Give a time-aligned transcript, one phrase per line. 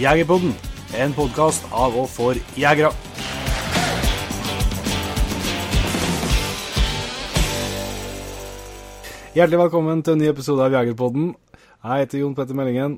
[0.00, 0.54] Jegerpodden,
[0.96, 2.88] en podkast av og for jegere.
[9.34, 11.34] Hjertelig velkommen til en ny episode av Jegerpodden.
[11.84, 12.96] Jeg heter Jon Petter Meldingen,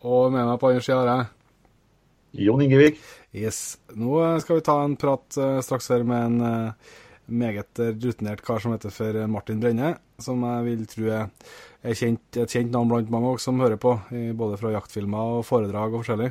[0.00, 3.04] og med meg på andre sida har jeg Jon Ingevik.
[3.36, 3.76] Yes.
[3.92, 6.94] Nå skal vi ta en prat uh, straks her med en uh,
[7.26, 12.52] meget rutinert kar som heter for Martin Brenne, som jeg vil tro er kjent, et
[12.52, 13.96] kjent navn blant mange også, som hører på,
[14.36, 16.30] både fra jaktfilmer og foredrag og forskjellig.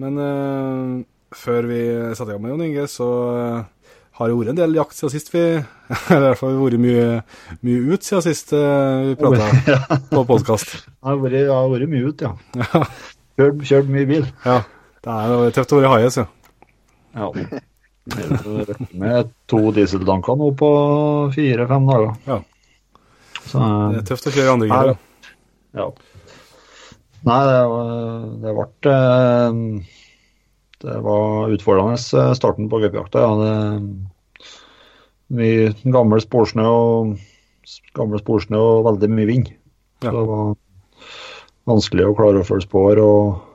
[0.00, 1.02] Men uh,
[1.34, 1.80] før vi
[2.16, 3.08] setter i gang med Jon Inge, så
[4.14, 5.42] har det vært en del jakt siden sist vi
[6.14, 7.08] Eller i hvert fall vært mye,
[7.66, 9.80] mye ut siden sist vi prata ja.
[10.12, 10.76] på podkast.
[11.04, 12.32] Jeg det har vært mye ut, ja.
[13.34, 14.26] Kjørt, kjørt mye bil.
[14.46, 14.62] Ja.
[15.04, 16.28] Det er tøft å være haies, ja.
[17.14, 17.60] Ja.
[18.92, 20.70] Med to dieseltanker nå på
[21.34, 22.10] fire-fem dager.
[22.28, 22.40] Ja.
[23.44, 23.60] Så,
[23.94, 24.98] Det er tøft å kjøre andre gir.
[25.80, 25.86] ja.
[27.24, 27.60] Nei, det,
[28.42, 29.60] det ble eh,
[30.84, 33.22] Det var utfordrende eh, starten på gaupejakta.
[33.24, 33.30] Ja.
[35.34, 37.14] Mye gammel sporsnø og,
[37.96, 39.48] gammel sporsnø og veldig mye vind.
[40.04, 40.12] Ja.
[40.12, 40.52] Så det var
[41.72, 43.00] vanskelig å klare å følge spor.
[43.00, 43.50] og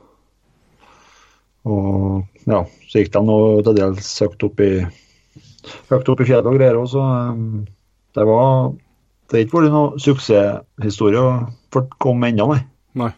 [1.68, 4.70] og ja, så gikk de nå til dels høyt opp i
[5.90, 6.78] høyt opp i fjellet og greier.
[6.80, 7.64] òg, så um,
[8.16, 8.72] det var
[9.30, 12.62] Det har ikke vært noen suksesshistorie å komme ennå, nei.
[12.98, 13.10] Nei.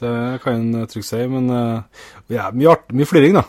[0.00, 3.44] Det kan en trygt si, men uh, ja, mye, art, mye fliring, da.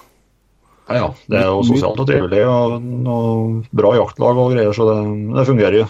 [0.91, 1.07] Ja, ja.
[1.25, 4.99] Det er jo sosialt og trivelig og noe bra jaktlag og greier, så det,
[5.33, 5.87] det fungerer jo.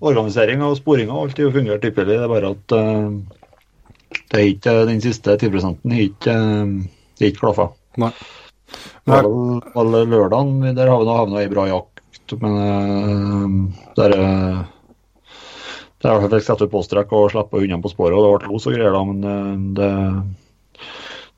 [0.00, 2.16] Organisering og sporing og alt fungert ypperlig.
[2.16, 3.38] Det er bare at uh,
[4.32, 7.70] det er ikke den siste 10 har ikke, er ikke klaffa.
[7.98, 8.10] Nei.
[8.70, 13.80] Det var vel- vel lørdagen, der har vi nå havna i bra jakt, men uh,
[13.98, 14.60] der uh,
[16.00, 18.76] der fikk sette ut påstrekk og slippe hundene på sporet, og det ble los og
[18.76, 19.90] greier, da, men uh, det,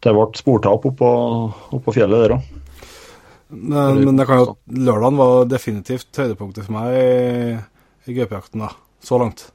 [0.04, 1.08] det ble sportap oppå,
[1.78, 2.50] oppå fjellet der òg.
[3.52, 7.56] Men, men det kan jo, lørdagen var definitivt høydepunktet for meg i,
[8.08, 8.70] i gaupejakten, da.
[9.04, 9.48] Så langt.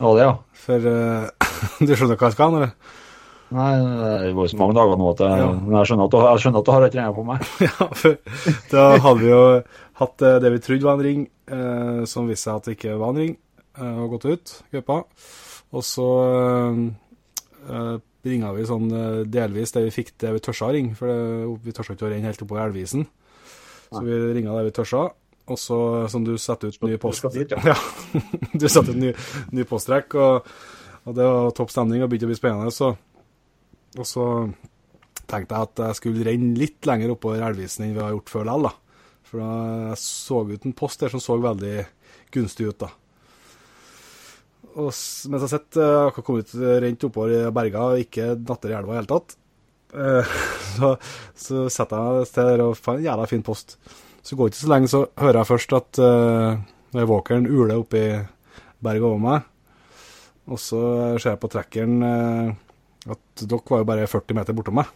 [0.00, 0.34] Ja, det, ja.
[0.64, 1.28] For uh,
[1.86, 2.74] du skjønner hva jeg skal, eller?
[3.54, 3.72] Nei,
[4.24, 5.50] det går så mange dager nå at jeg, Ja.
[5.52, 7.48] men jeg skjønner at du, jeg skjønner at du har et regnet på meg.
[7.68, 8.16] ja, for
[8.72, 9.42] da hadde vi jo
[10.00, 12.96] hatt eh, det vi trodde var en ring, eh, som viste seg at det ikke
[12.98, 13.36] var en ring,
[13.78, 14.96] eh, og gått ut, gruppa.
[15.74, 16.80] Og så eh,
[17.68, 17.94] eh,
[18.24, 21.18] ringa vi sånn eh, delvis det vi fikk det vi tørsa å ringe, for det,
[21.68, 23.06] vi tørsa ikke å renne helt oppover elvisen.
[23.94, 25.04] Så vi ringa det vi tørsa,
[25.52, 25.78] og så
[26.10, 27.22] som du setter ut ny post...
[27.36, 27.74] dit, ja.
[28.58, 29.12] du setter ut ny,
[29.54, 30.48] ny postrekk, og,
[31.04, 32.72] og det var topp stemning og begynte å bli spennende.
[32.74, 32.94] Så,
[33.98, 34.26] og så
[35.30, 38.48] tenkte jeg at jeg skulle renne litt lenger oppover elvisen enn vi har gjort før
[38.48, 38.74] likevel, da.
[39.24, 39.52] For da
[39.90, 41.76] jeg så ut en post der som så veldig
[42.34, 42.90] gunstig ut, da.
[44.74, 48.72] Og mens jeg sitter uh, akkurat kommet eh, rent oppover i berga og ikke datter
[48.72, 49.36] i elva i det hele tatt,
[49.94, 50.32] eh,
[50.74, 50.90] så,
[51.38, 53.76] så setter jeg meg et sted der og får en jævla fin post.
[54.24, 58.02] Så går det ikke så lenge, så hører jeg først at uh, walkeren uler oppi
[58.82, 59.50] berget over meg.
[60.50, 60.80] Og så
[61.20, 62.54] ser jeg på trackeren eh,
[63.10, 64.92] at dere var jo bare 40 meter bortom meg.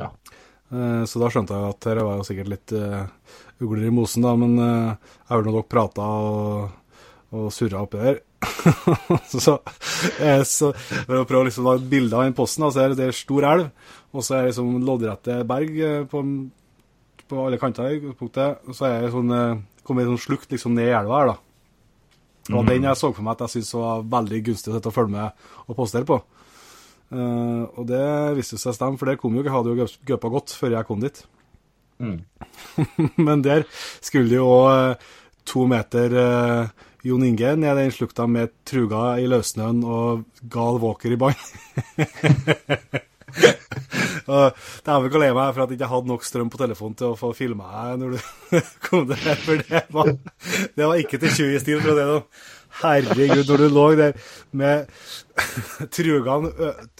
[0.00, 0.10] Ja.
[0.72, 3.04] Eh, Så da skjønte jeg at dere var jo sikkert litt uh,
[3.62, 7.04] ugler i mosen, da, men uh, jeg hørte dere prata og,
[7.34, 8.22] og surra oppi der.
[9.32, 9.58] så,
[10.48, 12.96] så, for å prøve liksom å lage et bilde av den posten, da, så er
[12.96, 13.70] det en stor elv,
[14.14, 16.24] og så er det liksom loddrette berg på,
[17.30, 18.60] på alle kanter Punktet.
[18.68, 19.32] Og så er det sånn,
[19.82, 21.40] kommer det sånn slukt liksom ned i elva her, da.
[22.44, 25.14] Det var den jeg så for meg at jeg syntes var veldig gunstig å følge
[25.14, 26.18] med og postere på.
[27.12, 28.04] Eh, og det
[28.38, 31.04] viste seg stemme, for det kom jo, ikke, hadde jo gøpa godt før jeg kom
[31.04, 31.20] dit.
[32.02, 32.18] Mm.
[33.26, 33.66] Men der
[34.02, 35.04] skulle jo òg
[35.44, 36.70] to meter uh,
[37.04, 41.36] Jon Inge ned den slukta med truga i løssnøen og gal walker i bånn.
[44.24, 47.18] Dæven kan le meg for at jeg ikke hadde nok strøm på telefonen til å
[47.18, 48.18] få filma deg når du
[48.86, 50.14] kom der, for det var,
[50.78, 52.26] det var ikke til 20-stil, for å si det sånn.
[52.82, 54.16] Herregud, når du lå der
[54.52, 54.86] med
[55.94, 56.50] trugene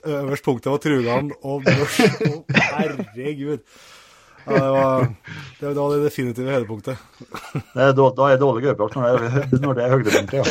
[0.05, 1.99] Øverst punktet var trugene og børs
[2.29, 3.59] og Herregud.
[4.45, 5.07] Ja, det, var,
[5.61, 6.99] det var det definitive høydepunktet.
[7.73, 10.37] Det er, då- da er det dårlig gaupejakt når, det er- når det er høydepunktet,
[10.37, 10.45] ja.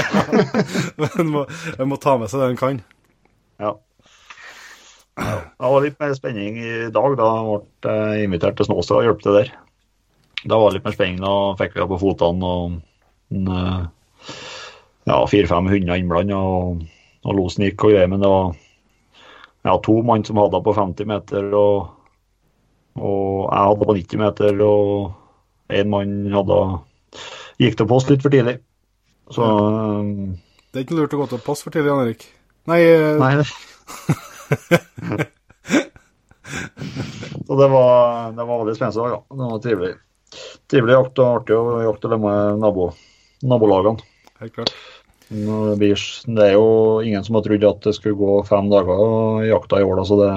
[1.04, 1.44] Men må,
[1.78, 2.80] jeg må ta med seg det en kan.
[3.62, 3.76] ja.
[5.14, 7.12] Det var litt mer spenning i dag.
[7.20, 9.52] Da ble jeg invitert til Snåsa og hjalp til der.
[10.50, 11.20] Da var det litt mer spenning.
[11.22, 12.80] Da fikk vi henne på fotene og
[13.30, 13.52] en,
[15.10, 16.84] ja, fire-fem hunder innblanda, og,
[17.24, 18.12] og losen gikk og greier.
[18.12, 18.54] Men det var
[19.64, 21.76] ja, to mann som hadde på 50 meter, og,
[23.00, 26.60] og jeg hadde på 90 meter, og en mann hadde
[27.64, 28.58] gikk til post litt for tidlig.
[29.34, 30.02] Så eh,
[30.72, 32.24] Det er ikke lurt å gå til post for tidlig, Jan Erik.
[32.72, 33.34] Nei, eh, Nei,
[37.44, 39.10] Så det var, det var veldig spennende.
[39.14, 39.20] Ja.
[39.30, 39.94] Det var trivelig.
[40.72, 42.86] Trivelig jakt og artig å jakte med nabo,
[43.46, 44.00] nabolagene.
[44.42, 44.74] Helt klart.
[45.34, 49.82] Det er jo ingen som har trodd at det skulle gå fem dager i jakta
[49.82, 50.32] i år, da, så det,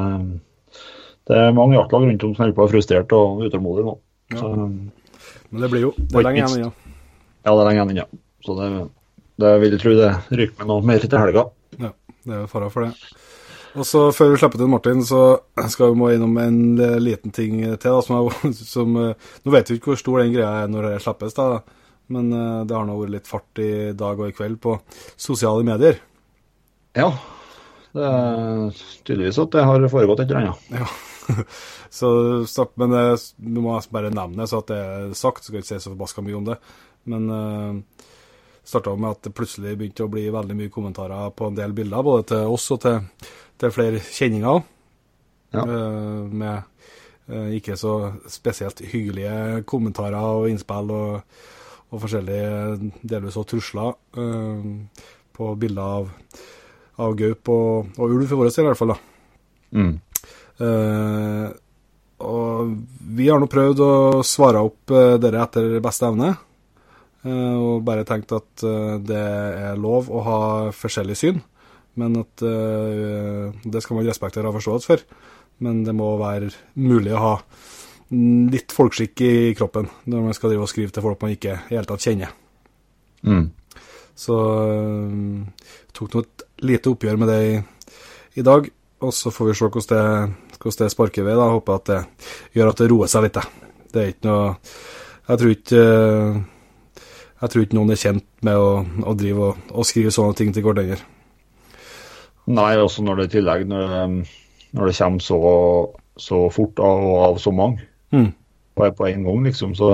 [1.28, 3.96] det er mange jaktlag rundt om som holder på å være frustrert og utålmodige nå.
[4.32, 4.40] Ja.
[4.40, 4.52] Så,
[5.50, 6.72] Men det blir jo Det er lenge igjen ennå.
[7.44, 8.08] Ja, det er lenge igjen ennå.
[8.46, 8.70] Så det,
[9.42, 10.10] det vil jeg tro det
[10.40, 11.46] ryker med noe mer til helga.
[11.76, 11.92] Ja,
[12.26, 13.14] det er jo fare for det.
[13.76, 15.22] Og så Før vi slipper til Martin, så
[15.68, 16.60] skal vi må innom en
[17.04, 17.90] liten ting til.
[17.90, 21.02] Da, som, er, som Nå vet vi ikke hvor stor den greia er når det
[21.04, 21.60] slippes, da,
[22.12, 24.76] men eh, det har nå vært litt fart i dag og i kveld på
[25.16, 25.98] sosiale medier.
[26.96, 27.10] Ja,
[27.96, 30.82] det er tydeligvis at det har foregått et eller annet.
[30.82, 30.88] Ja.
[31.98, 32.10] så,
[32.78, 32.92] men
[33.36, 35.46] vi må bare nevne det, så at det er sagt.
[35.46, 36.58] Skal ikke si så forbaska mye om det.
[37.06, 38.04] Men uh,
[38.66, 42.06] starta med at det plutselig begynte å bli veldig mye kommentarer på en del bilder,
[42.06, 43.28] både til oss og til,
[43.60, 44.64] til flere kjenninger.
[45.54, 45.62] Ja.
[45.62, 46.88] Uh, med
[47.30, 47.96] uh, ikke så
[48.30, 51.38] spesielt hyggelige kommentarer og innspill og,
[51.92, 54.64] og forskjellige delvis også trusler uh,
[55.36, 56.08] på bilder av,
[57.04, 58.94] av gaup og, og ulv, for vår del i hvert fall.
[58.94, 59.02] da.
[59.76, 59.94] Mm.
[62.24, 62.68] og
[63.18, 63.94] vi har nå prøvd å
[64.24, 66.30] svare opp dere etter beste evne.
[67.26, 70.40] Eh, og bare tenkt at eh, det er lov å ha
[70.76, 71.40] forskjellig syn,
[71.98, 75.02] men at eh, det skal man respektere og ha forståelse for.
[75.64, 77.34] Men det må være mulig å ha
[78.10, 81.62] litt folkeskikk i kroppen når man skal drive og skrive til folk man ikke i
[81.72, 82.34] hele tatt kjenner.
[83.26, 83.48] Mm.
[84.16, 87.56] Så jeg tok nå et lite oppgjør med det i,
[88.40, 88.68] i, dag,
[89.02, 91.36] og så får vi se hvordan det, hvordan det sparker ved.
[91.36, 92.02] Jeg Håper at det
[92.56, 93.40] gjør at det roer seg litt.
[93.92, 94.54] Det er ikke noe
[95.26, 95.82] Jeg tror ikke
[97.36, 98.70] jeg tror ikke noen er kjent med å,
[99.10, 100.96] å drive og, og, skrive sånne ting til hverandre.
[102.46, 103.92] Nei, også når det i tillegg når,
[104.70, 105.40] når, det kommer så,
[106.16, 108.30] så fort av, av så mange mm.
[108.76, 109.92] på, på en gang, liksom, så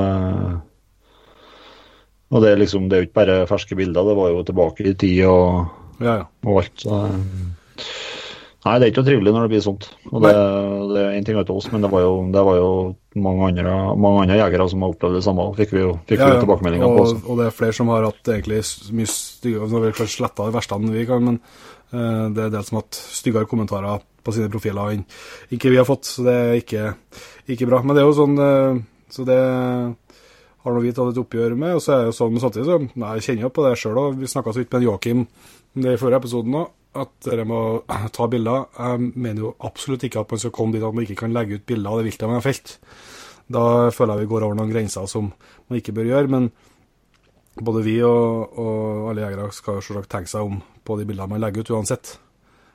[2.33, 4.89] Og det er liksom, det er jo ikke bare ferske bilder, det var jo tilbake
[4.89, 5.67] i tid og,
[6.01, 6.25] ja, ja.
[6.49, 6.87] og alt.
[6.87, 7.03] så
[8.63, 9.89] Nei, det er ikke trivelig når det blir sånt.
[10.13, 10.31] Og det,
[10.93, 12.69] det er en ting til oss, men det var jo, det var jo
[13.19, 15.47] mange, andre, mange, andre, jegere som har opplevd det samme.
[15.59, 17.07] Fikk vi jo, fikk ja, vi tilbakemeldinger og, på.
[17.09, 17.19] Også.
[17.27, 18.61] Og det er flere som har hatt egentlig
[18.95, 22.55] mye styggere Nå har vi kanskje sletta de verste vi kan, men uh, det er
[22.55, 25.03] del som har hatt styggere kommentarer på sine profiler enn
[25.51, 26.07] ikke vi har fått.
[26.13, 26.95] Så det er ikke,
[27.51, 27.83] ikke bra.
[27.83, 29.39] Men det er jo sånn uh, Så det
[30.63, 31.75] har vi tatt et oppgjør med.
[31.79, 33.99] Og så er det jo sånn samtidig så nei, jeg kjenner jo på det sjøl
[34.05, 34.21] òg.
[34.21, 35.27] Vi snakka så vidt med Joakim
[35.83, 36.71] i forrige episoden òg
[37.03, 37.61] at dere må
[38.17, 38.69] ta bilder.
[38.77, 41.59] Jeg mener jo absolutt ikke at man skal komme dit at man ikke kan legge
[41.59, 42.77] ut bilder av det viltet man har felt.
[43.53, 46.33] Da føler jeg vi går over noen grenser som man ikke bør gjøre.
[46.33, 46.51] Men
[47.61, 51.43] både vi og, og alle jegere skal selvsagt tenke seg om på de bildene man
[51.43, 52.17] legger ut, uansett.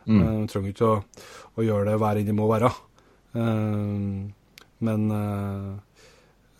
[0.07, 0.17] Mm.
[0.17, 0.97] Man eh, trenger ikke å,
[1.57, 2.69] å, gjøre det hver enn det må være.
[3.37, 4.27] Uh,
[4.83, 5.77] men uh,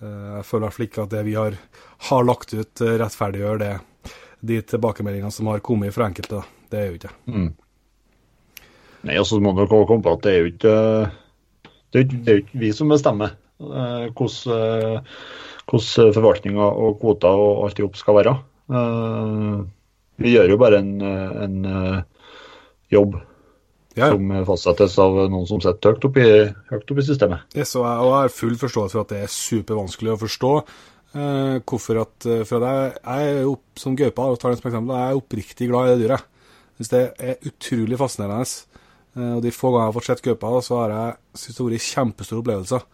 [0.02, 1.56] jeg føler i hvert fall ikke at det vi har,
[2.10, 3.72] har lagt ut, rettferdiggjør det,
[4.46, 6.42] de tilbakemeldingene som har kommet fra enkelte.
[6.42, 6.58] da.
[6.69, 7.48] Det er jo ikke mm.
[9.08, 10.75] Nei, altså må dere komme på at det er jo ikke
[11.94, 15.16] det er, det er ikke vi som bestemmer eh, hvordan, eh,
[15.69, 18.34] hvordan forvaltninga og kvoter og alt i skal være.
[18.68, 19.56] Eh,
[20.24, 20.94] vi gjør jo bare en,
[21.46, 21.58] en
[22.92, 23.19] jobb
[23.97, 24.11] ja.
[24.13, 26.37] som fastsettes av noen som sitter høyt oppe i,
[26.77, 27.57] opp i systemet.
[27.57, 30.54] Yes, og jeg har full forståelse for at det er supervanskelig å forstå.
[31.18, 34.97] Eh, hvorfor at, for jeg, jeg er jo som gaupa, og tar den som eksempel,
[34.97, 36.33] jeg er oppriktig glad i det dyret
[36.77, 38.47] Hvis det er utrolig fascinerende.
[39.18, 41.63] Eh, og De få ganger jeg har fått sett gaupa, så har jeg syntes det
[41.63, 42.89] har vært kjempestore opplevelser.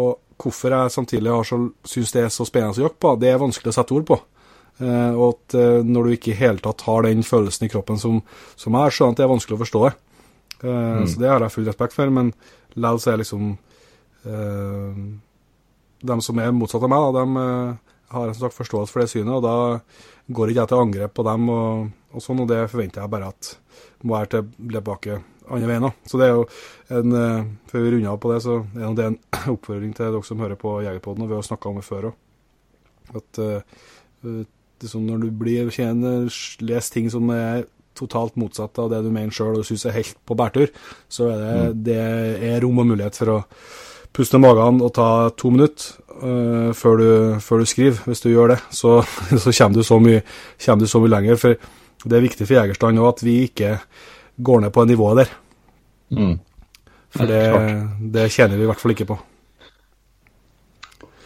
[0.00, 0.10] Og
[0.40, 3.42] hvorfor jeg samtidig har så, synes det er så spennende å jakte på, det er
[3.42, 4.20] vanskelig å sette ord på.
[4.80, 8.00] Eh, og at eh, når du ikke i hele tatt har den følelsen i kroppen
[8.00, 8.22] som,
[8.56, 9.92] som jeg har, skjønner at det er vanskelig å forstå det.
[10.62, 11.06] Mm.
[11.08, 12.12] Så det har jeg full respekt for.
[12.14, 12.32] Men
[12.74, 13.52] likevel så er liksom
[14.26, 14.98] uh,
[16.00, 19.32] De som er motsatt av meg, da, de har som sagt forståelse for det synet.
[19.38, 21.48] Og da går ikke jeg til angrep på dem.
[21.54, 23.52] og og sånn, og det forventer jeg bare at
[24.02, 25.88] må være tilbake andre veien.
[26.08, 26.46] Så det er jo
[26.96, 29.18] en uh, Før vi runder av på det, så er det en
[29.54, 32.16] oppfordring til dere som hører på Jegerpoden, og vi har snakka om det før òg,
[33.20, 34.40] at uh,
[34.82, 36.30] liksom når du blir kjenner,
[36.62, 37.66] leser ting som er
[38.00, 40.72] totalt motsatt av det du mener sjøl og syns er helt på bærtur,
[41.12, 41.80] så er det, mm.
[41.86, 42.00] det
[42.50, 43.38] er rom og mulighet for å
[44.16, 47.10] puste magen og ta to minutter uh, før, du,
[47.44, 48.00] før, du, skriver.
[48.08, 49.00] Hvis du gjør det, så,
[49.44, 50.24] så kommer, du så mye,
[50.64, 51.40] kommer du så mye lenger.
[51.40, 53.76] For det er viktig for Jegerstand òg at vi ikke
[54.40, 55.34] går ned på det nivået der.
[56.16, 56.38] Mm.
[57.10, 57.42] For det,
[58.14, 59.18] det tjener vi i hvert fall ikke på.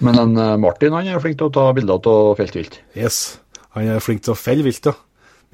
[0.04, 2.80] Men en eh, Martin han er flink til å ta bilder av feltvilt?
[2.98, 3.38] Yes,
[3.76, 4.96] han er flink til å felle vilt, ja.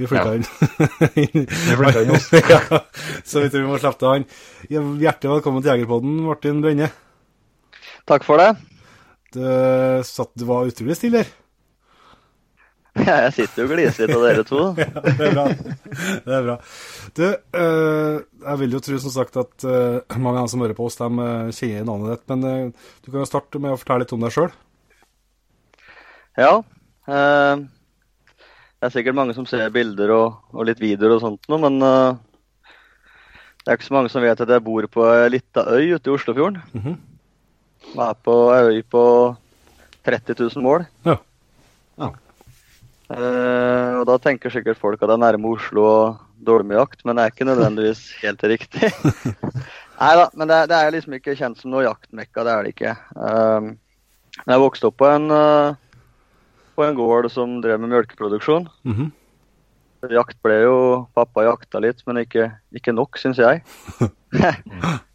[0.01, 0.35] Vi flytta ja.
[0.35, 0.45] inn.
[1.45, 2.31] vi flytta enn oss.
[2.53, 2.61] ja,
[3.25, 4.23] Så vi tror vi må slippe til han.
[4.71, 6.89] Hjertelig velkommen til Jegerpodden, Martin Brenne.
[8.09, 8.55] Takk for det.
[9.35, 9.43] Du,
[10.09, 11.37] satt, du var utrolig stille her.
[13.07, 14.63] Ja, jeg sitter jo og gliser litt av dere to.
[14.81, 15.45] Ja, det er bra.
[16.25, 16.57] Det er bra.
[17.17, 17.25] Du,
[17.61, 18.17] eh,
[18.47, 20.99] jeg vil jo tro som sagt at eh, mange av dem som hører på oss,
[20.99, 22.25] de eh, kjenner navnet ditt.
[22.33, 24.51] Men du kan jo starte med å fortelle litt om deg sjøl.
[26.41, 26.55] Ja.
[28.81, 31.77] Det er sikkert mange som ser bilder og, og litt videoer og sånt noe, men
[31.85, 32.17] uh,
[33.61, 36.09] det er ikke så mange som vet at jeg bor på ei lita øy ute
[36.09, 36.63] i Oslofjorden.
[36.73, 36.97] Mhm.
[37.91, 39.03] Jeg er på ei øy på
[40.09, 40.87] 30 000 mål.
[41.05, 41.19] Ja.
[43.11, 47.03] Eh, og da tenker sikkert folk at det er nærme Oslo og dårlig med jakt,
[47.05, 48.91] men det er ikke nødvendigvis helt riktig.
[50.01, 52.73] Nei da, men det, det er liksom ikke kjent som noe jaktmekka, det er det
[52.73, 52.95] ikke.
[53.19, 55.75] Men jeg vokste opp på en, eh,
[56.81, 58.69] på en gård som drev med melkeproduksjon.
[58.89, 59.11] Mhm.
[60.11, 60.77] Jakt ble jo
[61.13, 63.61] Pappa jakta litt, men ikke, ikke nok, syns jeg.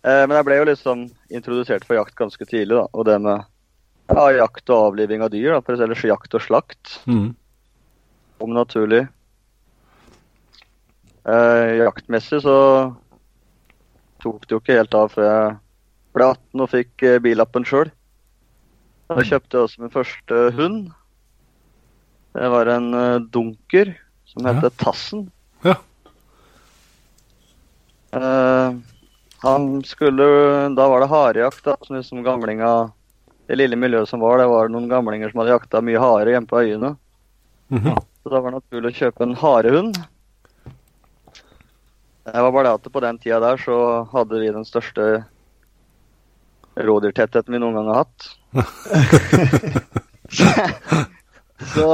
[0.06, 1.00] Eh, men jeg ble jo liksom
[1.34, 2.84] introdusert for jakt ganske tidlig, da.
[2.94, 3.40] Og det med
[4.12, 7.32] ja, jakt og avliving av dyr, da, ellers jakt og slakt Mhm.
[8.46, 9.08] om naturlig.
[11.26, 12.58] Eh, jaktmessig så
[14.22, 15.56] tok det jo ikke helt av før jeg
[16.14, 17.90] ble 18 og fikk eh, billappen sjøl.
[19.10, 20.92] Da kjøpte jeg også min første hund.
[22.36, 24.70] Det var en eh, dunker som Ja.
[24.70, 25.32] Tassen.
[25.62, 25.76] Ja.
[28.16, 28.76] Uh,
[29.40, 30.24] han skulle
[30.76, 32.92] Da var det harejakt, som liksom gamlinga
[33.48, 36.48] Det lille miljøet som var, det var noen gamlinger som hadde jakta mye hare hjemme
[36.50, 36.96] på øyene.
[37.70, 37.96] Mhm.
[38.24, 40.00] Så da var det naturlig å kjøpe en harehund.
[42.26, 43.78] Det var bare det at på den tida der så
[44.12, 45.26] hadde vi den største
[46.76, 48.20] rådyrtettheten vi noen gang har hatt.
[51.62, 51.86] så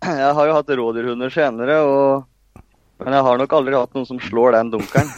[0.00, 2.62] jeg har jo hatt rådyrhunder senere, og,
[3.02, 5.10] men jeg har nok aldri hatt noen som slår den dunkeren.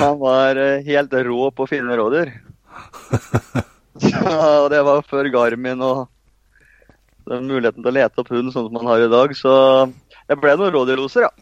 [0.00, 2.28] Han var eh, helt rå på å finne rådyr.
[4.00, 4.22] Ja,
[4.62, 5.98] og det var før Garmin og
[7.30, 9.28] den muligheten til å lete opp hund sånn som man har i dag.
[9.36, 9.52] Så
[10.30, 11.32] jeg ble noen rådyrloser, ja.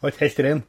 [0.00, 0.60] Var ikke helt ren.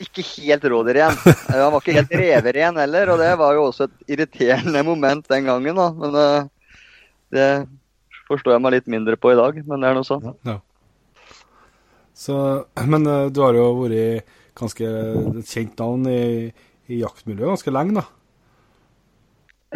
[0.00, 1.18] Ikke helt rådyrren.
[1.50, 5.48] Han var ikke helt reveren heller, og det var jo også et irriterende moment den
[5.50, 5.76] gangen.
[5.76, 5.90] da.
[5.92, 6.48] Men uh,
[7.34, 7.48] det
[8.30, 10.30] forstår jeg meg litt mindre på i dag, men det er noe sånn.
[12.16, 12.36] Så,
[12.86, 14.28] men uh, du har jo vært
[14.60, 14.88] ganske
[15.46, 16.22] kjent navn i,
[16.90, 18.06] i jaktmiljøet ganske lenge, da.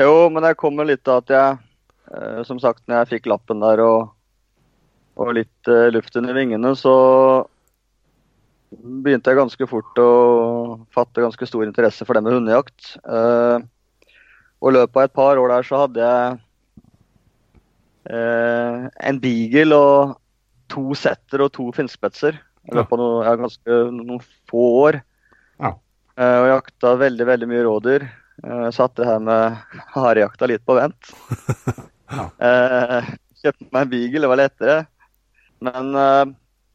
[0.05, 1.59] Jo, men det kommer litt av at jeg,
[2.11, 4.15] uh, som sagt, når jeg fikk lappen der og,
[5.15, 6.95] og litt eh, luft under vingene, så
[8.83, 10.11] begynte jeg ganske fort å
[10.95, 12.95] fatte ganske stor interesse for det med hundejakt.
[13.05, 13.65] Eh,
[14.63, 16.37] og i løpet av et par år der så hadde jeg
[18.11, 20.15] eh, en beagle og
[20.73, 22.39] to setter og to finnspetser.
[22.65, 25.01] I løpet av noe, ja, ganske, noen få år.
[25.61, 25.75] Ja.
[26.17, 28.07] Eh, og jakta veldig, veldig mye rådyr.
[28.75, 29.61] Satt det her med
[29.95, 31.13] harejakta litt på vent.
[32.15, 32.29] Ja.
[33.41, 34.75] Kjøpte meg en beagle, det var lettere.
[35.65, 35.89] Men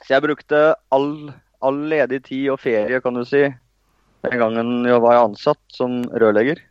[0.03, 0.59] så jeg brukte
[0.95, 1.29] all,
[1.65, 3.43] all ledig tid og ferie, kan du si,
[4.25, 6.61] den gangen jeg var ansatt som rørlegger.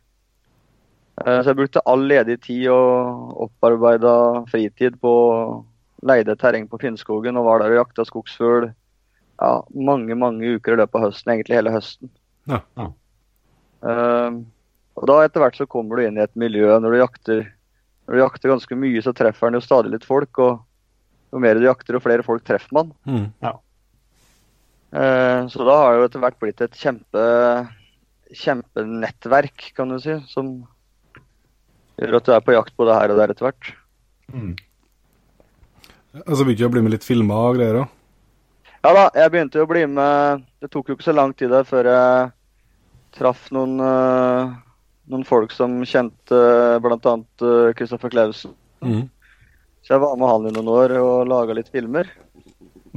[1.19, 5.13] Eh, så jeg brukte all ledig tid og opparbeida fritid på
[6.09, 10.79] leide terreng på Finnskogen og var der og jakta skogsfugl ja, mange, mange uker i
[10.79, 12.11] løpet av høsten, egentlig hele høsten.
[12.49, 12.61] Ja.
[12.79, 12.87] Ja.
[13.79, 14.39] Uh,
[14.99, 17.45] og da etter hvert så kommer du inn i et miljø når du jakter
[18.09, 20.39] når du jakter ganske mye, så treffer den jo stadig litt folk.
[20.41, 20.63] Og
[21.29, 22.89] jo mer du jakter, jo flere folk treffer man.
[23.05, 23.57] Mm, Eh,
[24.89, 27.23] så da har det jo etter hvert blitt et kjempe
[28.35, 30.49] kjempenettverk, kan du si, som
[31.99, 33.71] gjør at du er på jakt både her og der etter hvert.
[34.33, 34.55] Mm.
[36.25, 37.95] Altså begynte du å bli med litt filmer og greier òg?
[38.79, 41.51] Ja da, jeg begynte jo å bli med Det tok jo ikke så lang tid
[41.51, 42.29] der før jeg
[43.17, 44.53] traff noen, eh,
[45.11, 46.39] noen folk som kjente
[46.79, 47.15] bl.a.
[47.75, 48.53] Kristoffer Clausen.
[48.85, 49.09] Mm.
[49.83, 52.07] Så jeg var med han i noen år og laga litt filmer.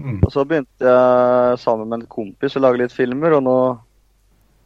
[0.02, 0.18] Mm.
[0.26, 3.56] Og så begynte jeg sammen med en kompis å lage litt filmer, og nå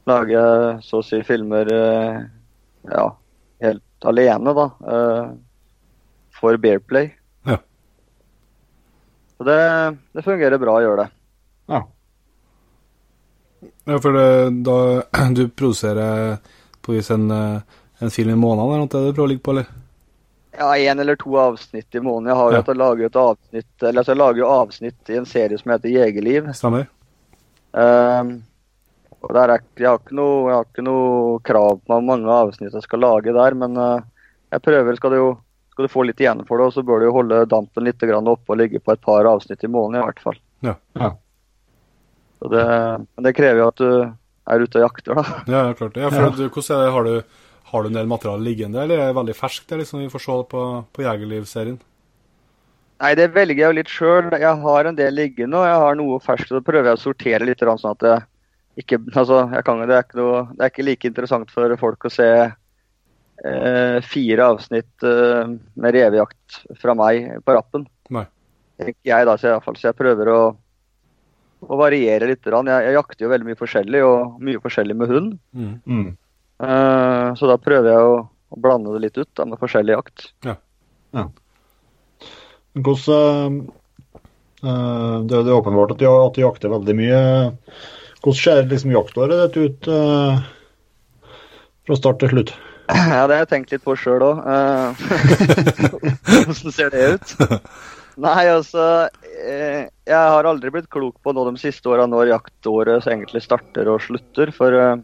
[0.08, 2.18] lager jeg så å si filmer eh,
[2.92, 3.06] ja,
[3.66, 4.66] helt alene, da.
[4.94, 5.26] eh,
[6.38, 7.10] For Bearplay.
[7.48, 7.58] Ja.
[9.36, 9.58] Så det,
[10.16, 11.08] det fungerer bra å gjøre det.
[11.74, 11.82] Ja.
[13.86, 14.28] Ja, for det,
[14.66, 14.78] da
[15.36, 16.38] du produserer
[16.80, 19.44] på vis en, eh, en film i måneden, eller noe det du prøver å ligge
[19.46, 19.68] på, eller?
[20.56, 22.30] Ja, én eller to avsnitt i måneden.
[22.32, 22.60] Jeg har jo Ja.
[22.62, 25.72] hatt å lage et avsnitt eller altså jeg lager jo avsnitt i en serie som
[25.72, 26.52] heter Jegerliv.
[26.54, 26.86] Stemmer?
[27.72, 28.42] Um,
[29.20, 32.30] og der er, jeg, har ikke noe, jeg har ikke noe krav på hvor mange
[32.30, 34.00] avsnitt jeg skal lage der, men uh,
[34.54, 34.96] jeg prøver.
[34.96, 35.30] Skal du, jo,
[35.74, 38.00] skal du få litt igjen for det, og så bør du jo holde dampen litt
[38.00, 40.38] grann oppe og ligge på et par avsnitt i måneden i hvert fall.
[40.64, 40.76] Ja.
[40.96, 41.16] Ja.
[42.38, 42.64] Så det,
[43.16, 43.90] men det krever jo at du
[44.46, 45.24] er ute og jakter, da.
[45.50, 46.04] Ja, ja klart det.
[46.04, 49.00] Ja, for du, hvordan er det, har du, har du en del materiale liggende, eller
[49.00, 50.62] er det veldig ferskt det liksom vi får se på,
[50.94, 51.80] på Jegerliv-serien?
[53.02, 54.30] Nei, det velger jeg jo litt sjøl.
[54.40, 56.52] Jeg har en del liggende, og jeg har noe ferskt.
[56.54, 58.16] Så prøver jeg å sortere litt, sånn at det
[58.76, 62.06] ikke Altså, jeg kan, det, er ikke noe, det er ikke like interessant for folk
[62.08, 67.86] å se eh, fire avsnitt eh, med revejakt fra meg på rappen.
[68.12, 68.26] Nei.
[68.76, 70.40] Jeg da, så, i fall, så jeg prøver å,
[71.64, 72.44] å variere litt.
[72.44, 75.32] Jeg, jeg, jakter jo veldig mye forskjellig, og mye forskjellig med hund.
[75.56, 75.74] Mm.
[75.88, 76.10] Mm.
[76.62, 80.30] Eh, så da prøver jeg å, å blande det litt ut da, med forskjellig jakt.
[80.44, 81.32] Men
[82.76, 83.60] Hvordan
[84.60, 87.20] eh, Det er åpenbart at de, at de jakter veldig mye.
[88.22, 90.46] Hvordan ser liksom jaktåret ditt ut eh,
[91.86, 92.50] fra start til slutt?
[92.86, 94.42] Ja, det har jeg tenkt litt på sjøl òg.
[96.46, 97.28] Hvordan ser det ut?
[98.16, 99.10] Nei, altså
[99.42, 103.90] eh, Jeg har aldri blitt klok på nå de siste åra når jaktåret egentlig starter
[103.92, 104.54] og slutter.
[104.54, 105.02] For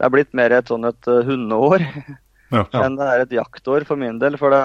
[0.00, 1.84] det er blitt mer et sånn et uh, hundeår
[2.50, 2.64] Ja.
[2.82, 4.38] enn det er et jaktår for min del.
[4.40, 4.62] For det,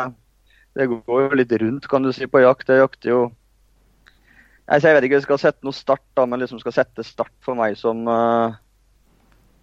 [0.79, 2.71] det går jo litt rundt, kan du si, på jakt.
[2.71, 3.25] Jeg jakter jo
[4.65, 7.03] Nei, Jeg vet ikke om jeg skal sette noe start, da, men liksom skal sette
[7.05, 8.55] start for meg som uh,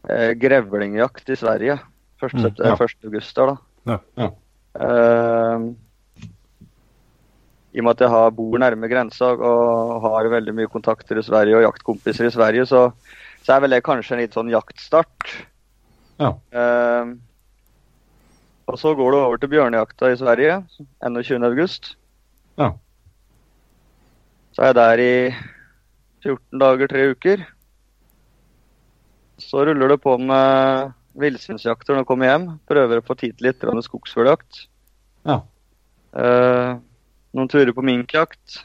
[0.07, 1.81] eh, grevlingjakt i Sverige.
[2.23, 2.37] 1.
[2.39, 2.77] Mm, ja.
[2.77, 3.01] 1.
[3.09, 3.57] august der, da.
[3.91, 3.97] Ja.
[4.21, 4.29] Ja.
[4.87, 5.65] Eh,
[7.73, 11.27] I og med at jeg har, bor nærme grensa og har veldig mye kontakter i
[11.27, 12.85] Sverige og jaktkompiser i Sverige, så,
[13.43, 15.35] så er vel det kanskje en litt sånn jaktstart.
[16.23, 16.33] Ja.
[16.55, 17.13] Eh,
[18.71, 20.61] og så går det over til bjørnejakta i Sverige
[21.03, 21.43] 21.
[21.49, 21.97] august.
[22.61, 22.71] Ja.
[24.53, 25.15] Så er jeg der i
[26.23, 27.45] 14 dager, tre uker.
[29.43, 32.49] Så ruller det på med villsvinsjakter når jeg kommer hjem.
[32.71, 34.67] Prøver å få tid til litt skogsfugljakt.
[35.29, 35.41] Ja.
[36.13, 36.77] Eh,
[37.33, 38.63] noen turer på minkjakt.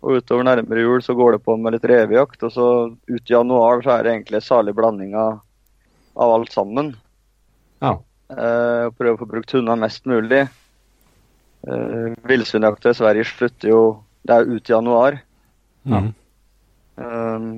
[0.00, 2.42] Og utover nærmere jul så går det på med litt revejakt.
[2.46, 5.40] Og så ut i januar så er det egentlig en salig blanding av,
[6.14, 6.94] av alt sammen.
[7.80, 7.96] Ja.
[8.30, 10.44] Uh, prøve å få brukt hundene mest mulig.
[11.66, 13.80] Uh, Villsvinjakta i Sverige slutter jo
[14.24, 15.18] Det er ute i januar.
[15.84, 16.10] Mm.
[17.00, 17.50] Um,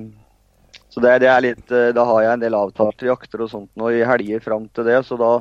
[0.93, 3.71] så det, det er litt eh, Da har jeg en del avtalte jakter og sånt
[3.79, 5.31] nå i helger fram til det, så da,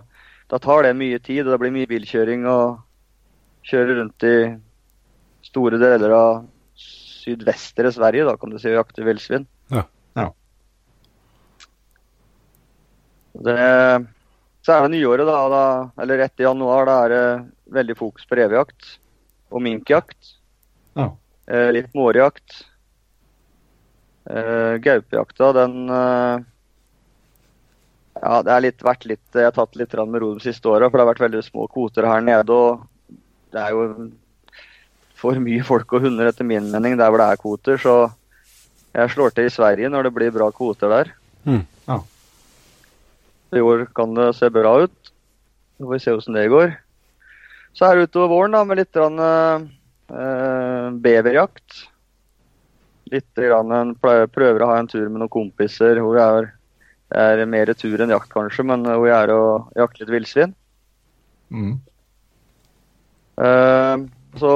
[0.51, 1.45] da tar det mye tid.
[1.45, 2.81] og Det blir mye bilkjøring og
[3.69, 4.37] kjøre rundt i
[5.47, 6.45] store deler av
[7.23, 9.45] sydvestre Sverige, da kan du si, og jakte villsvin.
[9.71, 9.85] Ja.
[10.19, 10.31] Ja.
[13.33, 13.57] Det,
[14.63, 15.65] så er det nyåret, da, da,
[16.03, 17.25] eller etter januar, da er det
[17.73, 18.97] veldig fokus på revejakt
[19.53, 20.37] og minkjakt.
[20.99, 21.09] Ja.
[21.49, 22.63] Eh, litt mårjakt.
[24.31, 26.45] Eh, gaupejakta, den eh,
[28.23, 30.87] Ja, det er litt, vært litt Jeg har tatt litt med ro de siste åra,
[30.87, 32.55] for det har vært veldig små kvoter her nede.
[32.55, 33.17] Og
[33.53, 34.11] det er jo
[35.19, 37.83] for mye folk og hunder, etter min mening, der hvor det er kvoter.
[37.83, 37.97] Så
[38.93, 41.13] jeg slår til i Sverige når det blir bra kvoter der.
[41.49, 41.65] Mm.
[41.89, 41.99] Ja.
[43.53, 45.13] I år kan det se bra ut.
[45.77, 46.75] Så får vi se hvordan det går.
[47.77, 51.87] Så er det utover våren da, med litt grann, eh, beverjakt.
[53.13, 56.51] Litt grann en, prøver å ha en tur med noen kompiser hvor det er,
[57.41, 60.55] er mer tur enn jakt kanskje, men hvor jeg er og jakter litt villsvin.
[61.53, 61.75] Mm.
[63.43, 64.05] Eh,
[64.41, 64.55] så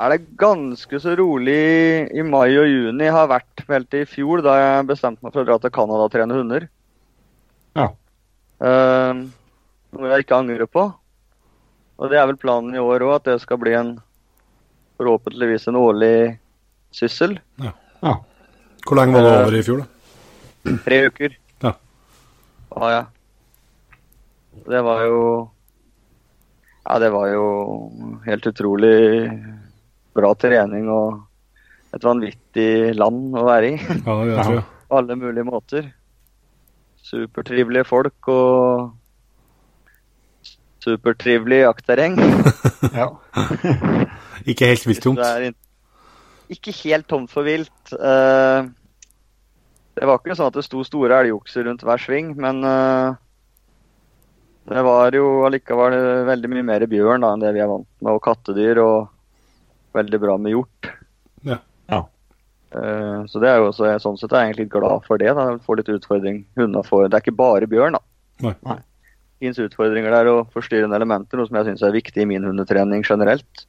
[0.00, 1.60] er det ganske så rolig
[2.16, 3.04] i mai og juni.
[3.04, 6.06] Jeg har vært helt i fjor, da jeg bestemte meg for å dra til Canada
[6.06, 6.68] og trene hunder.
[7.76, 7.90] Ja.
[8.60, 9.20] Eh,
[9.96, 10.86] noe jeg ikke angrer på.
[12.00, 13.94] Og det er vel planen i år òg, at det skal bli en
[15.00, 16.14] forhåpentligvis en årlig
[16.92, 17.38] syssel.
[17.60, 17.72] Ja.
[18.00, 20.76] Hvor lenge var det over i fjor, da?
[20.84, 21.36] Tre uker.
[21.64, 21.72] Ja.
[22.74, 23.02] Ja, ja.
[24.70, 25.18] Det var jo
[26.84, 27.44] Ja, det var jo
[28.24, 29.30] helt utrolig
[30.16, 31.20] bra trening og
[31.94, 33.76] et vanvittig land å være i.
[33.78, 34.64] Ja, det tror jeg.
[34.90, 35.90] På alle mulige måter.
[37.06, 38.90] Supertrivelige folk og
[40.84, 42.16] supertrivelig jaktterreng.
[43.00, 43.08] ja.
[44.50, 45.20] Ikke helt vilt tomt.
[45.20, 45.58] Det in-
[46.50, 47.92] ikke helt tomt for vilt.
[47.94, 48.64] Eh,
[49.94, 53.12] det var ikke sånn at det sto store elgokser rundt hver sving, men eh,
[54.72, 55.94] det var jo allikevel
[56.26, 60.20] veldig mye mer bjørn da, enn det vi er vant med, og kattedyr, og veldig
[60.24, 60.90] bra med hjort.
[62.70, 65.32] Eh, så det er jo også, sånn sett er jeg egentlig litt glad for det.
[65.34, 66.44] da, Får litt utfordring.
[66.58, 68.04] Hundene får, det er ikke bare bjørn, da.
[68.46, 68.54] Nei.
[68.66, 68.78] Nei.
[69.40, 72.44] Det finnes utfordringer der og forstyrrende elementer, noe som jeg syns er viktig i min
[72.44, 73.66] hundetrening generelt.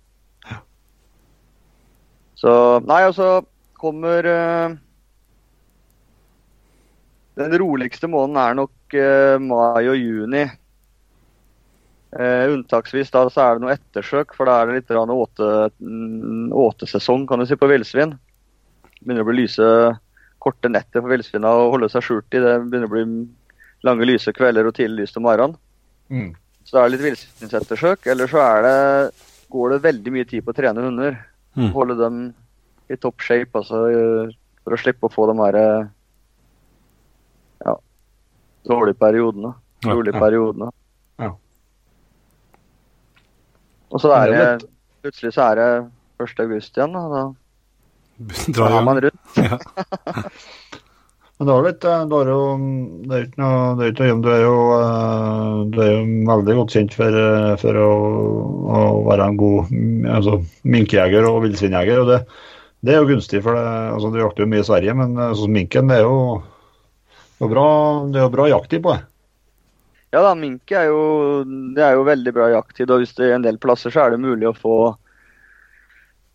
[2.41, 2.53] Så
[2.89, 3.27] Nei, og så
[3.77, 4.73] kommer eh,
[7.37, 10.41] Den roligste måneden er nok eh, mai og juni.
[12.11, 15.47] Eh, unntaksvis da så er det noe ettersøk, for da er det litt åte,
[15.79, 18.17] mm, åtesesong kan du si, på villsvin.
[19.01, 19.67] Begynner å bli lyse
[20.41, 22.41] korte netter for villsvina å holde seg skjult i.
[22.41, 23.05] Det begynner å bli
[23.87, 25.57] lange lyse kvelder og tidlig lyst om morgenen.
[26.11, 26.31] Mm.
[26.65, 28.05] Så det er litt villsvinsettersøk.
[28.13, 28.75] Eller så det,
[29.51, 31.17] går det veldig mye tid på å trene hunder.
[31.57, 31.71] Mm.
[31.75, 32.21] Holde dem
[32.91, 33.85] i topp shape, altså
[34.61, 35.57] for å slippe å få de her
[37.65, 37.75] ja,
[38.67, 39.53] dårlige periodene.
[39.81, 40.21] Ja, Rolige ja.
[40.21, 40.69] periodene.
[41.17, 41.31] Ja.
[43.89, 44.69] Og så er Det
[45.01, 45.69] plutselig så er det
[46.21, 46.43] 1.
[46.45, 46.93] august igjen.
[46.93, 47.23] Da,
[48.55, 49.37] da Dra er man rundt.
[51.41, 52.41] Men det er litt, Det er jo,
[53.09, 54.57] det er ikke noe, det er ikke noe om du er jo,
[55.73, 57.91] det er jo veldig godt kjent for, eh, for å,
[58.77, 59.71] å være en god
[60.19, 60.37] altså,
[60.69, 62.03] minkjeger og villsvinjeger.
[62.03, 62.19] og det,
[62.85, 65.33] det er jo gunstig, for det, altså, du jakter jo mye i Sverige, men eh,
[65.39, 66.19] sånn minken det er jo,
[67.39, 67.67] det er bra,
[68.13, 69.01] det er bra jakttid på det.
[70.11, 71.01] Ja da, mink er jo,
[71.73, 72.89] det er jo veldig bra jakttid.
[72.91, 74.97] Og hvis det er en del plasser så er det mulig å få eh,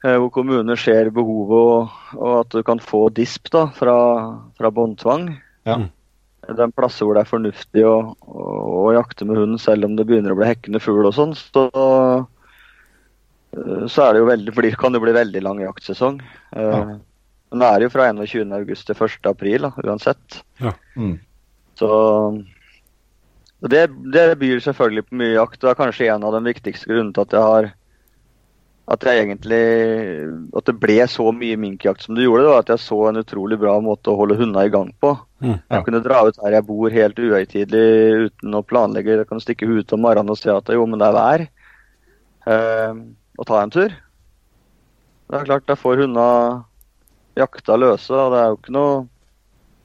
[0.05, 1.89] hvor kommuner ser behovet og,
[2.21, 3.95] og at du kan få disp da, fra,
[4.59, 5.31] fra båndtvang.
[5.67, 5.77] Ja.
[5.83, 5.89] Mm.
[6.47, 8.43] Det er en plass hvor det er fornuftig å, å,
[8.87, 11.33] å jakte med hund selv om det begynner å bli hekkende fugl og sånn.
[11.35, 12.19] Så, eh,
[13.91, 16.21] så er det jo veldig, det kan det bli veldig lang jaktsesong.
[16.55, 16.99] Eh, Ja.
[17.55, 18.51] Men det er jo fra 21.
[18.57, 19.27] august til 1.
[19.31, 19.69] april Ja.
[19.87, 20.41] uansett.
[20.99, 21.13] Mm.
[21.79, 21.89] Så
[23.63, 25.61] det, det byr selvfølgelig på mye jakt.
[25.63, 27.69] Det er kanskje en av de viktigste grunnene til at jeg har
[28.87, 29.63] at jeg egentlig
[30.55, 32.45] at det ble så mye minkjakt som det gjorde.
[32.45, 35.11] Det var at jeg så en utrolig bra måte å holde hundene i gang på.
[35.43, 35.57] Mm.
[35.59, 39.19] Jeg kunne dra ut her jeg bor helt uhøytidelig uten å planlegge.
[39.19, 41.45] Jeg kan stikke ut om morgenen og se at jo, men det er vær.
[42.47, 43.01] Eh,
[43.37, 43.97] og ta en tur.
[45.27, 46.31] Det er klart, jeg får hundene
[47.37, 48.15] jakta løse.
[48.15, 48.97] og det er jo ikke noe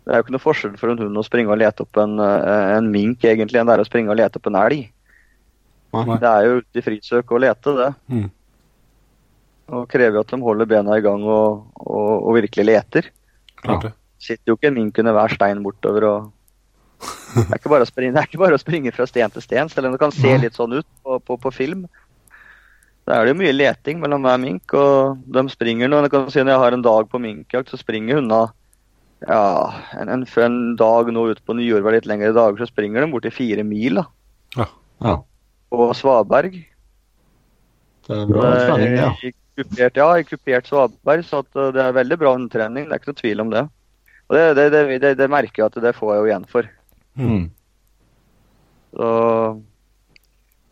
[0.01, 2.19] det er jo ikke noe forskjell for en hund å springe og lete opp en,
[2.19, 4.85] eh, en mink egentlig enn det er å springe og lete opp en elg.
[5.91, 6.17] Nei.
[6.21, 7.89] Det er jo ute i frisøk å lete, det.
[8.09, 8.29] Mm.
[9.71, 13.07] Og krever at de holder bena i gang og, og, og virkelig leter.
[13.62, 13.91] Klart det.
[14.21, 16.29] Sitter jo ikke en mink under hver stein bortover og
[17.01, 19.41] det er, ikke bare å springe, det er ikke bare å springe fra sten til
[19.41, 21.86] sten, selv om det kan se litt sånn ut på, på, på film.
[23.07, 26.03] Da er det jo mye leting mellom hver mink, og de springer nå.
[26.05, 28.51] Jeg kan si Når jeg har en dag på minkjakt, så springer hundene
[29.25, 29.41] ja,
[30.01, 33.12] en, en, en dag nå ute på nyår var litt lengre dager, så springer de
[33.13, 34.05] borti fire mil da,
[34.57, 34.67] Ja,
[35.05, 35.15] Ja.
[35.71, 36.57] på svaberg.
[38.07, 39.12] det er bra trening, ja.
[39.23, 42.87] I kupert, ja, i kupert svaberg, så uh, det er veldig bra trening.
[42.87, 43.65] Det er ikke noe tvil om det.
[44.29, 46.69] Og det, det, det, det, merker jeg at det får jeg jo igjen for.
[47.19, 47.43] Mm.
[48.91, 49.09] Så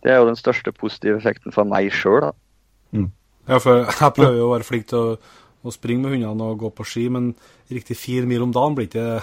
[0.03, 2.31] det er jo den største positive effekten for meg sjøl, da.
[3.49, 5.13] Ja, for jeg prøver jo å være flink til å,
[5.59, 7.31] å springe med hundene og gå på ski, men
[7.71, 9.19] riktig fire mil om dagen blir ikke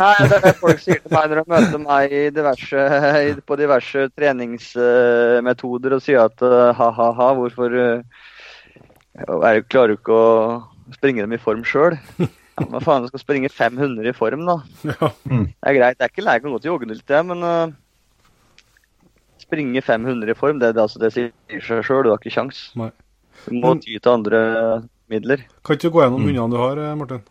[0.00, 2.86] Nei, det er det folk sier til meg når de møter meg i diverse,
[3.46, 8.02] på diverse treningsmetoder og sier at uh, ha-ha-ha, hvorfor Jeg
[9.22, 11.96] er, klarer du ikke å springe dem i form sjøl?
[12.56, 14.54] Ja, men faen, du skal springe 500 i form, da.
[14.88, 15.10] Ja.
[15.28, 15.98] Det er greit.
[15.98, 17.74] Det er ikke lei, jeg å gå til joggenytt, det, men uh,
[19.42, 22.06] springe 500 i form, det, det, altså, det sier seg sjøl.
[22.06, 22.62] Du har ikke kjangs.
[22.74, 24.40] Du må ty til andre
[25.12, 25.42] midler.
[25.64, 27.24] Kan ikke du gå gjennom hundene du har, eh, Martin?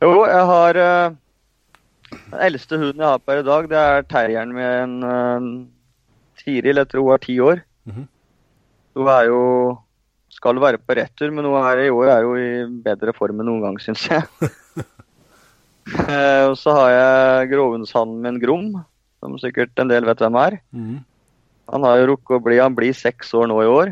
[0.00, 1.18] Jo, jeg har eh,
[2.10, 5.44] Den eldste hunden jeg har per i dag, det er terrieren med en uh,
[6.40, 6.80] Tiril.
[6.80, 7.60] Jeg tror hun er ti år.
[7.86, 8.08] Mhm.
[8.98, 9.42] Hun er jo
[10.30, 12.50] skal være på retur, men hun er i år er jo i
[12.82, 14.26] bedre form enn noen gang, syns jeg.
[15.90, 18.66] Eh, og så har jeg grovhundshannen med en grom,
[19.18, 20.58] som sikkert en del vet hvem er.
[20.76, 21.00] Mhm.
[21.72, 23.90] Han har jo rukket å bli Han blir seks år nå i år.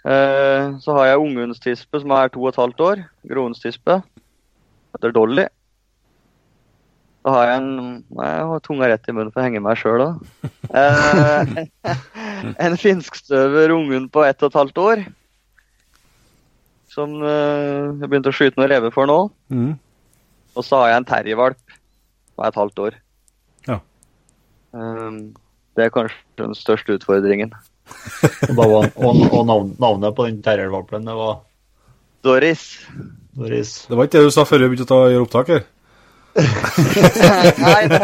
[0.00, 3.02] Eh, så har jeg unghundstispe som er to og et halvt år.
[3.28, 4.00] Gråhundstispe.
[4.94, 5.46] Heter Dolly.
[7.20, 7.72] Så har jeg en
[8.16, 10.48] Nei, jeg har tunga rett i munnen for å henge meg sjøl, da.
[10.70, 11.52] Eh,
[12.64, 15.04] en finskstøver unghund på ett og et halvt år.
[16.90, 19.20] Som eh, jeg begynte å skyte noen rever for nå.
[19.52, 19.74] Mm.
[20.56, 21.76] Og så har jeg en terriervalp
[22.32, 22.98] som er et halvt år.
[23.68, 23.76] Ja.
[25.76, 27.52] Det er kanskje den største utfordringen.
[28.48, 29.46] Og, da var, og, og
[29.80, 31.38] navnet på den terriervalpen, det var
[32.26, 32.64] Doris.
[33.36, 33.70] Doris.
[33.88, 35.62] Det var ikke det du sa før vi begynte å ta- gjøre opptak her?
[37.60, 38.00] Nei, det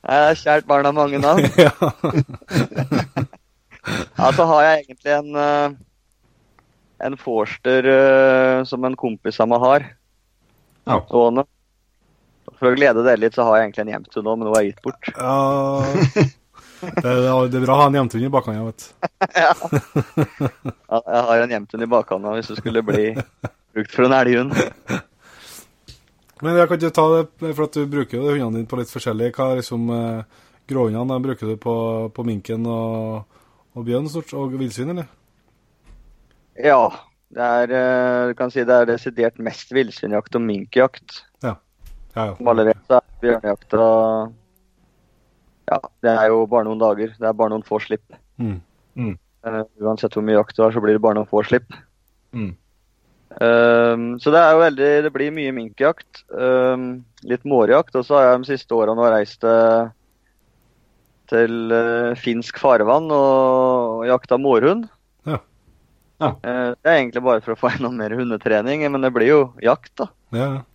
[0.00, 1.44] Jeg har kjært barn av mange navn.
[1.60, 1.70] ja.
[4.18, 5.70] Ja, så har jeg egentlig en eh,
[7.06, 9.86] en forster eh, som en kompis av meg har.
[10.88, 10.98] Ja.
[11.08, 11.44] Gående.
[12.60, 14.68] For å glede dere litt, så har jeg egentlig en hjemtun nå, men hun er
[14.68, 15.10] gitt bort.
[15.16, 16.28] ja.
[16.80, 18.90] Det, er, det er bra å ha en hjemtun i bakhånda, vet du.
[20.90, 23.10] Ja, jeg har en hjemtun i bakhånda hvis det skulle bli
[23.74, 24.54] brukt for en elghund.
[26.40, 28.92] Men jeg kan ikke ta det, for at du bruker jo hundene dine på litt
[28.92, 29.28] forskjellig.
[29.36, 31.74] Hva er liksom eh, Gråhundene de bruker du på,
[32.16, 33.40] på minken og,
[33.76, 35.10] og bjørn stort, og villsvin, eller?
[36.56, 36.82] Ja.
[37.30, 41.20] Det er, eh, du kan si det er desidert mest villsvinjakt og minkjakt.
[42.14, 42.36] Ja, ja.
[42.36, 43.84] Som alle så er bjørnejakta
[45.70, 47.12] Ja, det er jo bare noen dager.
[47.14, 48.16] Det er bare noen få slipp.
[48.40, 48.58] Mm.
[49.46, 51.70] Eh, uansett hvor mye jakt du har, så blir det bare noen få slipp.
[52.34, 52.50] Mm.
[53.30, 56.24] Um, så det er jo veldig Det blir mye minkjakt.
[56.34, 57.94] Um, litt mårjakt.
[57.94, 59.92] Og så har jeg de siste åra nå reist eh,
[61.30, 64.88] til uh, finsk farvann og jakta mårhund.
[65.28, 65.38] Ja.
[66.18, 66.32] Ja.
[66.42, 69.40] Uh, det er egentlig bare for å få enda mer hundetrening, men det blir jo
[69.62, 70.10] jakt, da.
[70.34, 70.69] Ja, Eh,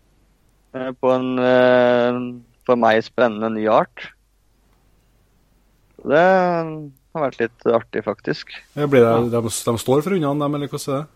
[1.02, 2.20] på en eh,
[2.66, 4.10] for meg spennende ny art.
[6.06, 8.52] Det har vært litt artig, faktisk.
[8.76, 8.88] ja.
[8.90, 11.12] Blir det, de, de står for hundene, dem, eller hvordan er det?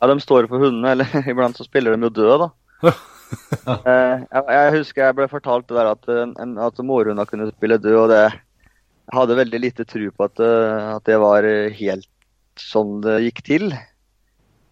[0.00, 2.94] Ja, de står for hundene, eller iblant så spiller de jo død, da.
[3.34, 6.04] Eh, jeg, jeg husker jeg ble fortalt det der at,
[6.68, 10.90] at mårhunder kunne spille død, og det Jeg hadde veldig lite tro på at, eh,
[10.92, 11.48] at det var
[11.80, 12.06] helt
[12.60, 13.64] sånn det gikk til.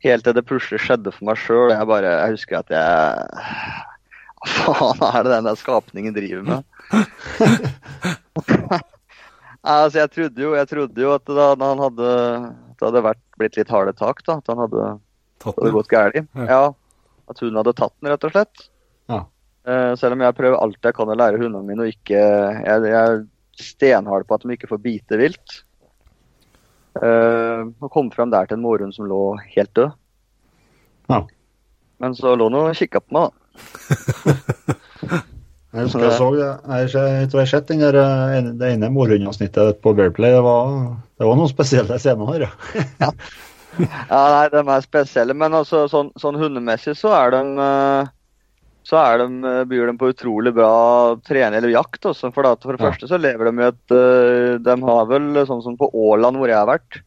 [0.05, 1.73] Helt til det plutselig skjedde for meg sjøl.
[1.75, 3.83] Jeg bare Jeg husker at jeg
[4.43, 6.61] Hva faen er det den der skapningen driver med?
[9.63, 12.07] Altså, jeg trodde jo, jeg trodde jo at da, da han hadde
[12.83, 14.25] det hadde vært, blitt litt harde tak.
[14.27, 14.87] da, At han hadde
[15.45, 16.19] hadde gått galt.
[16.19, 16.47] Ja.
[16.49, 16.63] Ja,
[17.31, 18.65] at hun hadde tatt den, rett og slett.
[19.11, 19.21] Ja.
[19.63, 22.81] Uh, selv om jeg prøver alt jeg kan å lære hundene mine å ikke Jeg,
[22.83, 23.21] jeg er
[23.63, 25.61] stenhard på at de ikke får bite vilt.
[26.99, 29.23] Uh, og kom frem der til en mårhund som lå
[29.55, 29.95] helt død.
[31.13, 31.23] Ja.
[32.03, 33.42] Men så lå han og kikka på meg, da.
[35.73, 36.49] Jeg husker jeg så det.
[36.69, 40.35] Jeg, jeg tror jeg har sett eh, det ene morhundavsnittet på Bearplay.
[40.35, 40.75] Det var,
[41.17, 42.45] det var noen spesielle scener her,
[43.05, 43.13] ja.
[43.81, 48.11] Ja, nei, de er spesielle, men altså, sånn, sånn hundemessig så er de eh,
[48.85, 50.75] så er de, eh, byr de på utrolig bra
[51.25, 52.05] trening eller jakt.
[52.11, 53.97] Også, for, at for det første så lever de i et
[54.67, 57.01] De har vel, sånn som på Åland, hvor jeg har vært,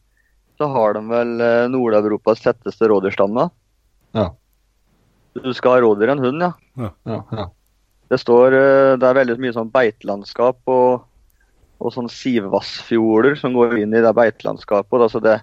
[0.58, 1.36] så har de vel
[1.70, 3.46] Nord-Europas tetteste rådyrstamme.
[4.16, 4.32] Ja.
[5.42, 6.90] Du skal ha rådyr enn en hund, ja.
[7.08, 7.48] ja, ja.
[8.06, 11.04] Det står eh, Det er veldig mye sånn beitelandskap og,
[11.82, 15.06] og sånn sivvassfjorder som går inn i det beitelandskapet.
[15.08, 15.40] Altså det,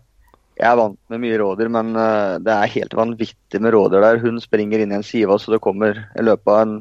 [0.60, 4.21] jeg er vant med mye rådyr, men eh, det er helt vanvittig med rådyr der.
[4.23, 6.75] Hun springer inn i en sivass, og det kommer i løpet av en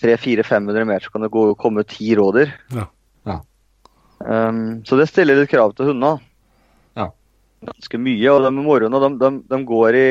[0.00, 2.52] 300-400-500 meter så kan det gå, komme ti rådyr.
[2.72, 2.86] Ja.
[3.28, 3.38] Ja.
[4.18, 6.20] Um, så det stiller litt krav til hundene.
[6.96, 7.10] Ja.
[7.68, 8.32] Ganske mye.
[8.32, 10.08] Og de morgenene, de, de, de går i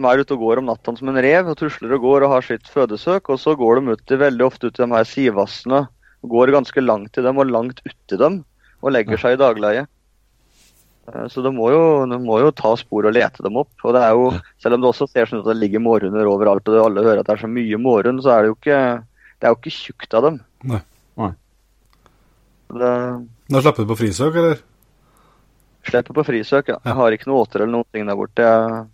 [0.00, 2.32] de er ute og går om natta som en rev og tusler og går og
[2.34, 3.28] har sitt fødesøk.
[3.34, 5.84] Og så går de ut veldig ofte ut i de her sivassene.
[6.24, 8.42] Går ganske langt i dem og langt uti dem
[8.80, 9.86] og legger seg i dagleie.
[11.10, 13.70] Eh, Så de må, jo, de må jo ta spor og lete dem opp.
[13.84, 14.30] Og det er jo,
[14.62, 17.20] Selv om det også ser sånn ut at det ligger mårhunder overalt, og alle hører
[17.20, 18.80] at det er så mye mårhund, så er det jo ikke
[19.40, 20.34] det er jo ikke tjukt av dem.
[20.68, 20.80] Nei.
[21.16, 21.30] Nei.
[22.70, 22.90] Det
[23.50, 24.58] Da slipper du på frisøk, eller?
[25.88, 26.76] slipper på frisøk, ja.
[26.76, 26.90] Ja.
[26.90, 28.44] Jeg har ikke noe åter eller noen ting der borte.
[28.44, 28.84] Jeg...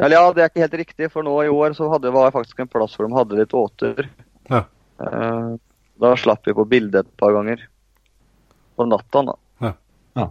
[0.00, 2.36] Eller ja, det er ikke helt riktig, for nå i år så hadde, var jeg
[2.38, 4.08] faktisk en plass hvor de hadde litt åter.
[4.50, 4.64] Ja.
[5.04, 5.52] Eh,
[6.02, 7.60] Da slapp vi på bildet et par ganger.
[8.76, 9.34] På natta, da.
[9.62, 9.72] Ja.
[10.18, 10.24] Ja.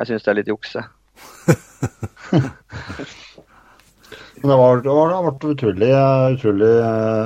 [0.00, 0.82] Jeg syns det er litt jukse.
[4.42, 5.88] Men det var, det var, det ble utrolig,
[6.34, 6.70] utrolig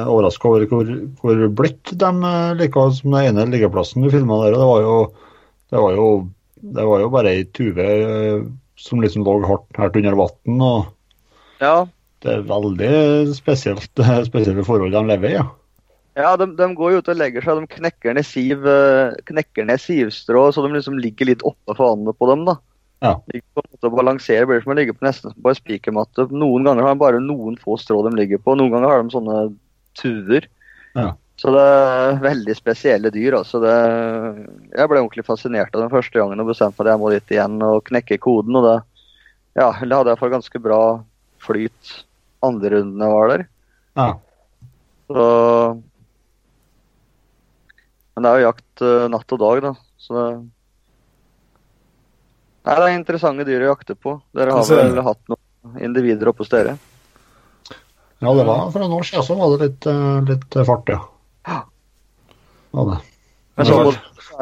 [0.06, 2.10] overraska over hvor, hvor blidt de
[2.60, 4.54] lika som den ene liggeplassen du filma der.
[4.54, 4.94] Det var jo,
[5.72, 6.06] det var jo,
[6.76, 8.44] det var jo bare ei tuve eh,
[8.78, 10.62] som liksom lå hardt, hardt under vann.
[11.62, 11.88] Ja,
[12.24, 13.90] det er veldig spesielt,
[14.26, 15.36] spesielle forhold de lever i.
[15.38, 15.44] Ja.
[16.18, 17.60] ja de, de går jo ut og legger seg.
[17.60, 21.94] De knekker ned, siv, eh, knekker ned sivstrå, så de liksom ligger litt oppe for
[21.94, 22.44] vannet på dem.
[22.48, 22.58] da.
[23.04, 23.14] Ja.
[23.30, 26.26] Ligger balanserer, blir som å ligge på nesten på en spikermatte.
[26.34, 29.14] Noen ganger har de bare noen få strå de ligger på, noen ganger har de
[29.14, 29.42] sånne
[29.98, 30.48] tuer.
[30.98, 31.12] Ja.
[31.38, 33.36] Så det er veldig spesielle dyr.
[33.38, 33.74] altså det,
[34.74, 37.34] Jeg ble ordentlig fascinert av den første gangen og bestemte meg at jeg må dit
[37.36, 38.58] igjen og knekke koden.
[38.58, 39.04] og det,
[39.60, 40.82] ja, det hadde jeg for ganske bra
[41.42, 41.92] flyt
[42.44, 43.44] andre rundene var der.
[43.98, 44.08] Ja.
[45.08, 45.24] Så
[48.14, 49.74] Men det er jo jakt eh, natt og dag, da.
[49.98, 50.28] Så det
[52.68, 54.18] Nei, det er interessante dyr å jakte på.
[54.36, 56.76] Dere har Altså- vel hatt noen individer oppe hos dere?
[58.20, 60.98] ja, det var for noen år siden så var det litt, eh, litt fart, ja.
[62.74, 62.98] ja det.
[63.56, 63.78] Men så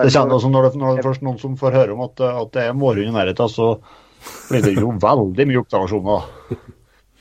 [0.02, 2.50] Det kjennes også når det, når det først noen som får høre om at, at
[2.52, 3.78] det er mårhund i nærheten, så
[4.50, 6.26] blir det jo veldig mye observasjoner.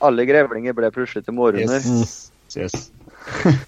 [0.04, 1.80] Alle grevlinger ble plutselig til mårhunder.
[1.80, 2.32] Yes.
[2.56, 2.90] Yes.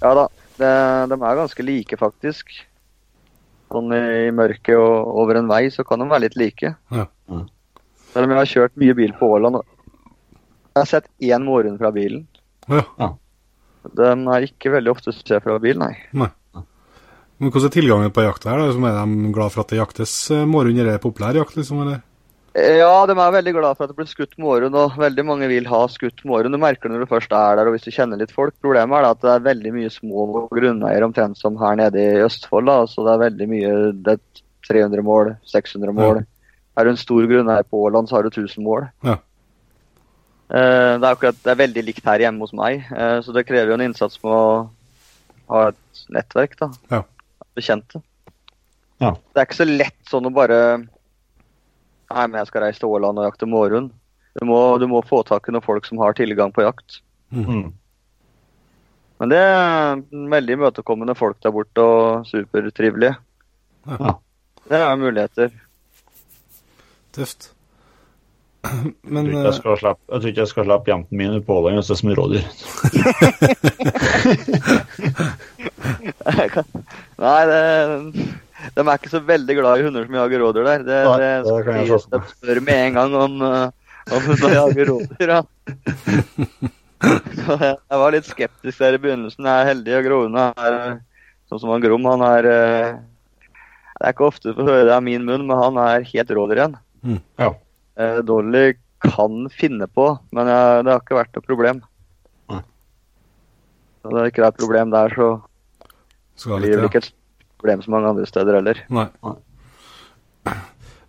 [0.00, 0.22] Ja da.
[0.56, 0.68] Det,
[1.12, 2.52] de er ganske like, faktisk.
[3.70, 6.72] Sånn i, mørket og over en vei så kan de være litt like.
[6.92, 7.06] Ja.
[7.28, 7.40] Ja.
[8.14, 9.60] Selv om jeg har kjørt mye bil på Åland.
[9.60, 12.24] Jeg har sett én mårhund fra bilen.
[12.72, 13.12] Ja.
[13.96, 15.94] De er ikke veldig ofte å se fra bil, nei.
[17.40, 18.60] Men hvordan er tilgangen på jakta her?
[18.60, 18.72] da?
[18.76, 20.80] Som er de glad for at det jaktes eh, mårhund?
[20.82, 21.80] Er det populær jakt, liksom?
[21.86, 22.02] eller?
[22.54, 25.68] Ja, de er veldig glad for at det blir skutt morgen, og veldig mange vil
[25.70, 26.50] ha skutt morgen.
[26.50, 28.56] Du merker når du først er der, og hvis du kjenner litt folk.
[28.58, 32.66] Problemet er at det er veldig mye små grunneier, omtrent som her nede i Østfold.
[32.66, 36.24] da, så det er veldig mye det er 300 mål, 600 mål.
[36.76, 38.88] Er du en stor grunneier på Åland, så har du 1000 mål.
[39.06, 39.16] Ja.
[40.50, 43.46] Eh, Det er, akkurat, det er veldig likt her hjemme hos meg, eh, så det
[43.46, 44.70] krever jo en innsats med å
[45.54, 46.58] ha et nettverk.
[46.58, 46.70] da.
[46.90, 47.02] Ja.
[47.54, 48.02] Bekjente.
[49.00, 49.12] Ja.
[49.14, 50.88] Det er ikke så lett sånn å bare
[52.10, 53.92] Nei, men jeg skal reise til Åland og jakte mårhund.
[54.38, 57.00] Du må, du må få tak i noen folk som har tilgang på jakt.
[57.30, 57.70] Mm.
[59.20, 60.00] Men det er
[60.32, 63.14] veldig imøtekommende folk der borte, og supertrivelige.
[63.86, 64.14] Ja.
[64.70, 65.50] Det er muligheter.
[67.12, 67.50] Tøft.
[68.70, 71.16] Jeg Men tror ikke jeg eh, skal slappe, jeg tror ikke jeg skal slippe jentene
[71.16, 72.44] mine på Åland hvis det er smårådyr.
[77.24, 77.62] Nei, det,
[78.76, 80.82] de er ikke så veldig glad i hunder som jager rådyr der.
[80.86, 84.28] Det, Nei, det, det kan jeg se de spør med en gang om, eh, om
[84.28, 85.34] hunder jager rådyr.
[85.34, 85.42] Ja.
[87.00, 89.46] Jeg var litt skeptisk der i begynnelsen.
[89.48, 90.74] Jeg er heldig, og Gråhund er
[91.48, 92.04] sånn som han Grom.
[92.10, 92.98] Han er eh,
[93.96, 96.34] Det er ikke ofte du får høre det av min munn, men han er helt
[96.36, 96.76] rådyr igjen.
[97.40, 97.54] Ja.
[98.00, 101.80] Eh, Dolly kan finne på, men jeg, det har ikke vært noe problem.
[102.52, 102.60] Nei.
[104.04, 105.30] Når det ikke er et problem der, så
[106.40, 106.90] skal blir det ja.
[106.90, 107.10] ikke et
[107.60, 108.82] problem så mange andre steder heller.
[108.92, 109.06] Nei.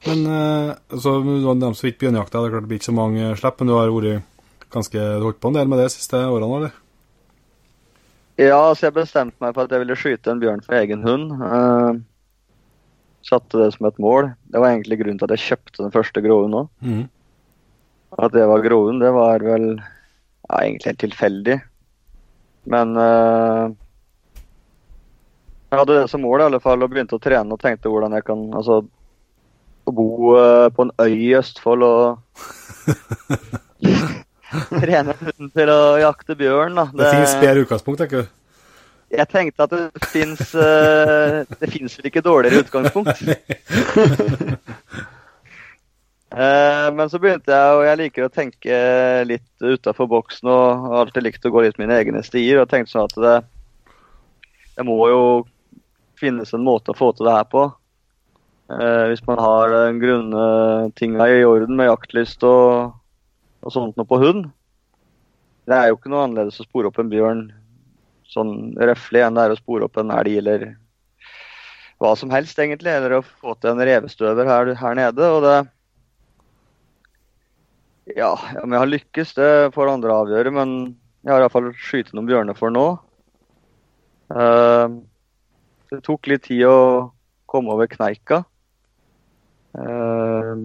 [0.07, 2.39] Men eh, så du har nevnt så vidt bjørnejakta.
[2.39, 4.29] Det er klart det blir ikke så mange slipp, men du har vært
[4.71, 6.77] ganske holdt på en del med det de siste årene, eller?
[8.41, 11.33] Ja, så jeg bestemte meg for at jeg ville skyte en bjørn for egen hund.
[11.37, 11.99] Uh,
[13.27, 14.31] satte det som et mål.
[14.49, 16.71] Det var egentlig grunnen til at jeg kjøpte den første gråhunden òg.
[16.81, 17.03] Mm.
[18.19, 21.59] At det var gråhund, det var vel ja, egentlig helt tilfeldig.
[22.71, 23.75] Men eh,
[25.71, 28.11] jeg hadde det som mål i alle fall, og begynte å trene og tenkte hvordan
[28.17, 28.81] jeg kan altså,
[29.87, 32.19] bo uh, på en øy i Østfold og
[34.83, 36.75] trene hunden til å jakte bjørn.
[36.75, 36.85] Da.
[36.91, 38.37] Det finnes bedre utgangspunkt, tenker du?
[39.11, 43.23] Jeg tenkte at det fins Det fins vel ikke dårligere utgangspunkt.
[46.35, 48.81] uh, men så begynte jeg, og jeg liker å tenke
[49.27, 52.59] litt utafor boksen og har alltid likt å gå litt mine egne stier.
[52.59, 53.39] Og tenkte sånn at det,
[54.75, 55.23] det må jo
[56.21, 57.65] finnes en måte å få til det her på.
[58.71, 62.93] Eh, hvis man har den grunntinga i orden med jaktlyst og,
[63.65, 64.45] og sånt noe på hund.
[65.67, 67.43] Det er jo ikke noe annerledes å spore opp en bjørn
[68.31, 70.65] sånn røffelig enn det er å spore opp en elg eller
[72.01, 72.93] hva som helst, egentlig.
[72.95, 75.29] Eller å få til en revestøver her, her nede.
[75.35, 75.59] Og det
[78.17, 80.71] Ja, om jeg har lykkes, det får andre avgjøre, men
[81.21, 82.87] jeg har iallfall skutt noen bjørner for nå.
[84.33, 84.95] Eh,
[85.91, 86.77] det tok litt tid å
[87.51, 88.43] komme over kneika.
[89.75, 90.55] Uh,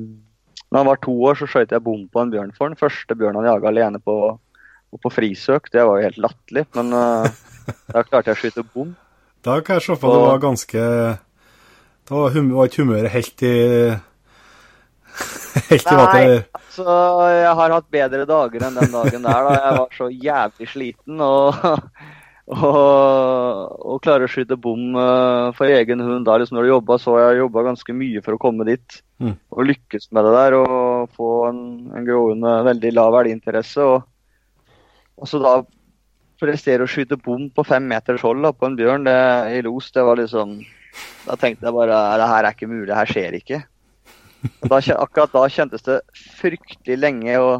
[0.66, 2.78] når han var to år, så skjøt jeg bom på en bjørn for han.
[2.78, 4.16] Første bjørn han jaga alene på,
[5.02, 5.70] på frisøk.
[5.72, 7.28] Det var jo helt latterlig, men eh,
[7.94, 8.90] da klarte jeg å skyte bom.
[9.46, 10.82] Da kan jeg se for meg det var ganske
[12.08, 13.56] Da var, hum var ikke humøret helt i
[15.70, 16.42] Helt i vater.
[16.58, 16.84] altså,
[17.32, 19.46] jeg har hatt bedre dager enn den dagen der.
[19.46, 21.22] da Jeg var så jævlig sliten.
[21.24, 21.54] Og,
[22.46, 26.98] og, og klarer å skyte bom eh, for egen hund da liksom når du jobba,
[27.02, 28.98] så jeg jobba ganske mye for å komme dit.
[29.18, 29.32] Mm.
[29.50, 33.82] Og lykkes med det der og få en, en gråhund med veldig lav verdiinteresse.
[33.82, 34.76] Og,
[35.18, 35.56] og så da
[36.38, 39.20] prestere å skyte bom på fem meters hold da, på en bjørn det,
[39.56, 40.58] i los, det var liksom
[41.26, 43.58] Da tenkte jeg bare det her er ikke mulig, det her skjer ikke.
[44.70, 45.96] Da, akkurat da kjentes det
[46.38, 47.50] fryktelig lenge å,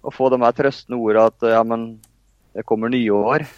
[0.00, 1.84] å få de her trøstende ordene at ja, men
[2.52, 3.44] det kommer nye år.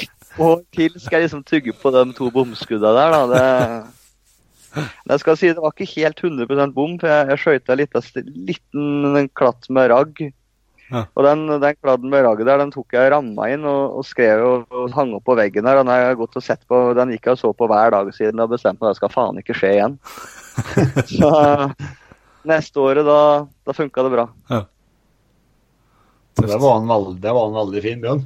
[0.00, 3.22] Ett år til skal jeg liksom tygge på de to bomskudda der, da.
[3.30, 3.44] Det,
[5.10, 8.04] jeg skal si, det var ikke helt 100% bom, for jeg, jeg skøyta en liten,
[8.50, 10.14] liten klatt med ragg.
[10.90, 11.04] Ja.
[11.14, 14.42] Og den, den kladden med ragget der, den tok jeg ramma inn og, og skrev
[14.42, 15.78] og, og hang opp på veggen der.
[15.78, 18.10] Den har jeg gått og sett på, den gikk jeg og så på hver dag
[18.16, 19.98] siden og bestemte meg at det skal faen ikke skje igjen.
[21.18, 21.30] så
[22.50, 23.20] neste året, da,
[23.66, 24.26] da funka det bra.
[26.46, 28.24] Det var en veldig, det var en veldig fin bjørn.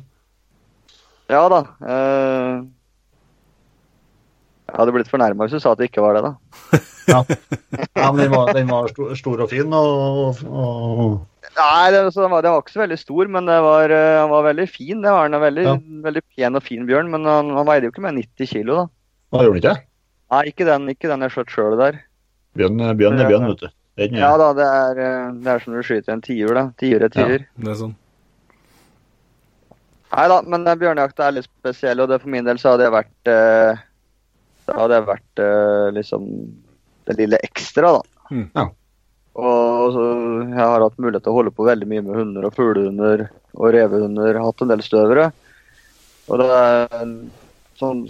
[1.32, 1.60] Ja da.
[1.80, 2.64] Eh,
[4.68, 6.34] jeg hadde blitt fornærma hvis du sa at det ikke var det, da.
[7.04, 7.20] Ja,
[8.08, 12.32] men den var, den var stor, stor og fin, og, og Nei, det, så den,
[12.32, 15.02] var, den var ikke så veldig stor, men det var, eh, han var veldig fin.
[15.04, 15.74] Det var en veldig, Ja.
[16.06, 18.78] veldig pen og fin bjørn, men han, han veide jo ikke mer enn 90 kilo,
[18.80, 18.86] da.
[19.36, 19.84] Hva gjorde den ikke?
[20.34, 22.00] Nei, ikke den, ikke den jeg skjøt sjøl der.
[22.58, 23.68] Bjørn, bjørn er bjørn, vet du.
[24.00, 26.64] Den, Ja da, det er, eh, det er som du skyter en tiur, da.
[26.80, 27.36] Tiur er tiur.
[27.44, 27.94] Ja, Det er sånn.
[30.12, 32.86] Nei da, men den bjørnejakta er litt spesiell, og det for min del så hadde
[32.86, 33.82] jeg vært eh,
[34.68, 36.28] Da hadde jeg vært eh, liksom
[37.04, 38.28] det lille ekstra, da.
[38.30, 38.46] Mm.
[38.54, 38.68] Ja.
[39.34, 40.04] Og så
[40.46, 43.26] jeg har hatt mulighet til å holde på veldig mye med hunder og fuglehunder
[43.58, 44.38] og revehunder.
[44.40, 45.26] Hatt en del støvere.
[46.30, 47.12] Og det er
[47.80, 48.06] sånn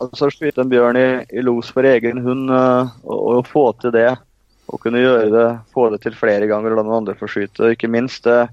[0.00, 3.92] Altså skyte en bjørn i, i los for egen hund eh, og, og få til
[3.92, 4.14] det.
[4.72, 7.66] Og kunne gjøre det, få det til flere ganger og la noen andre få skyte.
[7.66, 8.46] Og ikke minst, det,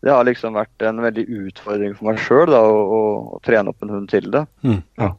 [0.00, 3.00] det har liksom vært en veldig utfordring for meg sjøl å, å,
[3.36, 4.46] å trene opp en hund til det.
[4.64, 4.78] Mm.
[5.00, 5.10] Ja.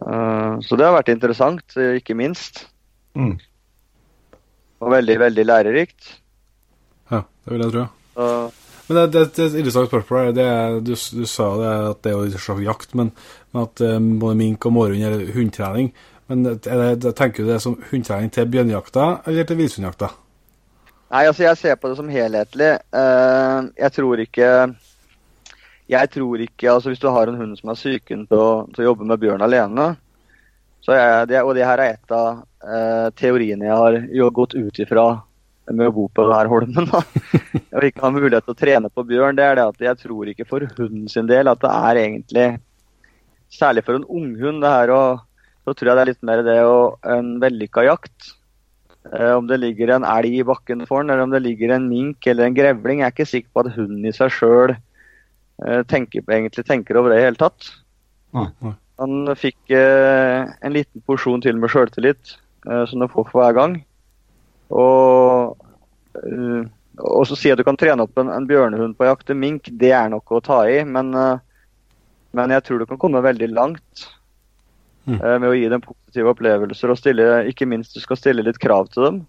[0.00, 2.64] uh, så det har vært interessant, eh, ikke minst.
[3.14, 3.36] Mm.
[4.82, 6.16] Og veldig, veldig lærerikt.
[7.12, 7.84] Ja, det vil jeg tro.
[8.18, 8.48] Uh,
[8.88, 10.18] Men det, det, det er et interessant spørsmål.
[10.18, 10.32] her.
[10.36, 13.12] Det er, du, du sa det at det er jo en slags jakt, men,
[13.52, 15.92] men at eh, både mink og mårhund er hundetrening.
[16.32, 20.10] Men er det, det, tenker du det er som hundetrening til bjørnejakta eller til villsvinjakta?
[21.12, 22.70] Nei, altså jeg ser på det som helhetlig.
[22.96, 24.48] Eh, jeg tror ikke
[25.92, 28.86] Jeg tror ikke Altså hvis du har en hund som er psyken til til å
[28.86, 29.90] jobbe med bjørn alene,
[30.82, 34.80] så er det, og det her er et av eh, teoriene jeg har gått ut
[34.82, 35.06] ifra
[35.70, 37.02] med å bo på denne holmen, da.
[37.76, 40.32] og ikke ha mulighet til å trene på bjørn, det er det at jeg tror
[40.32, 42.50] ikke for hunden sin del at det er egentlig
[43.52, 45.20] Særlig for en unghund, det her og
[45.66, 48.32] Så tror jeg det er litt mer det og en vellykka jakt.
[49.12, 51.88] Eh, om det ligger en elg i bakken for den, eller om det ligger en
[51.90, 53.02] mink eller en grevling.
[53.02, 57.12] Jeg er ikke sikker på at hunden i seg sjøl eh, tenker, egentlig tenker over
[57.12, 57.68] det i hele tatt.
[58.32, 58.76] Nei, nei.
[59.02, 62.36] Han fikk eh, en liten porsjon til med sjøltillit,
[62.68, 63.76] eh, som du får for hver gang.
[64.72, 65.58] Og,
[66.16, 66.62] uh,
[66.96, 69.68] og så si at du kan trene opp en, en bjørnehund på å jakte mink,
[69.80, 70.78] det er nok å ta i.
[70.88, 71.36] Men, uh,
[72.32, 74.06] men jeg tror du kan komme veldig langt
[75.06, 75.18] Mm.
[75.18, 78.60] eh, med å gi dem positive opplevelser og stille, ikke minst du skal stille litt
[78.62, 79.22] krav til dem.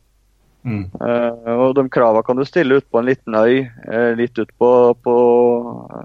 [0.63, 0.83] Mm.
[0.95, 4.51] Eh, og de krava kan du stille ut på en liten øy, eh, litt ut
[4.59, 4.69] på,
[5.03, 5.15] på,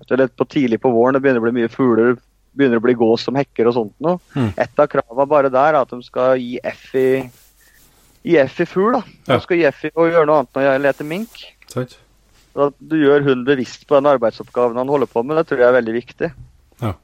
[0.08, 1.14] på tidlig på våren.
[1.14, 2.16] Det begynner å bli mye fugler,
[2.58, 4.18] begynner å bli gås som hekker og sånt noe.
[4.34, 4.50] Mm.
[4.56, 7.08] Et av krava bare der er at de skal gi F i,
[8.26, 8.98] gi F i fugl.
[8.98, 9.04] da.
[9.28, 9.36] Ja.
[9.36, 11.44] De skal gi F i å gjøre noe annet enn å lete mink.
[11.70, 11.94] Takk.
[12.58, 15.70] At du gjør hunden bevisst på den arbeidsoppgaven han holder på med, det tror jeg
[15.70, 16.34] er veldig viktig.
[16.82, 16.96] Ja.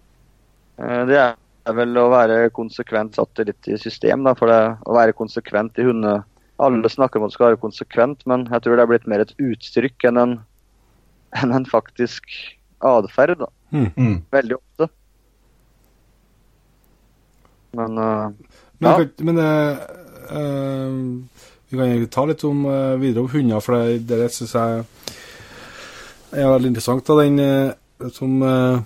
[1.07, 1.37] Det er
[1.73, 5.89] vel å være konsekvent satt litt i system, da, for det å være konsekvent i
[5.89, 6.23] hunde...
[6.63, 9.25] Alle snakker om at det skal være konsekvent, men jeg tror det er blitt mer
[9.25, 10.35] et uttrykk enn en,
[11.41, 12.29] enn en faktisk
[12.79, 13.43] atferd.
[13.75, 13.89] Mm.
[13.97, 14.21] Mm.
[14.31, 14.89] Veldig ofte.
[17.75, 18.31] Men uh,
[18.79, 19.09] Men, Ja.
[19.27, 19.83] men uh,
[20.31, 20.95] eh,
[21.71, 22.63] vi kan egentlig ta litt om,
[23.01, 24.85] videre om hunder, for det, det syns jeg
[26.39, 27.07] er veldig interessant.
[27.09, 27.75] Da, den,
[28.13, 28.81] som, eh,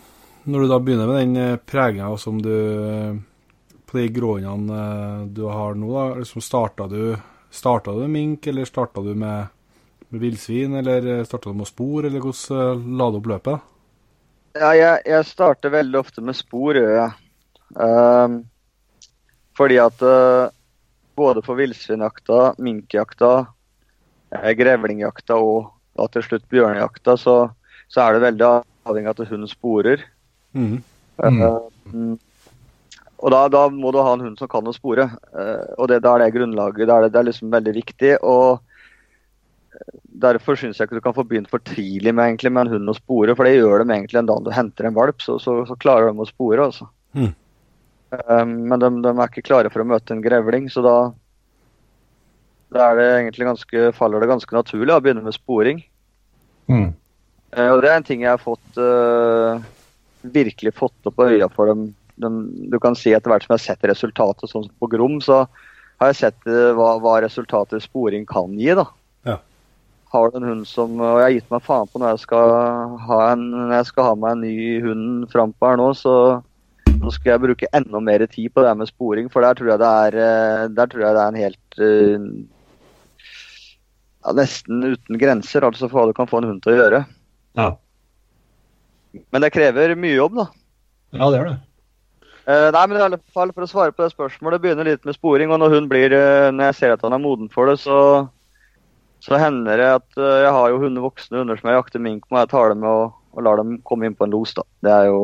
[0.45, 3.17] når du da begynner med den eh, preginga som du eh,
[3.89, 7.17] På de gråhundene eh, du har nå, da, liksom starta du
[7.51, 9.49] Starta du med mink, eller starta du med,
[10.09, 13.69] med villsvin, eller starta du med spor, eller hvordan la du opp løpet?
[14.59, 17.15] ja, jeg, jeg starter veldig ofte med spor, gjør jeg.
[17.77, 18.39] Um,
[19.59, 20.51] fordi at uh,
[21.19, 23.33] både for villsvinjakta, minkjakta,
[24.29, 27.37] grevlingjakta og da til slutt bjørnejakta, så,
[27.91, 28.49] så er det veldig
[28.89, 30.05] avhengig av at hunden sporer.
[30.57, 30.81] Mhm.
[31.19, 31.43] Mm.
[31.43, 32.17] Eh,
[33.19, 35.09] og da, da må du ha en hund som kan å spore.
[35.35, 36.87] Eh, og det, da er det grunnlaget.
[36.87, 38.13] Da er det, det er liksom veldig viktig.
[38.23, 38.61] og
[39.75, 42.77] eh, Derfor syns jeg ikke du kan få begynt for tidlig med, egentlig, med en
[42.77, 45.39] hund å spore, for det gjør de egentlig en dag du henter en valp, så,
[45.43, 46.69] så, så klarer de å spore.
[46.71, 46.87] altså.
[47.19, 47.33] Mm.
[48.15, 50.97] Eh, men de, de er ikke klare for å møte en grevling, så da,
[52.77, 55.83] da er det egentlig ganske, faller det ganske naturlig å begynne med sporing.
[56.71, 56.93] Mm.
[57.49, 59.67] Og det er en ting jeg har fått eh,
[60.35, 61.89] virkelig fått opp øya for dem.
[62.21, 62.41] dem.
[62.71, 65.45] Du kan si etter hvert som jeg har sett resultatet sånn som på Grom, så
[65.99, 68.71] har jeg sett eh, hva, hva resultatet sporing kan gi.
[68.79, 68.87] da.
[69.29, 69.39] Ja.
[70.13, 72.53] Har du en hund som Og jeg har gitt meg faen på når jeg skal
[73.05, 76.15] ha, en, når jeg skal ha meg en ny hund frampå her nå, så
[76.99, 79.83] nå skal jeg bruke enda mer tid på det med sporing, for der tror jeg
[79.83, 82.31] det er, eh, der tror jeg det er en helt eh,
[84.25, 87.05] ja, Nesten uten grenser, altså for hva du kan få en hund til å gjøre.
[87.59, 87.69] Ja.
[89.33, 90.47] Men det krever mye jobb, da.
[91.17, 91.59] ja, det gjør det.
[92.49, 95.17] Uh, nei, men i alle fall For å svare på det spørsmålet, begynner litt med
[95.19, 95.53] sporing.
[95.53, 97.99] Og når hun blir, uh, når jeg ser at han er moden for det, så,
[99.25, 102.25] så hender det at uh, jeg har jo hunder, voksne hunder som jeg jakter mink
[102.31, 102.47] med.
[102.47, 104.57] Jeg tar dem med og, og lar dem komme inn på en los.
[104.57, 104.65] da.
[104.85, 105.23] Det er jo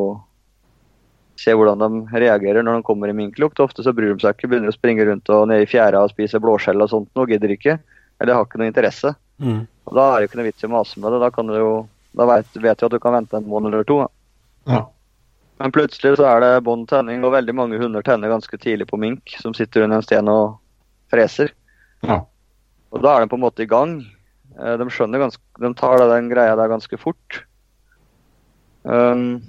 [1.40, 3.58] Se hvordan de reagerer når de kommer i minklukt.
[3.58, 6.12] Ofte så bryr de seg ikke, begynner å springe rundt og ned i fjæra og
[6.12, 7.08] spise blåskjell og sånt.
[7.18, 7.74] Nå gidder ikke.
[8.22, 9.10] Eller har ikke noe interesse.
[9.42, 9.64] Mm.
[9.88, 11.20] Og Da er det ikke noe vits i å mase med det.
[11.24, 11.72] Da, kan du jo,
[12.14, 14.02] da vet, vet du at du kan vente en måned eller to.
[14.70, 14.84] Ja.
[15.62, 18.98] Men plutselig så er det bånn tenning, og veldig mange hunder tenner ganske tidlig på
[19.00, 20.58] mink, som sitter under en sten og
[21.12, 21.52] freser.
[22.06, 22.22] Ja.
[22.94, 23.98] Og da er de på en måte i gang.
[24.58, 27.42] Eh, De skjønner ganske, de tar den greia der ganske fort.
[28.84, 29.40] Um,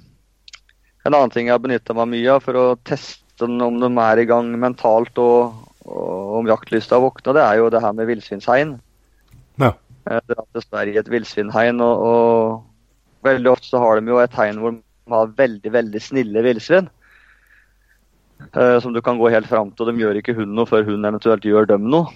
[1.04, 4.22] en annen ting jeg har benytta meg mye av for å teste om de er
[4.22, 8.72] i gang mentalt og, og, om jaktlysta våkna, det er jo det her med villsvinshegn.
[9.60, 9.74] Ja.
[10.06, 14.20] Eh, Dra til Sverige i et villsvinhegn, og, og veldig ofte så har de jo
[14.22, 14.82] et hegn hvor de
[15.14, 16.88] har veldig, veldig snille villsvin.
[18.54, 20.86] eh, som du kan gå helt fram til, og de gjør ikke hunden noe før
[20.86, 22.12] hunden eventuelt gjør dem noe.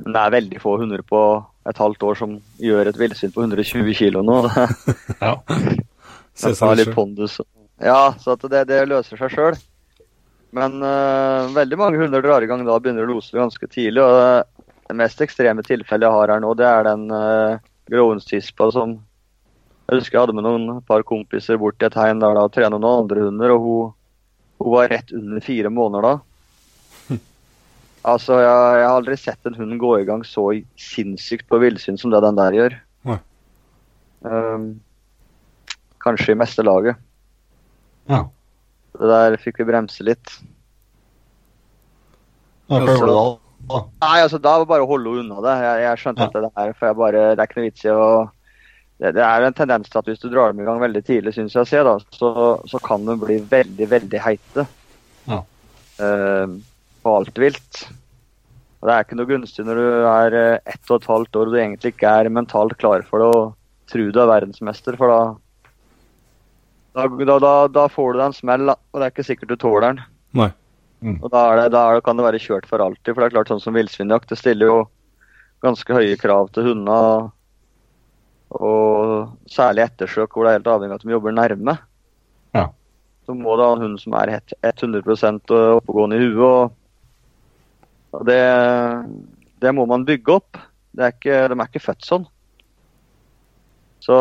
[0.00, 1.22] Men det er veldig få hunder på
[1.68, 4.42] et halvt år som gjør et villsvin på 120 kilo nå.
[5.20, 5.34] Ja.
[6.40, 7.34] Tar litt pondus.
[7.84, 9.58] Ja, så det, det løser seg sjøl.
[10.56, 14.02] Men uh, veldig mange hunder drar i gang da begynner å lose ganske tidlig.
[14.02, 14.48] og
[14.90, 18.96] Det mest ekstreme tilfellet jeg har her nå, det er den uh, gråhundstispa som
[19.86, 22.50] Jeg husker jeg hadde med noen par kompiser bort til et hegn der da og
[22.54, 23.92] trente noen andre hunder, og hun,
[24.58, 26.12] hun var rett under fire måneder da.
[28.10, 30.46] Altså, jeg, jeg har aldri sett en hund gå i gang så
[30.80, 32.76] sinnssykt på villsyn som det den der gjør.
[34.20, 34.64] Um,
[36.02, 36.98] kanskje i meste laget.
[38.10, 38.24] ja.
[38.98, 40.32] Det der fikk vi bremse litt.
[42.66, 43.28] Da prøver du da?
[43.68, 45.56] Nei, altså da var det bare å holde henne unna det.
[45.64, 47.92] Jeg, jeg skjønte at det der, for jeg bare, det er ikke noe vits i
[47.94, 48.06] å
[49.00, 51.32] det, det er en tendens til at hvis du drar dem i gang veldig tidlig,
[51.32, 52.32] syns jeg å se, da, så,
[52.68, 54.66] så kan de bli veldig, veldig heite.
[55.30, 55.38] Ja.
[56.00, 56.58] Uh,
[57.00, 57.80] på alt vilt.
[58.80, 61.48] Og det er ikke noe gunstig når du er eh, ett og et halvt år
[61.48, 63.50] og du egentlig ikke er mentalt klar for det og
[63.92, 65.20] tror du er verdensmester, for da
[66.96, 69.84] da, da, da, får du deg en smell, og det er ikke sikkert du tåler
[69.84, 70.00] den.
[70.40, 70.48] Nei.
[71.00, 73.12] Og da, er det, da det, kan det være kjørt for alltid.
[73.12, 74.80] For det er klart sånn som villsvinjakt, det stiller jo
[75.64, 77.30] ganske høye krav til hundene.
[78.60, 81.76] Og særlig ettersøk, hvor det er helt avhengig av at de jobber nærme.
[82.56, 82.66] Ja.
[83.24, 84.34] Så må du ha en hund som er
[84.66, 86.42] 100% oppegående i huet.
[86.44, 86.72] Og,
[88.18, 88.42] og det,
[89.62, 90.60] det må man bygge opp.
[90.90, 92.26] Det er ikke, de er ikke født sånn.
[94.00, 94.16] Så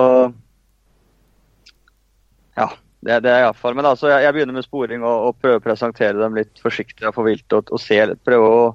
[2.59, 2.67] ja,
[3.05, 3.75] det, det er iallfall.
[3.77, 7.13] Men altså, jeg, jeg begynner med sporing og, og prøver å presentere dem litt forsiktig
[7.15, 7.47] for vilt.
[7.55, 8.67] Og, og se, litt- prøve å,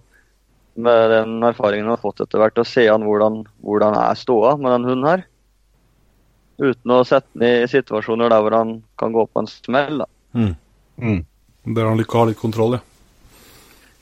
[0.87, 4.57] med den erfaringen jeg har fått etter hvert, å se an hvordan, hvordan er ståa
[4.59, 5.27] med den hunden her.
[6.59, 10.03] Uten å sette den i situasjoner der hvor han kan gå på en smell.
[10.05, 10.09] Da.
[10.39, 10.53] Mm.
[11.03, 11.23] Mm.
[11.77, 12.85] Der han liker å ha litt kontroll, ja.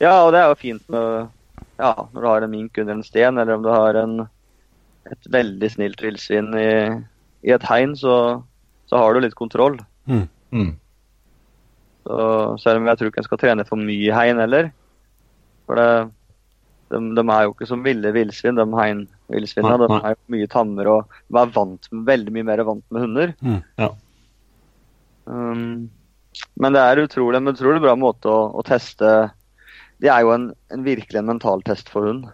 [0.03, 1.29] Ja, og det er jo fint med,
[1.79, 4.15] ja, når du har en mink under en sten, eller om du har en,
[5.07, 6.69] et veldig snilt villsvin i,
[7.47, 8.15] i et hegn, så,
[8.89, 9.77] så har du litt kontroll.
[10.09, 10.25] Mm.
[10.53, 10.73] Mm.
[12.03, 12.17] Så,
[12.61, 14.69] selv om jeg tror ikke en skal trene for mye hein hegn heller.
[15.67, 15.89] For det,
[16.91, 19.87] de, de er jo ikke som ville villsvin, de heinvillsvinene.
[19.87, 23.35] De er jo mye tammere og de er vant veldig mye mer vant med hunder.
[23.41, 23.61] Mm.
[23.81, 23.91] Ja.
[25.25, 25.89] Um,
[26.59, 29.09] men det er utrolig, en utrolig bra måte å, å teste
[30.01, 32.25] Det er jo en, en virkelig en mentaltest for hund.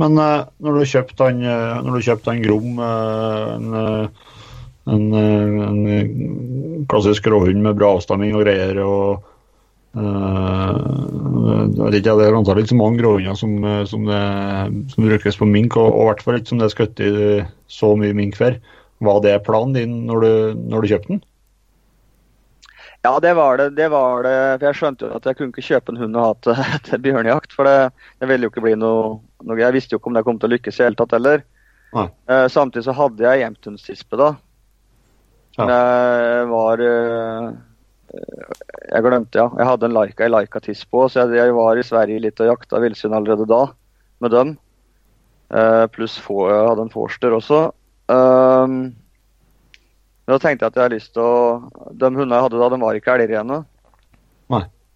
[0.00, 4.28] Men uh, når du kjøpte han, uh, når du kjøpte han Grom, uh, en, eh,
[4.88, 9.26] en, eh, en klassisk råhund med bra avstamming og greier og
[9.90, 14.04] Uh, ikke, Det er antakelig ikke så mange gråhunder som, eh, som,
[14.86, 17.08] som brukes på mink, og og i hvert fall ikke som det er skutt i
[17.66, 18.60] så mye mink før.
[19.02, 21.20] Var det planen din når du, når du kjøpte den?
[23.02, 23.70] Ja, det var det.
[23.76, 24.36] det var det.
[24.60, 27.02] For jeg skjønte jo at jeg kunne ikke kjøpe en hund og ha til, til
[27.06, 27.56] bjørnejakt.
[27.56, 27.78] For det,
[28.20, 30.50] det ville jo ikke bli noe, noe Jeg visste jo ikke om det kom til
[30.50, 31.42] å lykkes i det hele tatt heller.
[31.96, 34.34] Eh, samtidig så hadde jeg hjemthundstispe da.
[35.58, 35.66] Ja.
[35.66, 37.50] Jeg var eh,
[38.90, 39.48] Jeg glemte, ja.
[39.58, 42.52] Jeg hadde en Laika i Laika-tiss på, så jeg, jeg var i Sverige litt og
[42.52, 43.64] jakta villsvin allerede da
[44.22, 44.54] med dem.
[45.50, 47.68] Eh, pluss jeg hadde en forster også.
[48.10, 48.94] Men
[50.26, 52.78] da tenkte jeg at jeg hadde lyst til å De hundene jeg hadde da, de
[52.82, 53.60] var ikke elgrene.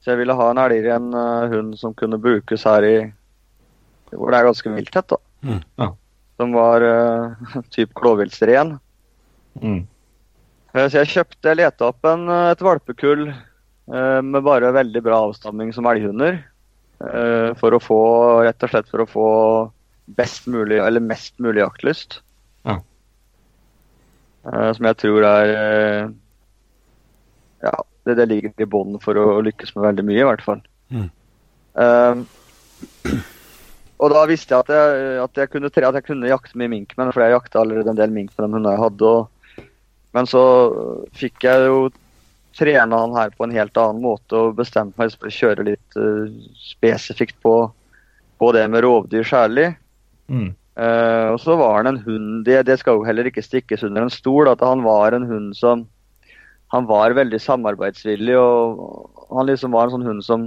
[0.04, 2.96] Så jeg ville ha en elgren eh, hund som kunne brukes her i
[4.12, 5.16] Hvor det er ganske vilthet, da.
[5.40, 5.62] Mm.
[5.80, 5.86] Ja.
[6.36, 8.76] Som var uh, type klåviltsren.
[9.62, 9.86] Mm.
[10.74, 15.02] Eh, Så jeg kjøpte, jeg leta opp en, eh, et valpekull eh, med bare veldig
[15.04, 16.42] bra avstamming som elghunder.
[17.58, 17.96] For å få,
[18.46, 19.24] rett og slett for å få
[20.16, 22.20] best mulig, eller mest mulig jaktlyst.
[22.64, 22.78] Ja.
[24.46, 25.50] Som jeg tror er
[27.60, 27.74] Ja,
[28.06, 30.62] det, det ligger i bånn for å lykkes med veldig mye, i hvert fall.
[30.94, 31.10] Mm.
[31.74, 32.24] Um,
[33.98, 36.94] og da visste jeg at jeg, at jeg, kunne, at jeg kunne jakte mye mink
[36.94, 39.12] med den, for jeg jakta allerede en del mink med de hunden jeg hadde.
[39.12, 39.33] Og,
[40.14, 40.42] men så
[41.18, 41.78] fikk jeg jo
[42.54, 45.96] trene han her på en helt annen måte og bestemte meg for å kjøre litt
[45.98, 46.30] uh,
[46.62, 47.54] spesifikt på,
[48.38, 49.72] på det med rovdyr særlig.
[50.30, 50.52] Mm.
[50.78, 54.02] Uh, og så var han en hund det, det skal jo heller ikke stikkes under
[54.02, 55.84] en stol at han var en hund som
[56.74, 60.46] Han var veldig samarbeidsvillig, og han liksom var en sånn hund som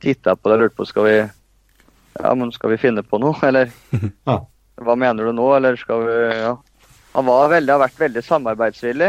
[0.00, 3.36] titta på deg og lurte på skal vi Ja, men skal vi finne på noe,
[3.44, 3.68] eller?
[4.28, 4.38] Ja.
[4.78, 6.54] Hva mener du nå, eller skal vi Ja.
[7.18, 9.08] Han var veldig, har vært veldig samarbeidsvillig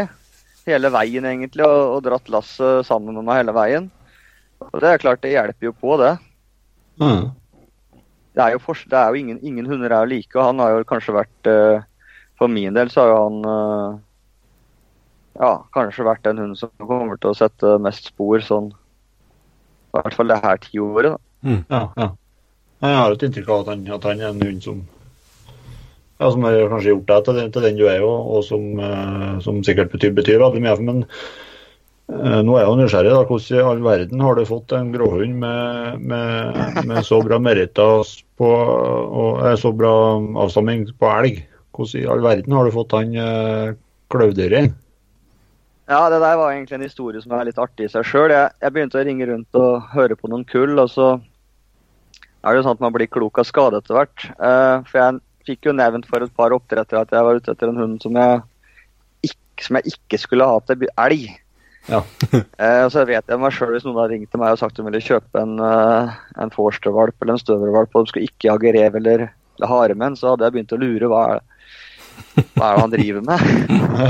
[0.66, 3.86] hele veien, egentlig, og, og dratt lasset sammen med meg hele veien.
[4.66, 6.10] Og det er klart, det hjelper jo på, det.
[6.98, 7.30] Mm.
[8.34, 10.62] Det er jo, for, det er jo ingen, ingen hunder er jo like, og han
[10.62, 11.86] har jo kanskje vært uh,
[12.38, 13.98] For min del så har jo han uh,
[15.38, 20.18] ja, kanskje vært den hunden som kommer til å sette mest spor sånn I hvert
[20.18, 21.58] fall det her tiåret, da.
[21.70, 22.14] Ja, ja.
[22.80, 24.82] Jeg har et inntrykk av at han, at han er en hund som
[26.20, 29.38] ja, som har kanskje gjort deg til, til den du er, og, og som, eh,
[29.44, 30.74] som sikkert betyr, betyr veldig mye.
[30.84, 33.14] Men eh, nå er jeg jo nysgjerrig.
[33.14, 37.40] da, Hvordan i all verden har du fått en gråhund med, med, med så bra
[37.40, 39.94] meritter og eh, så bra
[40.44, 41.40] avstamming på elg?
[41.72, 43.72] Hvordan i all verden har du fått han eh,
[44.12, 44.76] kløvdyret?
[45.90, 48.28] Ja, det der var egentlig en historie som er litt artig i seg sjøl.
[48.30, 52.60] Jeg, jeg begynte å ringe rundt og høre på noen kull, og så er det
[52.60, 54.28] jo sånn at man blir klok av skade etter hvert.
[54.36, 55.18] Eh, for jeg
[55.48, 58.16] fikk jo nevnt for et par oppdrettere at jeg var ute etter en hund som
[58.18, 58.42] jeg
[59.30, 61.30] ikke, som jeg ikke skulle ha til elg.
[61.88, 62.02] Ja.
[62.60, 64.74] Eh, og så vet jeg meg sjøl hvis noen hadde ringt til meg og sagt
[64.74, 68.50] at de ville kjøpe en, uh, en forstervalp eller en støvervalp, og de skulle ikke
[68.50, 69.24] jage rev eller,
[69.56, 71.08] eller haremenn, så hadde jeg begynt å lure.
[71.08, 71.60] Hva er det,
[72.52, 73.40] hva er det han driver med?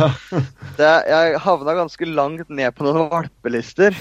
[0.81, 3.97] Det, jeg havna ganske langt ned på noen valpelister.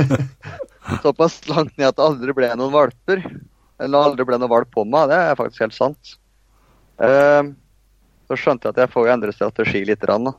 [1.02, 3.22] Såpass langt ned at det aldri ble noen valper.
[3.82, 5.08] Eller aldri ble noen valp på meg.
[5.10, 6.16] Det er faktisk helt sant.
[7.02, 7.52] Eh,
[8.26, 10.00] så skjønte jeg at jeg får endre strategi litt.
[10.00, 10.34] grann, Da.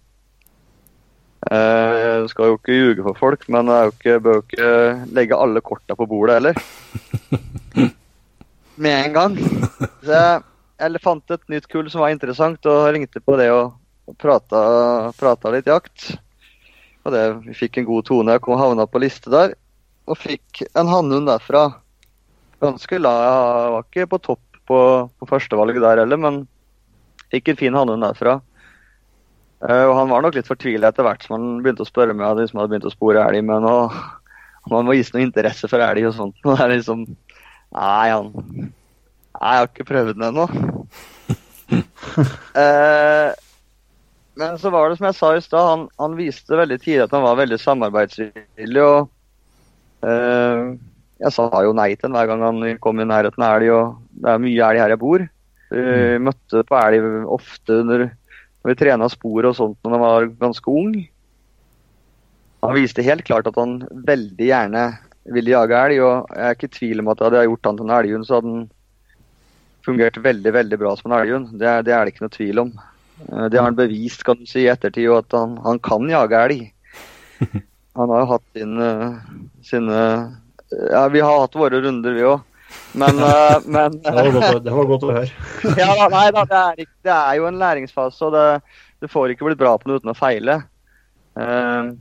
[1.51, 4.69] Eh, jeg skal jo ikke ljuge for folk, men jeg ikke, bør jo ikke
[5.13, 6.55] legge alle korta på bordet heller.
[8.75, 9.37] Med en gang.
[10.03, 10.43] Så jeg,
[10.79, 13.77] jeg fant et nytt kull som var interessant, og ringte på det og
[14.07, 14.61] og prata,
[15.19, 16.13] prata litt jakt.
[17.03, 18.35] Og det, Vi fikk en god tone.
[18.35, 19.55] Jeg kom havna på liste der.
[20.07, 21.67] Og fikk en hannhund derfra.
[22.63, 26.43] Ganske la Jeg var ikke på topp på, på førstevalget der heller, men
[27.31, 28.37] fikk en fin hannhund derfra.
[29.57, 32.37] Uh, og han var nok litt fortvila etter hvert som han begynte å spørre meg
[32.37, 33.41] liksom hadde begynt å spore elg.
[33.47, 33.89] Men om
[34.73, 36.37] man må gis noe interesse for elg og sånt.
[36.45, 37.07] Og det er liksom
[37.75, 38.69] Nei, han Nei,
[39.53, 40.45] jeg har ikke prøvd den ennå.
[42.55, 43.29] uh,
[44.39, 47.13] men så var det som jeg sa i stad, han, han viste veldig tidlig at
[47.13, 48.81] han var veldig samarbeidsvillig.
[48.85, 50.73] og eh,
[51.17, 54.21] Jeg sa jo nei til han hver gang han kom i nærheten av elg, og
[54.21, 55.25] det er mye elg her jeg bor.
[55.73, 58.05] Jeg møtte på elg ofte når,
[58.61, 60.93] når vi trena spor og sånt når han var ganske ung.
[62.65, 64.85] Han viste helt klart at han veldig gjerne
[65.33, 67.79] ville jage elg, og jeg er ikke i tvil om at hadde jeg gjort han
[67.79, 68.67] til en elghund, så hadde han
[69.87, 71.51] fungert veldig veldig bra som en elghund.
[71.59, 72.71] Det, det er det ikke noe tvil om.
[73.27, 76.43] Eh, Det har han bevist kan du si, i ettertid, at han, han kan jage
[76.47, 76.67] elg.
[77.97, 78.87] Han har jo hatt sine,
[79.65, 80.01] sine
[80.71, 82.43] Ja, vi har hatt våre runder, vi òg.
[82.99, 85.31] Men, eh, men Det var å- det var godt å høre.
[85.79, 88.45] ja, da, nei da, det er, det er jo en læringsfase, og det,
[89.03, 90.59] du får ikke blitt bra på noe uten å feile.
[91.37, 91.93] Uh,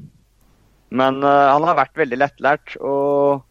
[0.97, 2.77] men uh, han har vært veldig lettlært.
[2.81, 3.45] og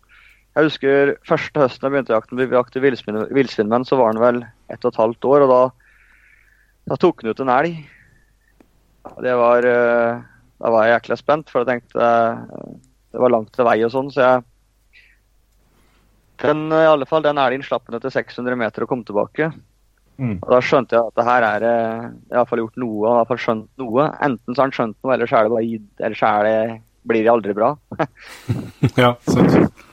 [0.55, 4.37] jeg husker første høsten jeg begynte jakten, vi jakte villsvinmenn, så var han vel
[4.71, 5.61] ett og et halvt år, og da,
[6.91, 7.81] da tok han ut en elg.
[9.21, 10.23] Det var, uh,
[10.63, 12.11] da var jeg jækla spent, for jeg tenkte
[13.15, 14.45] det var langt til vei og sånn, så jeg
[16.49, 19.51] den, i alle fall, den elgen slapp ned til 600 meter og kom tilbake.
[20.15, 20.37] Mm.
[20.39, 23.15] Og Da skjønte jeg at det her er eh, i alle fall gjort noe.
[23.19, 24.07] Han har skjønt noe.
[24.23, 26.47] Enten så har han skjønt noe, eller så er det bare gitt, eller så er
[26.47, 27.73] det, blir det aldri bra.
[29.01, 29.83] Ja, sant.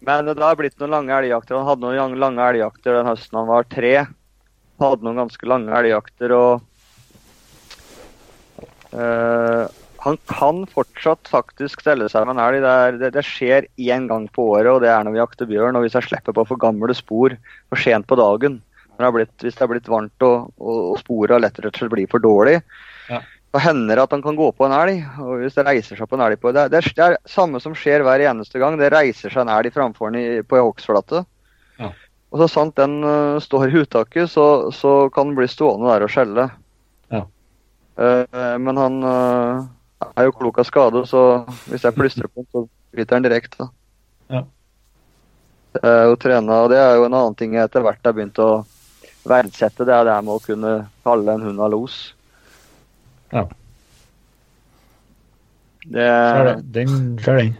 [0.00, 1.58] Men det har blitt noen lange elgjakter.
[1.58, 3.94] Han hadde noen lange elgjakter den høsten han var tre.
[4.80, 6.62] Han Hadde noen ganske lange elgjakter og
[8.96, 9.64] eh,
[10.00, 12.62] Han kan fortsatt faktisk stelle seg med en elg.
[12.64, 15.48] Det, er, det, det skjer én gang på året, og det er når vi jakter
[15.50, 15.76] bjørn.
[15.76, 17.34] Og hvis jeg slipper på for gamle spor
[17.68, 18.60] for sent på dagen,
[18.96, 21.68] det har blitt, hvis det har blitt varmt og, og, og sporet har lett og
[21.72, 22.58] slett blir for dårlig,
[23.10, 23.20] Ja.
[23.52, 25.02] så hender det at han kan gå på en elg.
[25.24, 27.60] Og hvis det reiser seg på en elg på det, det, er, det er samme
[27.60, 28.78] som skjer hver eneste gang.
[28.80, 31.24] Det reiser seg en elg framfor den på ei hogstflate.
[31.80, 31.90] Ja.
[32.30, 36.06] Og så sant den uh, står i uttaket, så, så kan den bli stående der
[36.06, 36.46] og skjelle.
[37.10, 37.24] Ja.
[37.98, 39.64] Uh, men han øh,
[40.00, 41.22] er jo klok av skade, så
[41.68, 42.64] hvis jeg plystrer på den, så
[42.96, 43.68] biter den direkte.
[44.30, 44.44] Ja.
[45.76, 48.16] Det er jo trena, og det er jo en annen ting jeg etter hvert har
[48.16, 48.50] begynt å
[49.28, 49.86] verdsette.
[49.86, 50.74] Det er det med å kunne
[51.06, 51.98] kalle en hund av los.
[53.30, 53.44] Ja.
[55.80, 56.56] Det, Ser det.
[56.74, 57.54] Den, ser den.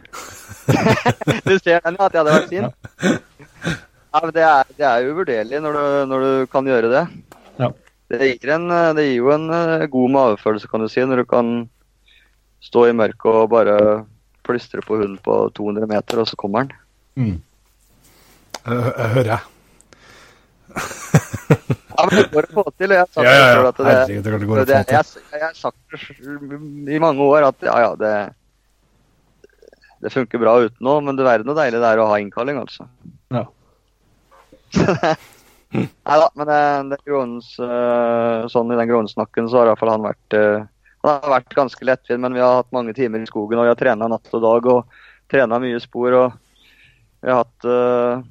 [1.47, 2.67] du ser den, ja, at jeg hadde vært fin?
[4.11, 7.05] Ja, men det, er, det er uvurderlig når du, når du kan gjøre det.
[7.61, 7.71] Ja.
[8.11, 8.67] Det gir, en,
[8.99, 11.53] det gir jo en eh, god magefølelse, kan du si, når du kan
[12.61, 13.77] stå i mørket og bare
[14.47, 16.75] plystre på hunden på 200 meter, og så kommer han.
[17.21, 17.39] Mm.
[18.61, 19.43] Jeg, jeg hører jeg.
[22.01, 22.93] Ja, men det går å få til.
[22.95, 23.71] Jeg har sagt Ja, ja, ja.
[23.77, 28.13] det, det det det, jeg, jeg har sagt i mange år at ja, ja, det
[30.01, 32.57] det funker bra uten noe, men det verden noe deilig det er å ha innkalling,
[32.63, 32.87] altså.
[33.35, 33.45] Ja.
[35.77, 36.61] Nei da, men det,
[36.95, 40.65] det gråens, eh, sånn i den gråensnakken så har iallfall han vært eh,
[41.01, 43.73] Han har vært ganske lettvint, men vi har hatt mange timer i skogen, og vi
[43.73, 45.01] har trena natt og dag og
[45.33, 46.17] trena mye spor.
[46.19, 46.33] og
[47.21, 48.23] vi har hatt uh,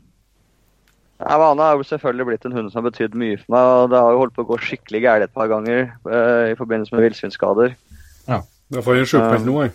[1.20, 3.72] ja, Vana er jo selvfølgelig blitt en hund som har betydd mye for meg.
[3.74, 6.58] og Det har jo holdt på å gå skikkelig gærent et par ganger uh, i
[6.60, 7.76] forbindelse med villsvinskader.
[8.70, 9.74] Da får jeg sjukmeldt nå, jeg.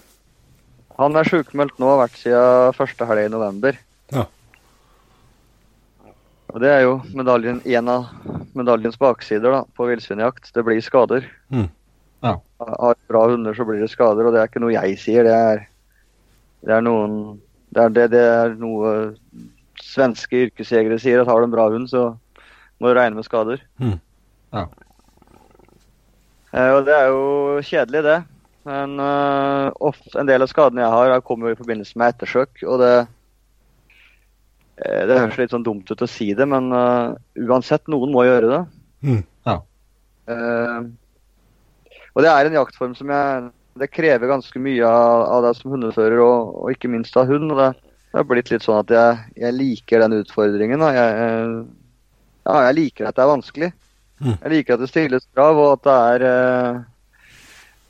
[1.01, 3.79] Han er sjukmeldt nå, har vært siden første helg i november.
[4.15, 4.29] Ja.
[6.55, 8.05] Og Det er jo medaljen, en av
[8.55, 10.53] medaljens baksider da, på villsvinjakt.
[10.55, 11.27] Det blir skader.
[11.51, 11.67] Mm.
[12.25, 12.39] Ja.
[12.65, 14.27] Har bra hunder, så blir det skader.
[14.27, 15.65] Og det er ikke noe jeg sier, det er,
[16.65, 17.19] det er noen
[17.75, 18.91] det er, det, det er noe
[19.83, 22.13] svenske yrkesjegere sier, at har du en bra hund, så
[22.79, 23.63] må du regne med skader.
[23.83, 23.97] Mm.
[24.55, 24.69] Ja.
[26.55, 27.25] Eh, og det er jo
[27.67, 28.21] kjedelig, det.
[28.65, 32.63] Men uh, ofte, en del av skadene jeg har, kommer jo i forbindelse med ettersøk.
[32.65, 32.95] Og det
[34.79, 37.13] eh, Det høres litt sånn dumt ut å si det, men uh,
[37.45, 38.63] uansett, noen må gjøre det.
[39.05, 39.23] Mm.
[40.25, 40.79] Eh,
[42.15, 45.73] og det er en jaktform som jeg Det krever ganske mye av, av deg som
[45.75, 47.51] hundefører, og, og ikke minst av hund.
[47.51, 47.73] og det,
[48.13, 50.79] det har blitt litt sånn at jeg, jeg liker den utfordringen.
[50.79, 50.93] Da.
[50.95, 51.65] Jeg, jeg-
[52.45, 53.71] ja, jeg liker at det er vanskelig.
[54.21, 54.37] Mm.
[54.45, 56.83] Jeg liker at det stilles krav, og at det er eh,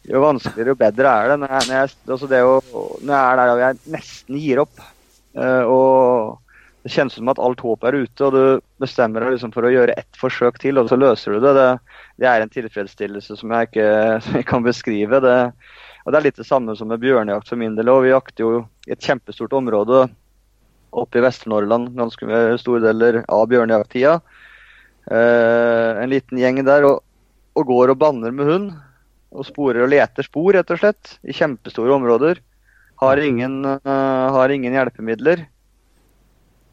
[0.08, 1.38] Jo vanskeligere, jo bedre er det.
[1.42, 2.54] Når jeg, når jeg, altså det å,
[3.02, 4.90] når jeg er der og jeg nesten gir opp,
[5.34, 6.43] Uh, og
[6.84, 9.72] det kjennes som at alt håp er ute, og du bestemmer deg liksom for å
[9.72, 11.54] gjøre ett forsøk til, og så løser du det.
[11.56, 11.68] Det,
[12.20, 13.86] det er en tilfredsstillelse som jeg ikke
[14.36, 15.20] jeg kan beskrive.
[15.24, 15.38] Det,
[16.04, 17.88] og Det er litt det samme som med bjørnejakt for min del.
[17.88, 20.04] og Vi jakter jo i et kjempestort område
[20.94, 24.18] oppe i Vest-Norrland ganske store deler av bjørnejakttida.
[25.08, 27.00] Eh, en liten gjeng der og,
[27.56, 28.68] og går og banner med hund.
[29.34, 32.44] Og sporer og leter spor, rett og slett, i kjempestore områder.
[33.00, 35.48] Har ingen, eh, har ingen hjelpemidler.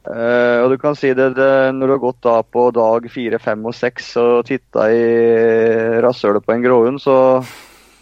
[0.02, 3.38] Eh, og du kan si det, det når du har gått da på dag fire,
[3.42, 5.04] fem og seks og titta i
[6.02, 7.18] rasshølet på en gråhund, så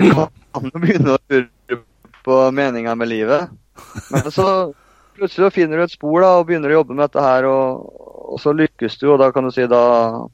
[0.00, 1.82] du kan jo begynne å lure
[2.26, 3.52] på meninga med livet.
[4.08, 4.48] Men så
[5.16, 7.90] plutselig finner du et spor da, og begynner å jobbe med dette her, og,
[8.32, 9.82] og så lykkes du, og da kan du si da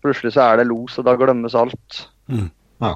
[0.03, 2.05] plutselig så er det los, og da glemmes alt.
[2.31, 2.47] Mm.
[2.83, 2.95] Ja.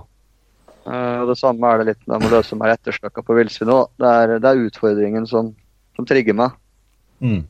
[0.86, 3.90] Uh, og Det samme er det litt med å løse meg ettersøka på villsvin òg.
[3.98, 5.50] Det, det er utfordringen som,
[5.98, 6.54] som trigger meg.
[7.18, 7.42] Mm.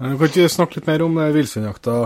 [0.00, 1.96] Eh, Kan ikke snakke litt mer om villsvinjakta?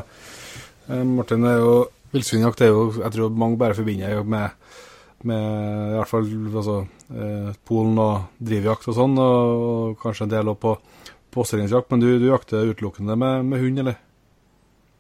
[0.91, 1.75] Eh, Martin, er jo,
[2.15, 4.51] villsvinjakt er jo Jeg tror mange bare forbinder med,
[5.25, 5.45] med
[5.95, 6.79] i hvert fall altså,
[7.15, 10.75] eh, Polen og drivjakt og sånn, og, og kanskje en del òg på
[11.35, 11.91] påstillingsjakt.
[11.91, 14.01] Men du, du jakter utelukkende med, med hund, eller?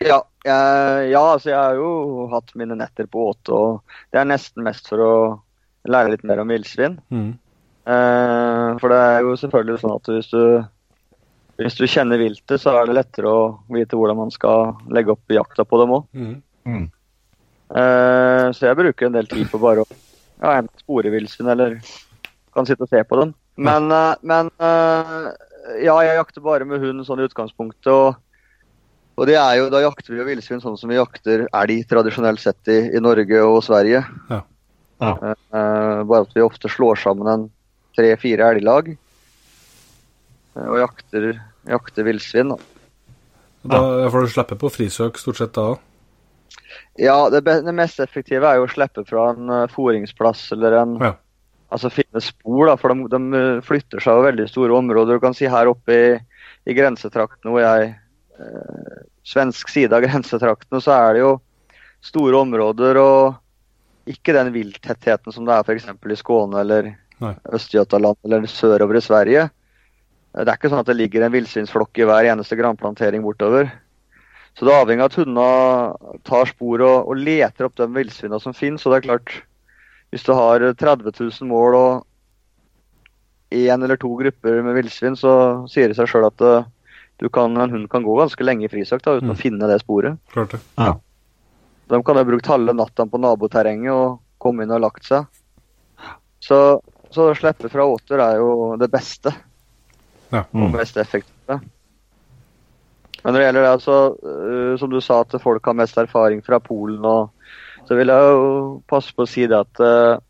[0.05, 4.29] Ja, jeg, ja, altså jeg har jo hatt mine netter på åte, og det er
[4.29, 5.15] nesten mest for å
[5.89, 6.99] lære litt mer om villsvin.
[7.15, 7.31] Mm.
[7.85, 10.43] Eh, for det er jo selvfølgelig sånn at hvis du,
[11.61, 13.43] hvis du kjenner viltet, så er det lettere å
[13.73, 16.09] vite hvordan man skal legge opp jakta på dem òg.
[16.17, 16.35] Mm.
[16.67, 16.85] Mm.
[17.75, 21.79] Uh, så jeg bruker en del tid på bare å ja, enten spore villsvin eller
[22.55, 23.33] kan sitte og se på dem.
[23.57, 25.31] Men, uh, men uh,
[25.79, 27.91] ja, jeg jakter bare med hund sånn i utgangspunktet.
[27.93, 28.21] og
[29.15, 32.43] og det er jo, Da jakter vi jo villsvin sånn som vi jakter elg tradisjonelt
[32.43, 34.03] sett i, i Norge og Sverige.
[34.31, 34.41] Ja.
[35.03, 35.35] Ja.
[35.35, 37.45] Eh, bare at vi ofte slår sammen en
[37.99, 38.95] tre-fire elglag
[40.55, 41.33] og jakter,
[41.69, 42.55] jakter villsvin.
[42.55, 42.59] da.
[43.65, 45.83] Da får du slippe på frisøk stort sett da òg.
[47.01, 50.99] Ja, det, det mest effektive er jo å slippe fra en uh, fôringsplass eller en
[51.03, 51.15] Ja.
[51.75, 55.17] Altså finne spor, da, for de, de uh, flytter seg over veldig store områder.
[55.17, 56.11] Du kan si her oppe i,
[56.71, 61.33] i grensetraktene hvor jeg eh, Svensk side av grensetraktene, så er det jo
[62.05, 65.89] store områder og ikke den vilttettheten som det er f.eks.
[65.89, 66.93] i Skåne eller
[67.25, 67.33] Nei.
[67.57, 69.49] Øst-Götaland eller sørover i Sverige.
[70.35, 73.69] Det er ikke sånn at det ligger en villsvinsflokk i hver eneste granplantering bortover.
[74.59, 78.41] Så det er avhengig av at hundene tar spor og, og leter opp de villsvinene
[78.43, 78.83] som finnes.
[78.87, 79.33] Og det er klart,
[80.15, 82.05] hvis du har 30 000 mål og
[83.55, 85.33] én eller to grupper med villsvin, så
[85.71, 86.67] sier det seg sjøl at eh,
[87.23, 89.35] du kan, en hund kan gå ganske lenge i frisøkt da, uten Mm.
[89.37, 90.19] å finne det sporet.
[90.35, 90.61] Klart det.
[90.79, 90.97] Ja.
[91.93, 95.27] De kan ha brukt halve natta på naboterrenget og komme inn og lagt seg.
[96.43, 96.59] Så,
[97.15, 99.31] så å slippe fra åter er jo det beste
[100.33, 100.45] Ja.
[100.45, 100.73] og Mm.
[100.73, 101.61] mest effektive.
[103.25, 106.45] Men når det gjelder det, altså, uh, som du sa, at folk har mest erfaring
[106.45, 107.31] fra Polen, og,
[107.89, 110.21] så vil jeg jo passe på å si det at uh,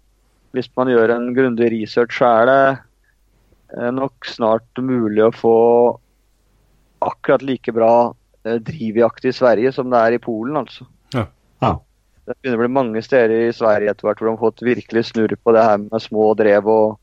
[0.54, 2.58] hvis man gjør en grundig research, så er det
[3.74, 5.56] øh, nok snart mulig å få
[7.02, 10.86] akkurat like bra uh, drivjakt i Sverige som det er i Polen, altså.
[11.14, 11.26] Ja.
[11.64, 11.72] Ja.
[12.24, 15.08] Det begynner å bli mange steder i Sverige etter hvert hvor de har fått virkelig
[15.10, 16.94] snurr på det her med små drev og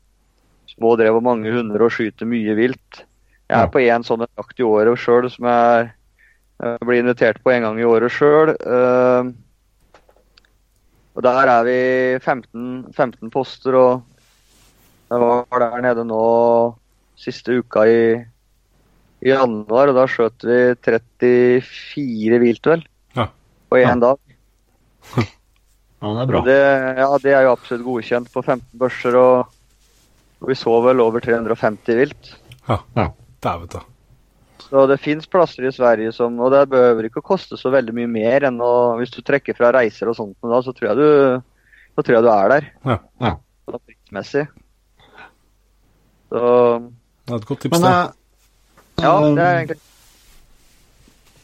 [0.82, 3.02] små drev og mange hunder og skyter mye vilt.
[3.48, 3.62] Jeg Ja.
[3.64, 5.92] er på én sånn jakt i året sjøl som jeg
[6.62, 8.54] jeg, blir invitert på en gang i året sjøl.
[11.14, 11.78] og der er vi
[12.22, 14.02] 15, 15 poster, og
[15.10, 16.20] jeg var der nede nå
[17.20, 18.24] siste uka i,
[19.20, 23.26] i januar, og da skjøt vi 34 vilt, vel, Ja.
[23.70, 24.18] på én dag.
[26.02, 26.40] Ja, det er bra.
[26.42, 26.54] Det,
[26.98, 29.51] ja, det er jo absolutt godkjent på 15 børser, og
[30.42, 32.32] og vi så vel over 350 vilt.
[32.68, 32.80] Ja.
[32.98, 33.08] Ja.
[33.42, 33.80] Dæven ta.
[34.68, 37.92] Så det fins plasser i Sverige som Og det behøver ikke å koste så veldig
[37.96, 40.96] mye mer enn å Hvis du trekker fra reiser og sånt, da, så tror jeg
[40.96, 41.42] du,
[41.92, 42.68] så tror jeg du er der.
[42.88, 42.96] Ja.
[43.20, 43.32] Ja.
[43.68, 44.44] Sånn prismessig.
[46.32, 46.42] Så
[47.26, 47.92] Det er et godt tips, Men det.
[47.92, 49.80] eh, ja, eh, det er egentlig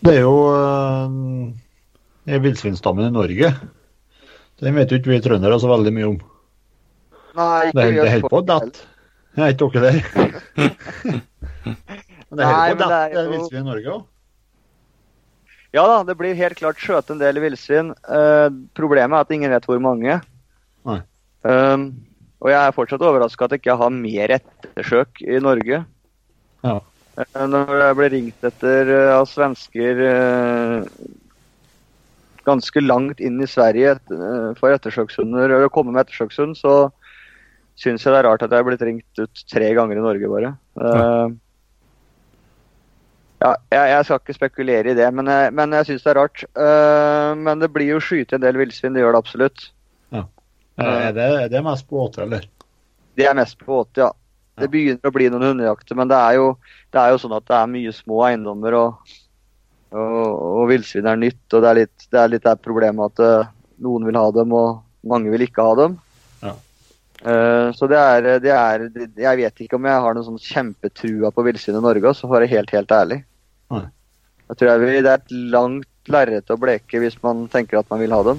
[0.09, 3.53] Det er jo øh, villsvinstammen i Norge.
[4.62, 6.18] Den vet jo ikke vi trøndere så veldig mye om.
[7.39, 8.80] Nei, Det er det holder helt på å datt.
[9.39, 9.99] Er ikke dere der?
[12.28, 14.03] Men det er helt på å datt, det villsvin i Norge òg.
[15.76, 17.93] Ja da, det blir helt klart skjøt en del villsvin.
[18.09, 20.14] Uh, problemet er at ingen vet hvor mange.
[20.89, 21.01] Nei.
[21.45, 21.82] Um,
[22.41, 25.78] og jeg er fortsatt overraska at jeg ikke har mer ettersøk i Norge.
[26.64, 26.76] Ja.
[27.18, 29.95] Eh, Når jeg ble ringt etter eh, av svensker
[32.49, 33.99] ganske langt inn i Sverige
[34.57, 36.89] for ettersøkshunder, eller komme med ettersøkshund, så
[37.79, 40.31] syns jeg det er rart at jeg er blitt ringt ut tre ganger i Norge,
[40.33, 40.53] bare.
[40.79, 41.29] Uh,
[43.39, 46.20] ja, jeg, jeg skal ikke spekulere i det, men jeg, men jeg syns det er
[46.20, 46.47] rart.
[46.59, 49.68] Uh, men det blir jo skyte en del villsvin, det gjør det absolutt.
[50.79, 52.45] Er det, er det mest på åte, eller?
[53.18, 54.12] Det er mest på åte, ja.
[54.59, 56.47] Det begynner å bli noen hundejakter, men det er jo,
[56.95, 59.16] det er jo sånn at det er mye små eiendommer, og,
[59.95, 60.31] og,
[60.62, 61.45] og villsvin er nytt.
[61.53, 63.53] Og det er litt det er litt der problemet at uh,
[63.83, 65.95] noen vil ha dem, og mange vil ikke ha dem.
[67.19, 68.85] Eh, så det er, det er
[69.19, 72.37] Jeg vet ikke om jeg har noen sånn kjempetrua på villsvin i Norge, så for
[72.37, 73.23] å være helt, helt ærlig.
[73.75, 73.85] Nei.
[74.49, 77.91] Jeg tror jeg vil, Det er et langt lerret å bleke hvis man tenker at
[77.91, 78.39] man vil ha dem.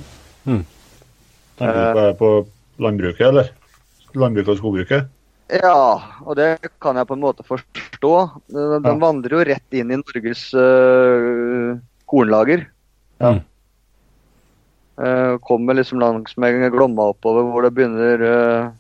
[1.59, 3.51] Tenker du på, på landbruket, eller?
[4.17, 5.09] Landbruket og skogbruket?
[5.49, 5.75] Ja,
[6.25, 6.47] og det
[6.81, 8.13] kan jeg på en måte forstå.
[8.53, 8.95] De, de Ja.
[9.01, 11.77] vandrer jo rett inn i Norges uh,
[12.09, 12.67] kornlager.
[13.19, 13.31] Ja.
[13.35, 13.41] Eh,
[15.45, 18.71] kommer liksom langs med Glomma oppover, hvor det begynner øh,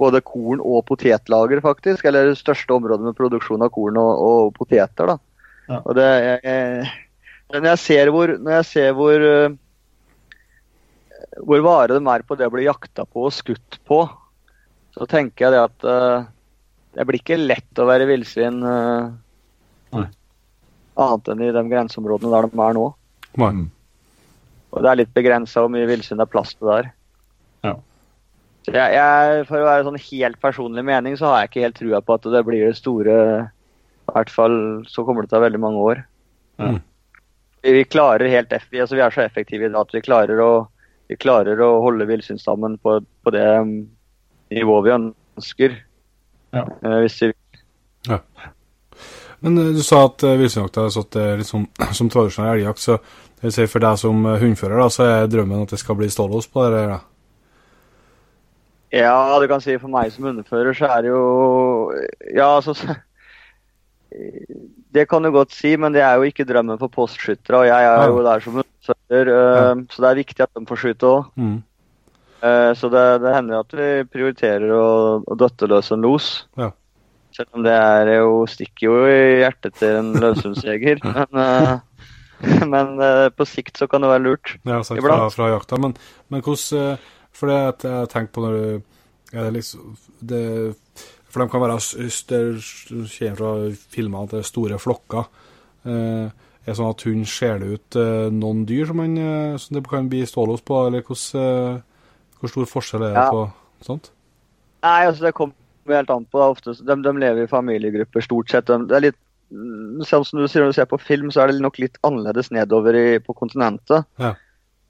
[0.00, 2.04] både korn- og potetlager, faktisk.
[2.04, 5.12] Eller det største området med produksjon av korn og, og poteter.
[5.12, 5.18] da.
[5.70, 5.80] Ja.
[5.84, 6.90] Og det, jeg, jeg,
[7.54, 9.54] når jeg ser hvor, når jeg ser hvor, øh,
[11.46, 14.02] hvor vare de er på det å bli jakta på og skutt på,
[14.96, 16.28] så tenker jeg det at uh,
[16.96, 19.12] det blir ikke lett å være villsvin uh,
[19.94, 22.88] annet enn i de grenseområdene der de er nå.
[23.38, 23.52] Nei.
[24.70, 26.90] Og det er litt begrensa hvor mye villsvin det er plass til der.
[27.66, 27.74] Ja.
[28.66, 31.78] Så jeg, jeg, for å være sånn helt personlig mening, så har jeg ikke helt
[31.80, 34.56] trua på at det blir det store I hvert fall
[34.90, 36.02] så kommer det til å ta veldig mange år.
[36.60, 36.74] Ja.
[37.64, 40.50] Vi, vi klarer helt altså, vi er så effektive i dag at vi klarer å,
[41.10, 43.74] vi klarer å holde villsvinstammen på, på det um,
[44.52, 45.76] nivået vi ønsker.
[46.54, 46.66] Ja.
[46.82, 47.32] Eh, hvis vi
[49.40, 52.98] Men eh, du sa at villsvinjakta er sånn, som tradisjonell elgjakt, så
[53.40, 55.96] det vil si for deg som eh, hundfører, da, så er drømmen at det skal
[55.96, 56.72] bli stålås på det?
[56.76, 56.98] der, da.
[59.00, 61.22] Ja, du kan si for meg som hundefører, så er det jo
[62.34, 62.74] Ja, altså
[64.92, 67.62] Det kan du godt si, men det er jo ikke drømmen for postskyttere.
[67.62, 70.82] Og jeg er jo der som hundefører, eh, så det er viktig at de får
[70.82, 71.32] skyte òg.
[71.36, 71.58] Mm.
[72.40, 74.84] Så det, det hender at vi prioriterer å,
[75.28, 76.28] å døtte løs en los.
[76.56, 76.70] Ja.
[77.36, 81.02] Selv om det er jo, stikker jo i hjertet til en løshundsjeger.
[81.06, 81.76] men eh,
[82.72, 84.54] men uh, på sikt så kan det være lurt.
[84.64, 85.78] Ja, sagt fra, fra jakta.
[85.80, 85.96] Men,
[86.32, 88.86] men hvordan eh, For det at jeg tenker på når du
[89.30, 89.92] er det liksom
[90.26, 90.40] det,
[91.30, 93.50] For de kan være Det kommer fra
[93.92, 95.28] filmer at det er store flokker.
[95.86, 96.26] Uh,
[96.60, 99.14] er det sånn at hund skjeler ut uh, noen dyr som, man,
[99.58, 101.80] som det kan bli stålås på, eller hvordan,
[102.40, 103.30] hvor stor forskjell er det Ja.
[103.30, 104.10] på sånt?
[104.84, 105.56] Nei, altså det kommer
[105.88, 106.42] helt an på.
[106.42, 108.68] Ofte, de, de lever i familiegrupper stort sett.
[108.68, 109.18] De, det er litt,
[109.50, 111.98] mm, sånn som du sier når du ser på film, så er det nok litt
[112.06, 114.08] annerledes nedover i, på kontinentet.
[114.22, 114.34] Ja.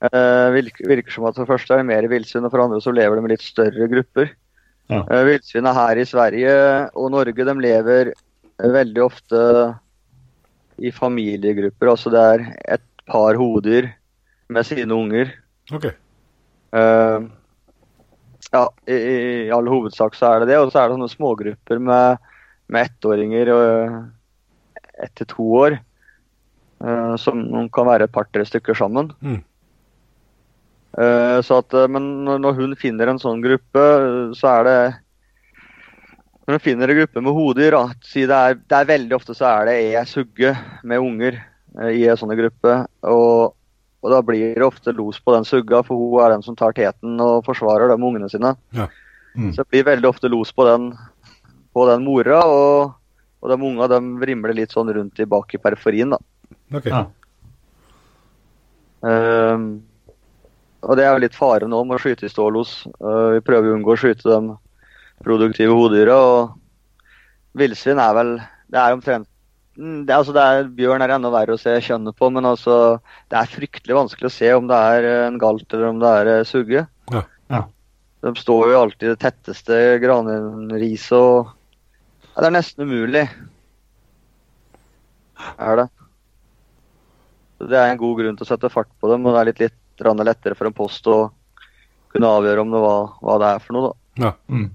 [0.00, 2.68] Eh, virker, virker som at for det første er det mer villsvin, og for det
[2.68, 4.32] andre så lever de med litt større grupper.
[4.90, 5.04] Ja.
[5.04, 6.54] Eh, Villsvin er her i Sverige
[6.98, 9.42] og Norge, de lever eh, veldig ofte
[10.80, 11.92] i familiegrupper.
[11.92, 12.46] Altså det er
[12.78, 13.90] et par hoder
[14.50, 15.30] med sine unger.
[15.70, 15.92] Okay.
[16.74, 17.28] Eh,
[18.50, 20.58] ja, i, i all hovedsak så er det det.
[20.58, 22.32] Og så er det sånne smågrupper med,
[22.72, 24.00] med ettåringer og
[25.02, 25.78] ett til to år.
[26.80, 29.10] Uh, som kan være et par-tre stykker sammen.
[29.20, 29.42] Mm.
[30.96, 34.94] Uh, så at, eh, men når- hun finner en sånn gruppe, så er det
[36.48, 39.66] Når hun finner en gruppe med hodedyr, si det, det er veldig ofte så er
[39.66, 41.36] det ei sugge med unger
[41.78, 42.86] uh, i en sånn gruppe.
[43.04, 43.54] Og,
[44.02, 46.72] og da blir det ofte los på den sugga, for hun er den som tar
[46.72, 48.56] teten og forsvarer de ungene sine.
[48.72, 48.88] Ja.
[49.36, 49.52] Mm.
[49.52, 50.96] Så det blir veldig ofte los på den,
[51.72, 52.94] på den mora, og,
[53.40, 56.12] og de unga de vrimler litt sånn rundt i bak i periferien.
[56.12, 56.20] da.
[56.76, 56.88] OK.
[56.90, 57.04] Ja.
[59.00, 59.68] Um,
[60.84, 62.82] og det er jo litt fare nå med å skyte i stålos.
[63.00, 64.56] Uh, vi prøver å unngå å skyte de
[65.24, 66.16] produktive hodyra.
[66.16, 68.36] Og villsvin er vel
[68.70, 69.30] Det er omtrent
[69.80, 72.98] Mm, det, altså det er, Bjørn er enda verre å se kjønnet på, men altså,
[73.32, 76.10] det er fryktelig vanskelig å se om det er eh, en galt eller om det
[76.18, 76.82] er eh, sugge.
[77.14, 77.22] Ja.
[77.52, 77.62] Ja.
[78.20, 81.54] De står jo alltid i det tetteste granriset og
[82.40, 83.26] ja, Det er nesten umulig.
[85.60, 85.88] Er det.
[87.68, 89.60] Det er en god grunn til å sette fart på dem, og det er litt,
[89.60, 91.18] litt lettere for en post å
[92.08, 93.90] kunne avgjøre om det hva, hva det er for noe.
[93.90, 94.24] da.
[94.24, 94.32] Ja.
[94.48, 94.70] Mm.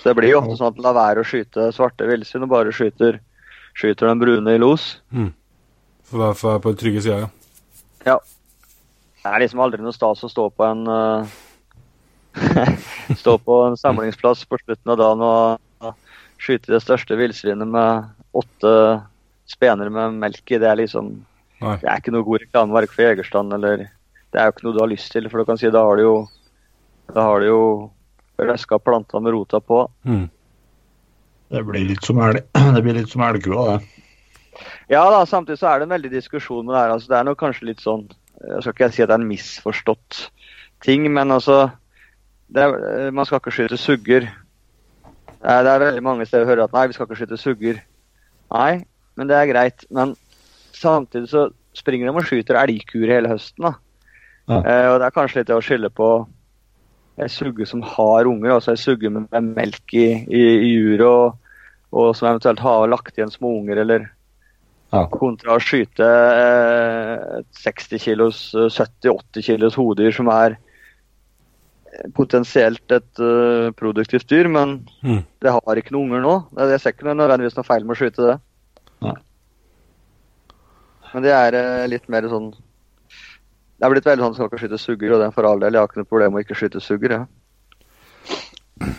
[0.00, 2.74] Så det blir jo ofte sånn at la være å skyte svarte villsvin og bare
[2.74, 3.20] skyter,
[3.78, 4.96] skyter den brune i los.
[5.14, 5.30] Mm.
[6.02, 7.30] for å være på den trygge sida, ja.
[8.10, 8.18] Ja.
[9.22, 11.38] Det er liksom aldri noe stas å stå på en uh,
[13.20, 15.63] Stå på en samlingsplass på slutten av dagen og
[16.44, 18.74] skyte det største villsvinet med åtte
[19.48, 20.60] spener med melk i.
[20.60, 21.14] Det er liksom
[21.62, 21.76] Nei.
[21.80, 23.84] Det er ikke noe god reklame verken for jegerstand eller
[24.34, 25.96] Det er jo ikke noe du har lyst til, for du kan si da har
[25.96, 26.14] du jo
[27.14, 27.60] Da har du jo
[28.34, 29.84] røska planta med rota på.
[30.02, 30.24] Mm.
[31.54, 32.40] Det blir litt som elg.
[32.74, 34.64] Det blir litt som elgkua, det.
[34.90, 36.94] Ja da, samtidig så er det en veldig diskusjon med det her.
[36.96, 38.08] Altså, det er nok kanskje litt sånn
[38.42, 40.18] Jeg skal ikke si at det er en misforstått
[40.84, 41.68] ting, men altså
[42.54, 44.26] det er, Man skal ikke skyte sugger.
[45.44, 47.80] Eh, Det er veldig mange steder å hører at nei, vi skal ikke skyte sugger.
[48.54, 48.84] Nei,
[49.16, 49.84] men det er greit.
[49.90, 50.14] Men
[50.72, 53.64] samtidig så springer de og skyter elgkuer hele høsten.
[53.68, 53.74] da.
[54.48, 54.58] Ja.
[54.60, 56.08] Eh, og det er kanskje litt å skylde på
[57.18, 61.06] ei sugge som har unger, altså ei sugge med, med melk i, i, i juret,
[61.06, 61.36] og,
[61.94, 64.10] og som eventuelt har lagt igjen små unger, eller
[64.94, 65.06] Ja.
[65.10, 70.63] kontra å skyte eh, et 60 kilos, eh, 70-80 kilos hodedyr som er eh,
[72.14, 75.22] potensielt et uh, produktivt dyr, men Mm.
[75.40, 76.34] det har ikke noen unger nå.
[76.56, 78.36] Det- Jeg ser ikke nødvendigvis noe feil med å skyte det.
[79.02, 79.14] Nei.
[81.14, 84.78] Men det er uh, litt mer sånn Det er blitt veldig sånn skal ikke skyte
[84.78, 85.72] sugger, og det er for all del.
[85.74, 87.10] Jeg har ikke noe problem med å ikke skyte sugger.
[87.10, 87.24] Ja.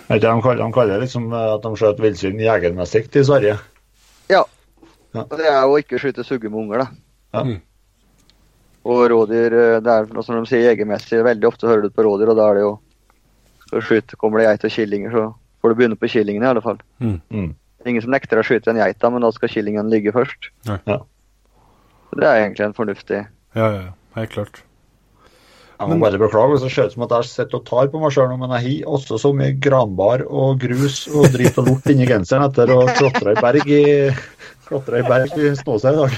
[0.09, 3.57] De, kaller, de kaller det liksom at de skjøt villsvin jegermessig i Sverige.
[4.29, 4.43] ja.
[5.15, 5.21] Ja.
[5.31, 6.87] Og det er jo å ikke skyte sugger med unger, da.
[7.33, 7.43] Ja.
[7.47, 7.61] Mm.
[8.85, 12.29] Og rådyr, eh, det er som de sier jegermessig, veldig ofte hører du på rådyr,
[12.33, 12.73] og da er det jo
[13.65, 15.25] Skal du skyte, kommer det geit og killinger, så
[15.61, 16.77] får du begynne på killingene i alle fall.
[17.01, 17.17] Mm.
[17.33, 17.49] Mm.
[17.85, 20.49] Ingen som nekter å skyte en geit, da, men da skal killingen ligge først.
[20.69, 21.01] Ja.
[22.09, 23.91] Så det er egentlig en fornuftig Ja, ja, ja.
[24.15, 24.61] Helt klart.
[25.75, 27.99] Jeg må bare beklage så det ser ut som at jeg sitter og tar på
[27.99, 31.89] meg sjøl, men jeg har også så mye granbar og grus og drit og lort
[31.91, 33.83] inni genseren etter å klatre i berg i
[34.67, 36.11] klatre i berg i Snåsa i dag.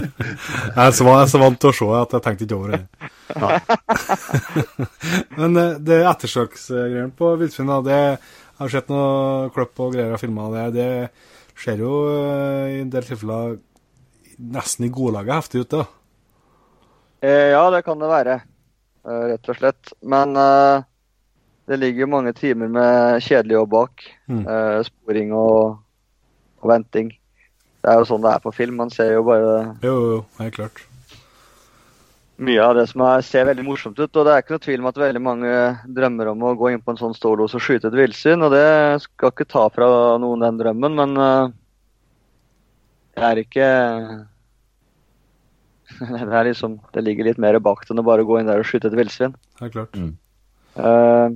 [0.76, 2.70] Jeg er så, jeg er så vant til å se at jeg tenkte ikke over
[2.76, 2.82] det.
[5.40, 8.18] Men eh, det ettersøksgreiene på villsvin, det jeg
[8.60, 10.64] har sett noen klipp og greier og filma det.
[10.76, 10.90] Det
[11.60, 13.56] ser jo eh, i en del tilfeller
[14.52, 15.84] nesten i godlaget heftig ut, da.
[17.24, 18.34] eh, Ja, det kan det være,
[19.06, 19.84] eh, rett og slett.
[20.02, 20.76] Men eh,
[21.70, 23.94] det ligger jo mange timer med kjedelig jobb bak.
[24.28, 24.42] Mm.
[24.44, 25.56] Eh, sporing og,
[26.60, 27.08] og venting.
[27.80, 28.76] Det er jo sånn det er på film.
[28.82, 29.52] Man ser jo bare
[29.84, 30.82] Jo, jo, helt klart.
[32.40, 34.16] mye av det som er, ser veldig morsomt ut.
[34.16, 35.54] Og det er ikke noe tvil om at veldig mange
[35.96, 38.44] drømmer om å gå inn på en sånn stålos og skyte et villsvin.
[38.46, 38.66] Og det
[39.04, 39.88] skal ikke ta fra
[40.20, 41.52] noen den drømmen, men eh,
[43.16, 43.68] det er ikke
[46.00, 48.62] Det er liksom Det ligger litt mer bak det enn å bare gå inn der
[48.62, 49.34] og skyte et villsvin.
[49.60, 49.96] Helt klart.
[50.00, 51.28] Eh,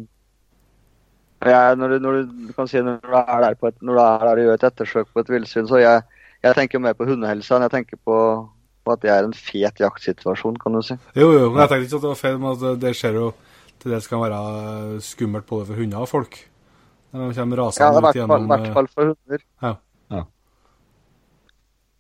[1.45, 3.99] jeg, når, du, når du, du kan si når du er der, på et, når
[3.99, 6.05] du er der og gjør et ettersøk på et villsvin, så jeg,
[6.45, 8.16] jeg tenker mer på hundehelsa enn jeg tenker på,
[8.84, 10.97] på at det er en fet jaktsituasjon, kan du si.
[11.16, 13.30] Jo, jo, men jeg tenkte ikke at det var feil, men at det- skjer jo
[13.80, 16.38] til dels kan være skummelt både for hunder og folk.
[17.14, 19.42] Når de kommer Ja, rasende ja, ut gjennom fall, i hvert fall for hunder.
[19.62, 19.74] Ja.
[20.11, 20.22] Ja.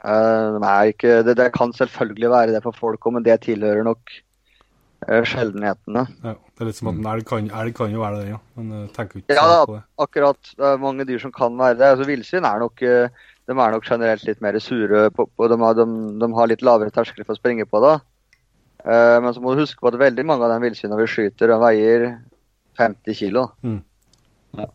[0.04, 3.38] Uh, de er ikke, det, det kan selvfølgelig være det for folk òg, men det
[3.46, 4.16] tilhører nok
[5.08, 6.02] eh, sjeldenhetene.
[6.24, 8.40] Ja, det er litt som at en elg kan, elg kan jo være det, ja.
[8.58, 9.80] Men jeg tenker ikke Ja på det.
[9.80, 10.50] Ja, akkurat.
[10.58, 11.88] Det er mange dyr som kan være det.
[11.94, 15.58] Altså, Villsvin er nok, eh, de er nok generelt litt mer sure, på, på, de,
[15.60, 15.86] har, de,
[16.20, 17.98] de har litt lavere terskel for å springe på da.
[18.84, 21.52] Uh, men så må du huske på at veldig mange av de villsvinene vi skyter,
[21.52, 22.06] de veier
[22.80, 23.48] 50 kilo.
[23.64, 23.82] Mm.
[24.60, 24.70] Ja.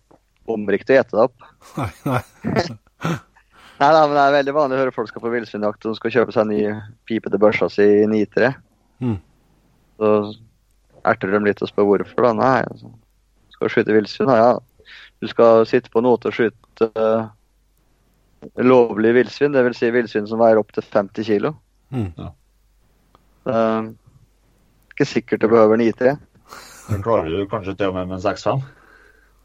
[0.49, 1.49] Kommer ikke til å gjette det opp.
[1.79, 2.21] Nei, nei.
[3.79, 6.11] Nei, men Det er veldig vanlig å høre folk skal på villsvinjakt og de skal
[6.11, 6.63] kjøpe seg ny
[7.07, 8.49] pipete børsa si i 9-3.
[8.99, 9.15] Mm.
[9.95, 10.09] Så
[11.07, 12.27] erter de litt og spør hvorfor.
[12.27, 12.33] da.
[12.35, 12.91] Nei, altså,
[13.55, 14.31] skal skyte villsvin.
[14.35, 14.89] Ja, ja.
[15.23, 17.29] du skal sitte på noe til og skyte uh,
[18.55, 19.77] lovlig villsvin, dvs.
[19.79, 21.51] Si villsvin som veier opp til 50 kg.
[21.95, 22.11] Mm.
[23.49, 23.91] Uh,
[24.93, 26.03] ikke sikkert du behøver en IT.
[26.89, 28.63] Den klarer du kanskje til og med med en 6-5?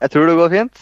[0.05, 0.77] Jeg tror det går fint.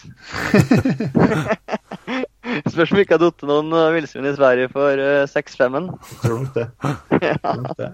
[2.72, 5.90] Spørs om vi ikke har datt noen uh, villsvin i Sverige for uh, 6-5-en.
[6.22, 6.66] Tror nok det.
[7.42, 7.92] Tror nok det.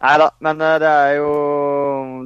[0.00, 1.32] Nei da, men uh, det er jo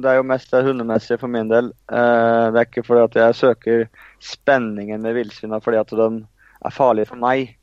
[0.03, 1.71] det er jo mest det hundemessige for min del.
[1.91, 3.83] Uh, det er ikke fordi at jeg søker
[4.23, 6.09] spenningen med villsvina fordi at de
[6.65, 7.55] er farlige for meg.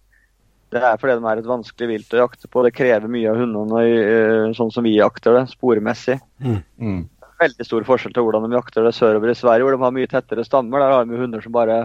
[0.72, 2.62] Det er fordi de er et vanskelig vilt å jakte på.
[2.64, 6.16] Det krever mye av hundene, uh, sånn som vi jakter det, sporemessig.
[6.40, 7.02] Mm.
[7.42, 10.10] Veldig stor forskjell til hvordan de jakter det sørover i Sverige, hvor de har mye
[10.10, 10.80] tettere stammer.
[10.80, 11.82] Der har de hunder som bare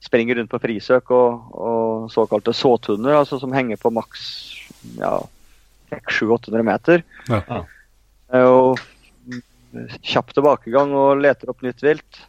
[0.00, 4.22] springer rundt på frisøk, og, og såkalte såthunder, altså som henger på maks
[4.96, 5.18] ja,
[5.92, 7.04] 700-800 meter.
[7.28, 7.42] Ja.
[7.48, 7.60] Ja.
[8.32, 8.78] Eh, Og
[10.02, 12.22] kjapp tilbakegang og leter opp nytt vilt.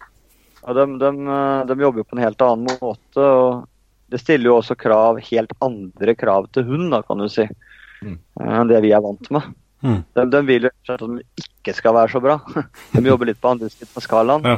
[0.61, 3.23] Og de, de, eh, de jobber på en helt annen måte.
[3.23, 3.67] og
[4.12, 7.47] Det stiller jo også krav, helt andre krav til hund, da, kan du si,
[8.01, 8.16] Mm.
[8.41, 9.43] eh, enn det vi er vant med.
[9.86, 9.99] Mm.
[10.18, 12.39] De, de vil jo at de ikke skal være så bra.
[12.95, 14.43] De jobber litt på andre siden av skalaen.
[14.45, 14.57] Ja.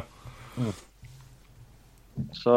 [2.39, 2.55] Så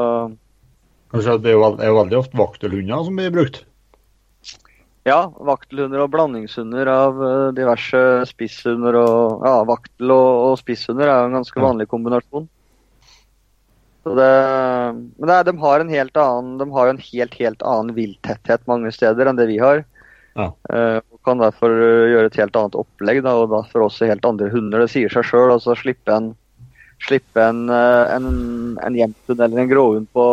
[1.13, 3.63] Kanskje det er jo, er jo veldig ofte vaktelhunder som blir brukt.
[5.07, 11.21] ja, vaktelhunder og blandingshunder av eh, diverse spisshunder og Ja, vaktel og, og spisshunder er
[11.23, 12.49] jo en ganske vanlig kombinasjon.
[14.07, 14.31] Så det,
[15.19, 18.63] men det de har en helt annen De har jo en helt, helt annen vilttetthet
[18.71, 19.83] mange steder enn det vi har.
[20.39, 20.53] Ja.
[20.71, 24.47] Uh, kan derfor eh, gjøre et helt annet opplegg, da, og derfor også helt andre
[24.53, 24.85] hunder.
[24.85, 25.51] Det sier seg sjøl.
[25.51, 26.29] Altså slippe en
[27.03, 30.27] slippe en, eh, en, en jemthund eller en gråhund på,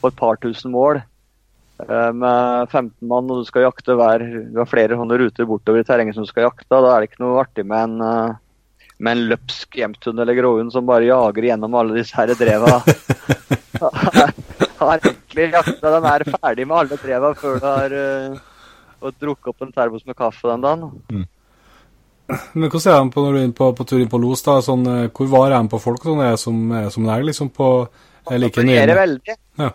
[0.00, 4.22] på et par tusen mål uh, med 15 mann, og du skal jakte hver
[4.52, 6.70] Du har flere sånne ruter bortover i terrenget som du skal jakte.
[6.70, 8.36] Da er det ikke noe artig med en, eh,
[8.98, 12.78] med en løpsk jevnthund eller gråhund som bare jager gjennom alle disse her dreva.
[14.78, 19.64] har egentlig jakta Den er ferdig med alle dreva før du har uh, drukket opp
[19.64, 21.24] en termos med kaffe den dagen.
[22.52, 24.42] Men hvordan er han på, når du er på, på tur inn på los?
[24.46, 24.56] da?
[24.64, 26.06] Sånn, eh, hvor var han på folk?
[26.06, 27.70] Sånn, er som, er som det er liksom på
[28.32, 29.34] er like Det varierer veldig.
[29.60, 29.68] Ja.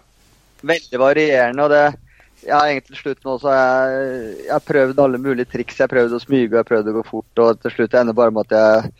[0.72, 1.68] Veldig varierende.
[1.68, 1.84] og det
[2.48, 5.78] ja, egentlig til slutt nå så har jeg, jeg har prøvd alle mulige triks.
[5.80, 7.98] Jeg har prøvd å smyge, og jeg har prøvd å gå fort, og til slutt
[8.00, 8.94] ender bare med at jeg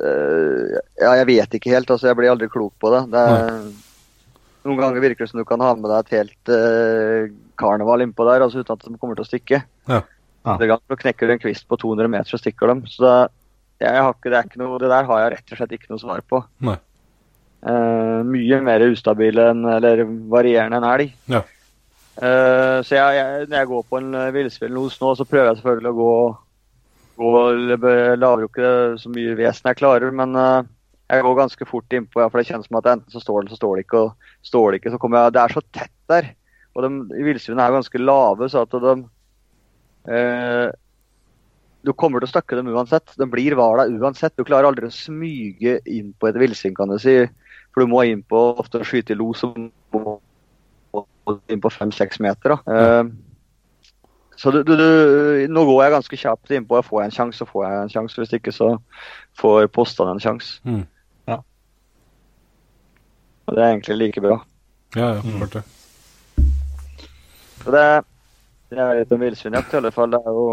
[0.00, 1.90] øh, Ja, jeg vet ikke helt.
[1.90, 3.02] altså Jeg blir aldri klok på det.
[3.12, 3.60] det er,
[4.68, 8.26] noen ganger virker det som du kan ha med deg et helt øh, karneval innpå
[8.28, 9.62] der altså uten at de kommer til å stikke.
[9.88, 10.02] Ja.
[10.40, 10.54] Ja.
[10.56, 12.84] Andre så knekker du en kvist på 200 meter, og stikker dem.
[12.88, 13.16] Så det,
[13.82, 15.92] jeg har ikke, det, er ikke noe, det der har jeg rett og slett ikke
[15.92, 16.40] noe svar på.
[16.64, 16.76] Nei.
[17.60, 21.10] Uh, mye mer ustabile enn, eller varierende enn elg.
[21.28, 21.42] Ja.
[22.20, 25.60] Eh, så jeg, jeg, når jeg går på en uh, villsvinlos nå, så prøver jeg
[25.60, 26.16] selvfølgelig å gå,
[27.22, 27.30] gå
[28.20, 30.60] Lager jo ikke så mye vesen jeg klarer, men uh,
[31.08, 33.54] jeg går ganske fort innpå, ja, for det kjennes som at enten så står den,
[33.54, 35.96] så står det ikke, og står det ikke, så kommer jeg Det er så tett
[36.12, 36.30] der.
[36.76, 38.94] Og de villsvinene er ganske lave, så at de
[40.12, 40.68] uh,
[41.80, 43.16] Du kommer til å støkke dem uansett.
[43.16, 44.36] De blir hvala uansett.
[44.36, 47.22] Du klarer aldri å smyge inn på et villsvin, kan du si.
[47.72, 50.20] For du må inn på ofte skyte i lo som må
[51.50, 52.56] inn på fem-seks meter.
[52.56, 52.60] Da.
[52.66, 54.86] Uh, så du, du, du,
[55.52, 56.80] nå går jeg ganske kjapt innpå.
[56.86, 58.20] Får jeg en sjanse, så får jeg en sjanse.
[58.22, 58.72] Hvis ikke, så
[59.40, 60.58] får postene en sjanse.
[60.64, 60.86] Mm.
[63.50, 64.38] Og det er egentlig like bra.
[64.94, 65.62] Ja, ja, klart det.
[67.60, 67.86] Så det,
[68.70, 70.12] det er litt om villsvinjakt i alle fall.
[70.14, 70.44] Det er jo,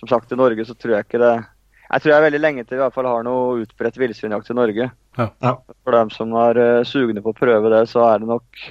[0.00, 2.64] som sagt, i Norge så tror jeg ikke det Jeg tror jeg er veldig lenge
[2.64, 4.88] til vi i hvert fall har noe utbredt villsvinjakt i Norge.
[5.18, 5.28] Ja.
[5.44, 5.52] Ja.
[5.86, 8.64] For dem som er uh, sugne på å prøve det, så er det nok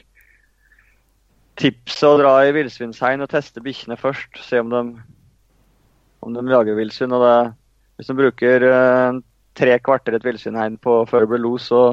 [1.59, 4.39] tipset å dra i villsvinshegn og teste bikkjene først.
[4.45, 4.81] Se om de,
[6.25, 7.13] om de jager villsvin.
[7.97, 9.19] Hvis de bruker eh,
[9.57, 11.83] tre kvarter et villsvinhegn på før det blir los, så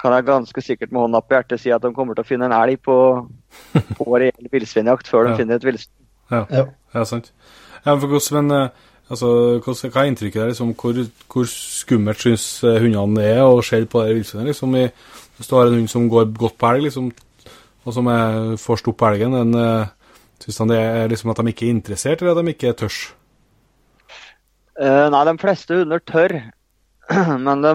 [0.00, 2.46] kan jeg ganske sikkert med hånda på hjertet si at de kommer til å finne
[2.50, 2.96] en elg på,
[3.96, 5.38] på reell villsvinjakt før de Ja.
[5.40, 5.94] finner et villsvin.
[6.30, 6.64] Ja, Ja.
[6.94, 7.32] ja sant.
[7.84, 9.28] Ja, for hvordan, men, eh, altså,
[9.64, 10.52] hvordan, hva er inntrykket der?
[10.52, 11.00] Liksom, hvor,
[11.32, 14.52] hvor skummelt syns eh, hundene det er å se på det villsvinet?
[14.52, 14.76] Liksom,
[15.38, 17.10] hvis du har en hund som går godt på elg, liksom,
[17.84, 19.88] og som jeg får stopp elgen, den, uh,
[20.42, 23.00] syns han det er liksom at de ikke er interessert, eller at de ikke tørs?
[24.80, 26.38] Uh, nei, de fleste hunder tør.
[27.46, 27.74] Men de,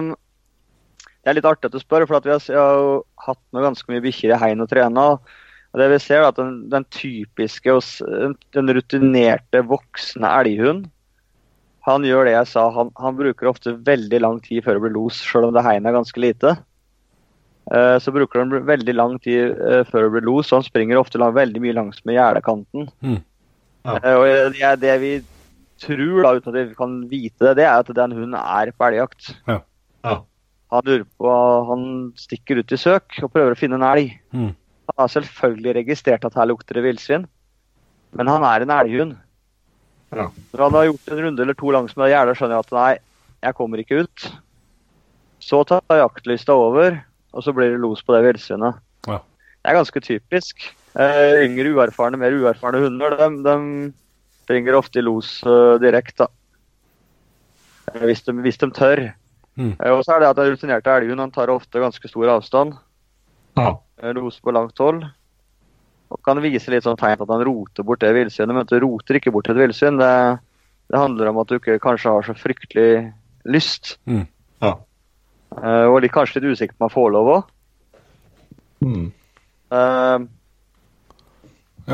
[1.20, 4.04] det er litt artig at du spør, for vi har, jo hatt med ganske mye
[4.04, 5.06] bikkjer i hegn og trena.
[5.70, 7.76] Og det vi ser er at den, den typiske,
[8.56, 10.88] den rutinerte voksne elghund,
[11.86, 12.66] han gjør det jeg sa.
[12.74, 15.90] Han, han bruker ofte veldig lang tid før det blir los, sjøl om det hegnet
[15.90, 16.56] er ganske lite.
[17.70, 20.98] Eh, Så bruker han veldig lang tid eh, før det blir los, og han springer
[20.98, 22.88] ofte lang, veldig mye langs med gjerdekanten.
[23.02, 23.20] Mm.
[23.86, 23.96] Ja.
[24.02, 25.12] Eh, Og det, er det vi
[25.80, 28.88] tror, da, uten at vi kan vite det, det er at den hunden er på
[28.90, 29.34] elgjakt.
[29.48, 29.60] Ja.
[30.04, 30.16] Ja.
[30.70, 31.30] Han på
[31.66, 31.84] Han
[32.18, 34.12] stikker ut i søk og prøver å finne en elg.
[34.32, 34.52] Mm.
[34.90, 37.26] Han har selvfølgelig registrert at her lukter det villsvin,
[38.18, 39.16] men han er en elghund.
[40.10, 40.26] Ja.
[40.50, 42.92] Når han har gjort en runde eller to langs med gjerdet, skjønner jeg at nei,
[43.46, 44.26] jeg kommer ikke ut.
[45.40, 46.98] Så tar jaktlysta over,
[47.32, 48.80] og så blir det los på det villsvinet.
[49.06, 49.20] Ja.
[49.60, 50.66] Det er ganske typisk.
[50.98, 53.92] Eh, yngre, uerfarne, mer uerfarne hunder de, de
[54.44, 56.26] springer ofte i los uh, direkte.
[57.94, 59.04] Eh, Hvis hvis de tør.
[59.56, 59.76] Mm.
[59.78, 62.74] Eh, og så er det at den rutinerte elghund han tar ofte ganske stor avstand.
[63.58, 63.76] Ja.
[64.02, 65.04] eh, Los på langt hold.
[66.10, 68.54] Og kan vise litt sånn tegn at han roter bort det villsvinet.
[68.56, 69.98] Men du roter ikke bort et villsvin.
[70.00, 70.12] Det,
[70.90, 73.12] det handler om at du ikke kanskje har så fryktelig
[73.46, 73.98] lyst.
[74.10, 74.26] Mm.
[75.56, 77.42] Eh, og litt, kanskje litt usikker på om han får lov òg.
[78.84, 79.08] Mm.
[79.70, 80.18] Ja,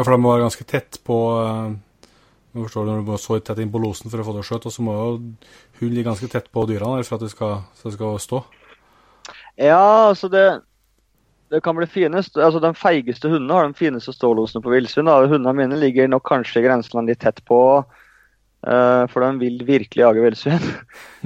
[0.03, 1.73] for de må være ganske tett på eh,
[2.55, 4.69] Jeg forstår Når du må så tett inn på losen for å få det skjøt,
[4.69, 5.09] og så må jo
[5.81, 8.39] hunden ligge ganske tett på der for at det skal, så det skal stå.
[9.59, 10.47] Ja, altså det
[11.49, 12.37] det kan bli finest.
[12.37, 15.07] Altså De feigeste hundene har de fineste stålosene på villsvin.
[15.07, 17.61] Hundene mine ligger nok kanskje i grenseland litt tett på,
[18.67, 20.67] uh, for de vil virkelig jage villsvin.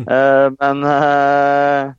[0.04, 1.94] uh, men eh,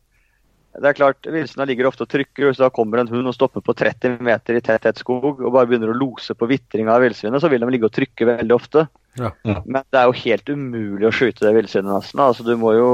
[0.72, 2.48] det er klart, villsvina ligger ofte og trykker.
[2.48, 5.52] Hvis da kommer en hund og stopper på 30 meter i tett, tett skog og
[5.52, 8.56] bare begynner å lose på vitringa av villsvinet, så vil de ligge og trykke veldig
[8.56, 8.85] ofte.
[9.19, 9.34] Ja.
[9.43, 9.57] Ja.
[9.65, 12.23] Men det er jo helt umulig å skyte det villsvinet nesten.
[12.23, 12.91] Altså, du må jo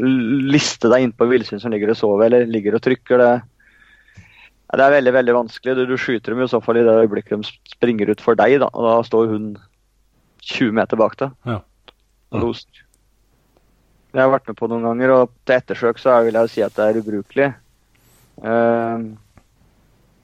[0.00, 3.22] liste deg inn på villsvin som ligger og sover eller ligger og trykker.
[3.22, 5.78] det ja, Det er veldig veldig vanskelig.
[5.78, 8.58] Du, du skyter dem i så fall i det øyeblikket de springer ut for deg,
[8.62, 9.50] da, og da står hun
[10.50, 11.34] 20 meter bak deg.
[11.46, 11.60] Ja.
[12.34, 12.86] og loser.
[14.10, 16.52] Det har jeg vært med på noen ganger, og til ettersøk så vil jeg jo
[16.52, 17.50] si at det er ubrukelig.
[18.42, 19.04] Uh,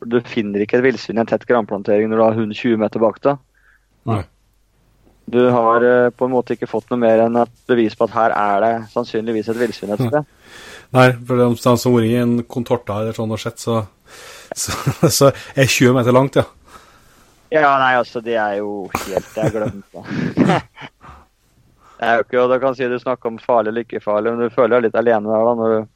[0.06, 3.02] du finner ikke et villsvin i en tett granplantering når du har hund 20 meter
[3.02, 3.38] bak deg.
[4.10, 4.22] Nei.
[5.30, 8.16] Du har uh, på en måte ikke fått noe mer enn et bevis på at
[8.16, 10.34] her er det sannsynligvis et villsvin et sted.
[10.96, 13.80] Nei, for de som har vært i en kontorta eller sånn og sett, så,
[14.50, 14.74] så,
[15.18, 16.46] så er 20 meter langt, ja.
[17.54, 20.58] Ja, nei, altså, det er jo helt Jeg glemte det.
[21.96, 24.32] Det er jo ikke, og da kan si du snakker om farlig eller ikke farlig,
[24.34, 25.86] men du føler deg litt alene der da, når du,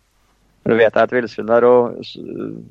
[0.65, 1.67] når du vet det er et villsvin der.
[1.69, 2.01] Og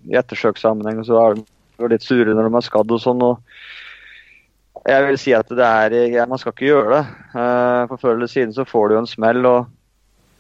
[0.10, 3.22] i ettersøkssammenheng så er de litt sure når de er skadd og sånn.
[3.22, 7.04] og Jeg vil si at det er ja, Man skal ikke gjøre det.
[7.36, 9.70] Eh, For før eller siden så får du jo en smell, og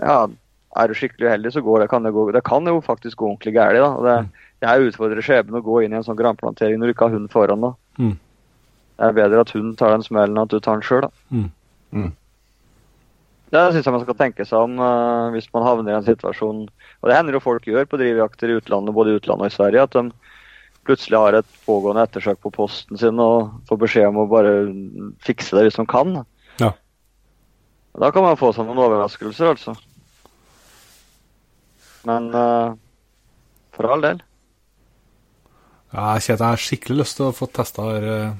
[0.02, 0.20] ja,
[0.80, 3.30] er du skikkelig uheldig, så går det, kan det gå Det kan jo faktisk gå
[3.30, 3.78] ordentlig galt.
[3.78, 4.18] da, og det,
[4.62, 7.18] det er utfordrer skjebnen å gå inn i en sånn granplantering når du ikke har
[7.18, 7.62] hund foran.
[7.62, 7.74] da.
[8.00, 8.18] Mm.
[9.00, 11.08] Det er bedre at hun tar den smellen enn at du tar den sjøl.
[11.32, 11.52] Mm.
[11.96, 12.12] Mm.
[13.50, 16.66] Det syns jeg man skal tenke seg om uh, hvis man havner i en situasjon
[16.70, 19.56] Og det hender jo folk gjør på drivjakter i utlandet, både i utlandet og i
[19.56, 20.04] Sverige, at de
[20.86, 24.54] plutselig har et pågående ettersøk på posten sin og får beskjed om å bare
[25.26, 26.22] fikse det hvis de kan.
[26.62, 26.72] Ja.
[28.00, 29.76] Da kan man få seg noen overraskelser, altså.
[32.10, 32.74] Men uh,
[33.76, 34.22] for all del.
[35.90, 38.32] Jeg kjenner at jeg har skikkelig lyst til å få testa uh,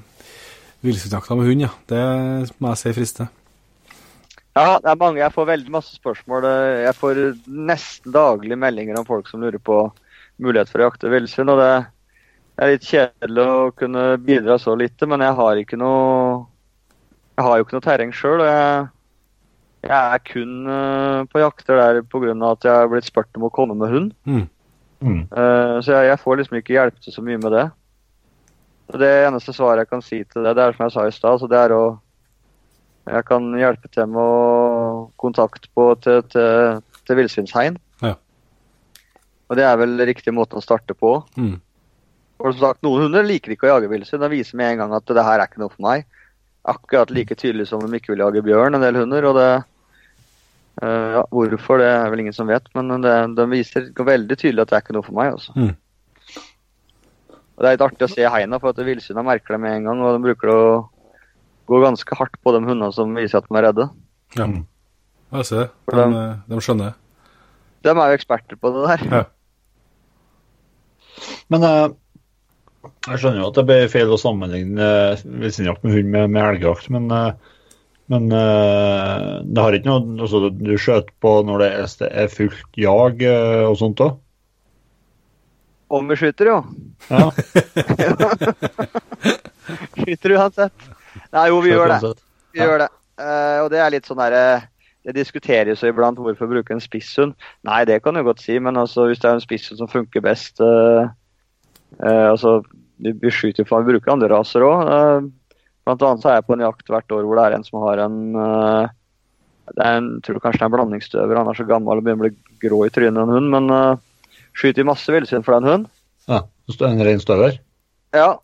[0.86, 1.74] villsvinjakta med hund, ja.
[1.90, 2.02] Det
[2.58, 3.30] må jeg si frister.
[4.60, 5.20] Ja, det er mange.
[5.22, 6.46] Jeg får veldig masse spørsmål.
[6.84, 9.82] Jeg får nesten daglig meldinger om folk som lurer på
[10.40, 11.52] mulighet for å jakte villsvin.
[11.52, 11.72] Og det
[12.60, 16.46] er litt kjedelig å kunne bidra så lite, men jeg har ikke noe
[17.38, 18.42] Jeg har jo ikke noe terreng sjøl.
[18.44, 18.88] Jeg,
[19.86, 22.34] jeg er kun eh, på jakter der pga.
[22.50, 24.10] at jeg har blitt spurt om å komme med hund.
[24.28, 24.44] Mm.
[25.00, 25.22] Mm.
[25.24, 27.64] Eh, så jeg, jeg får liksom ikke hjelpe til så mye med det.
[28.90, 31.16] Så Det eneste svaret jeg kan si til det, det er som jeg sa i
[31.16, 31.84] stad, så det er å
[33.08, 37.78] Jeg kan hjelpe til med å kontakte på til, til, til villsvinshegn.
[38.04, 38.14] Ja.
[39.48, 41.16] Og det er vel riktig måte å starte på.
[41.40, 41.56] Mm.
[42.40, 44.22] Og som sagt, Noen hunder liker ikke å jage villsvin.
[44.22, 46.06] De viser med en gang at det her er ikke noe for meg.
[46.70, 49.30] Akkurat like tydelig som de ikke vil jage bjørn, en del hunder.
[49.32, 49.50] og det
[50.80, 54.62] Uh, ja, Hvorfor, det er vel ingen som vet, men det, de viser veldig tydelig
[54.62, 55.34] at det er ikke noe for meg.
[55.34, 55.52] altså.
[55.52, 55.74] Mm.
[57.52, 59.90] Og Det er litt artig å se heina, for at villsvina merker det med en
[59.90, 60.00] gang.
[60.00, 60.60] Og de bruker å
[61.70, 63.86] gå ganske hardt på de hundene som viser at de er redde.
[64.36, 64.48] Ja.
[64.50, 64.64] Mm.
[65.30, 65.70] Jeg ser det.
[65.94, 66.96] De, de, de skjønner det.
[67.86, 69.00] De er jo eksperter på det der.
[69.10, 69.22] Ja.
[71.52, 71.88] Men eh,
[72.80, 76.46] jeg skjønner jo at det blir feil å sammenligne uh, villsvinjakt med hund med, med
[76.46, 77.32] elgjakt, men, eh,
[78.12, 81.86] men eh, det har ikke noe altså, Du skjøter på når det er,
[82.24, 84.12] er fullt jag eh, og sånt òg?
[85.90, 86.58] Om vi skyter, jo.
[87.10, 87.26] Ja,
[89.98, 90.78] Skyter uansett.
[91.36, 92.12] Nei, jo, vi gjør det.
[92.54, 92.90] Vi gjør det.
[93.20, 94.62] Uh, og det er litt sånn derre
[95.04, 97.34] Det diskuteres jo iblant hvorfor bruke en spisshund.
[97.68, 100.24] Nei, det kan du godt si, men altså, hvis det er en spisshund som funker
[100.24, 101.08] best uh,
[102.00, 102.58] uh, altså,
[103.00, 105.30] vi, skyter for vi bruker andre raser òg.
[105.86, 107.80] blant annet så er jeg på en jakt hvert år hvor det er en som
[107.86, 108.90] har en, eh,
[109.70, 111.40] det er en, tror kanskje det er en blandingsstøver.
[111.40, 113.50] Han er så gammel og begynner å bli grå i trynet, en hund.
[113.54, 115.90] Men uh, skyter masse villsvin for den hund.
[116.28, 116.44] Ja,
[116.86, 117.56] En reinstøver?
[118.14, 118.36] Ja.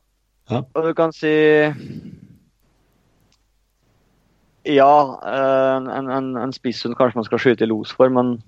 [0.50, 0.62] Ja.
[0.74, 1.34] Og du kan si
[4.66, 8.38] Ja, eh, en, en, en spisshund kanskje man skal skyte i los for, men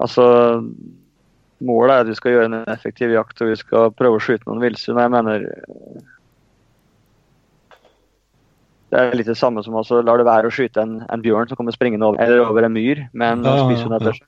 [0.00, 0.24] altså
[1.62, 4.48] Målet er at vi skal gjøre en effektiv jakt og vi skal prøve å skyte
[4.48, 4.98] noen villsvin.
[4.98, 5.44] Jeg mener
[8.92, 11.48] Det er litt det samme som altså lar det være å skyte en, en bjørn
[11.48, 14.26] som kommer springende over, eller over en myr med en Ja, spisshund etter seg.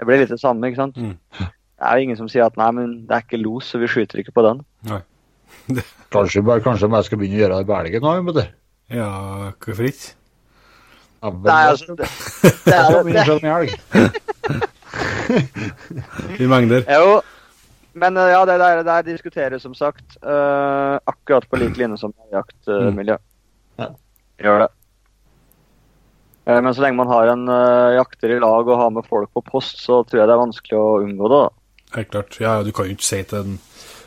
[0.00, 0.96] Det blir litt det samme, ikke sant.
[0.96, 1.12] Mm.
[1.36, 3.90] Det er jo ingen som sier at nei, men det er ikke los, så vi
[3.92, 4.64] skyter ikke på den.
[6.14, 8.14] Kanskje bare, kanskje jeg skal begynne å gjøre det i elgen nå?
[8.30, 8.56] vet du.
[8.90, 10.14] Ja, hvorfor ikke?
[11.22, 12.06] Nei, altså, det,
[12.64, 13.74] det er det.
[16.42, 16.84] I mengder.
[16.86, 17.20] Jo,
[17.98, 22.14] men eh, ja, det der, der diskuteres som sagt uh, akkurat på lik linje som
[22.32, 23.16] jaktmiljø.
[23.80, 23.88] Ja.
[24.44, 24.70] Gjør det.
[26.46, 27.46] Eh, men så lenge man har en
[27.96, 30.78] jakter i lag og har med folk på post, så tror jeg det er vanskelig
[30.78, 31.40] å unngå det.
[31.42, 31.96] da.
[31.96, 32.38] Helt klart.
[32.40, 33.58] Ja, du kan jo ikke si til den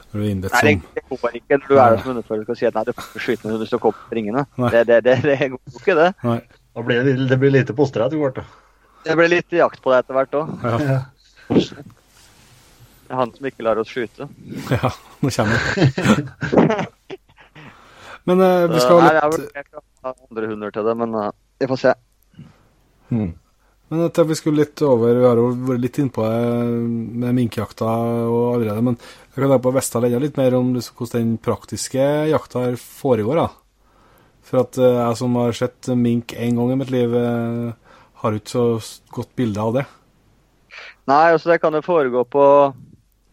[0.10, 2.50] når du er innbedt Nei, det, som går ikke når du er der som underfølger
[2.50, 4.46] og sier at nei, du får ikke skyte med hvis du kommer springende.
[4.58, 4.72] ringene.
[4.74, 6.10] Det, det, det, det går ikke, det.
[6.26, 6.40] Nei.
[6.76, 8.42] Da blir det, det blir lite poster etter hvert.
[9.06, 10.52] Det blir litt jakt på deg etter hvert òg.
[10.66, 11.00] Ja.
[11.50, 14.28] Det er han som ikke lar oss skyte.
[14.76, 14.92] ja,
[15.22, 16.80] nå kommer det.
[18.30, 19.02] Men uh, vi ha litt...
[19.02, 21.94] nei, jeg har vurdert å ha andre hunder til det, men uh, vi får se.
[23.10, 23.32] Mm.
[23.90, 26.26] Men jeg tenkte vi skulle litt over, Vi har jo vært litt innpå
[27.24, 27.90] med minkjakta
[28.30, 31.40] og allerede, men jeg kan da på Vestdal enda litt mer om liksom hvordan den
[31.42, 33.42] praktiske jakta her foregår.
[33.42, 33.48] da.
[34.46, 38.38] For at eh, jeg som har sett mink én gang i mitt liv, eh, har
[38.38, 38.66] ikke så
[39.16, 39.86] godt bilde av det.
[41.10, 42.46] Nei, altså det kan jo foregå på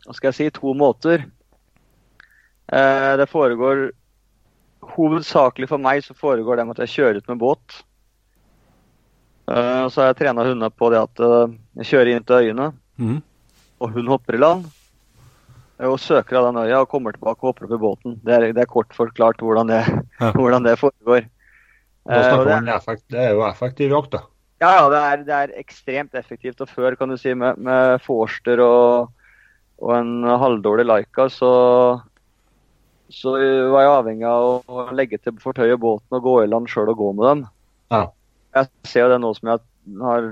[0.07, 1.27] hva skal jeg si, to måter.
[2.73, 3.91] Eh, det foregår
[4.87, 7.81] Hovedsakelig for meg så foregår det med at jeg kjører ut med båt.
[9.47, 11.47] Eh, og så har jeg trena hundene på det at uh,
[11.78, 13.18] jeg kjører inn til øyene, mm.
[13.85, 14.64] og hun hopper i land.
[15.78, 18.16] eh, Og søker av den øya og kommer tilbake og hopper opp i båten.
[18.27, 19.82] Det er, det er kort forklart hvordan det,
[20.20, 20.32] Ja.
[20.39, 21.28] hvordan det foregår.
[22.10, 24.24] Eh, det- effekt, det er jo effektiv jakt, da.
[24.59, 26.60] Ja, ja, det er, det er ekstremt effektivt.
[26.64, 29.10] Og før, kan du si, med, med Forster og,
[29.78, 31.51] og en halvdårlig Laika, så,
[33.12, 36.89] så var jeg avhengig av å legge til fortøye båten og gå i land sjøl
[36.89, 37.44] og gå med dem.
[37.93, 38.01] Ja.
[38.57, 39.61] Jeg ser jo det nå som jeg
[40.01, 40.28] har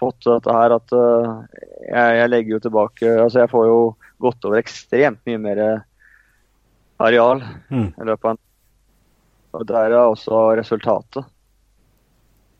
[0.00, 1.40] fått dette her, at uh,
[1.88, 3.78] jeg, jeg legger jo tilbake Altså, jeg får jo
[4.20, 5.60] gått over ekstremt mye mer
[7.00, 7.90] areal Mm.
[7.96, 8.40] i løpet av en
[9.56, 11.24] Og der er også resultatet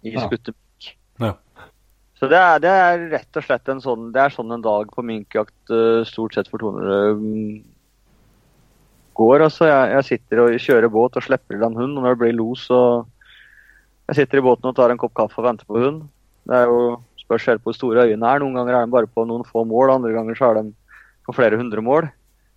[0.03, 0.25] i Ja.
[0.27, 0.55] skutte.
[1.21, 1.35] Ja.
[2.17, 4.89] Så det er, det er rett og slett en sånn, det er sånn en dag
[4.93, 7.62] på minkjakt eh, stort sett for tonere mm,
[9.15, 9.45] går.
[9.47, 9.69] Altså.
[9.69, 12.37] Jeg, jeg sitter og kjører båt og slipper i land hund, og når det blir
[12.41, 12.81] los, så
[14.11, 16.03] Jeg sitter i båten og tar en kopp kaffe og venter på hund.
[16.51, 18.41] Det er jo spørs helt på hvor store øyene er.
[18.43, 20.73] Noen ganger er de bare på noen få mål, andre ganger så er de
[21.27, 22.09] på flere hundre mål.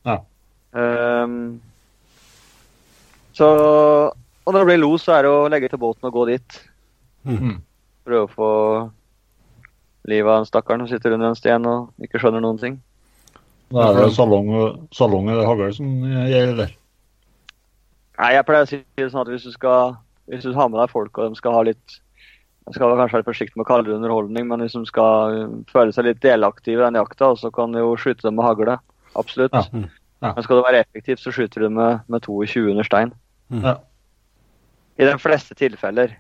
[0.08, 0.18] Ja.
[0.74, 1.62] Um,
[3.38, 3.48] så
[4.44, 6.56] Og når det blir los, så er det å legge til båten og gå dit.
[7.24, 7.62] Mm.
[8.04, 8.50] Prøve å få
[10.12, 12.82] livet av en stakkaren som sitter under en sten og ikke skjønner noen ting.
[13.72, 14.50] Da er det salong,
[14.92, 16.74] salong eller hagl som gjelder der.
[18.20, 19.96] Nei, jeg pleier å si det sånn at hvis du skal
[20.32, 22.00] hvis du har med deg folk og de skal ha litt
[22.64, 25.56] Jeg skal kanskje være forsiktig med å kalle det underholdning, men hvis de skal uh,
[25.68, 28.78] føle seg litt delaktive i den jakta, så kan du jo skyte dem med hagle.
[29.20, 29.52] Absolutt.
[29.52, 29.66] Ja.
[29.74, 29.90] Mm.
[30.24, 30.30] Ja.
[30.30, 33.12] Men skal du være effektivt, så skyter du med, med 22 under stein.
[33.52, 33.74] Ja.
[34.96, 36.16] I de fleste tilfeller.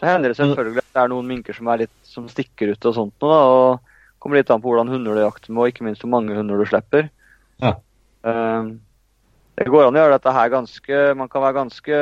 [0.00, 2.90] Så hender det selvfølgelig at det er noen minker som, er litt, som stikker ut
[2.90, 5.72] og sånt noe, da, og kommer litt an på hvordan hunder du jakter med, og
[5.72, 7.06] ikke minst hvor mange hunder du slipper.
[7.62, 7.76] Ja.
[8.26, 8.78] Um,
[9.64, 11.98] det går an å gjøre dette her ganske Man kan være ganske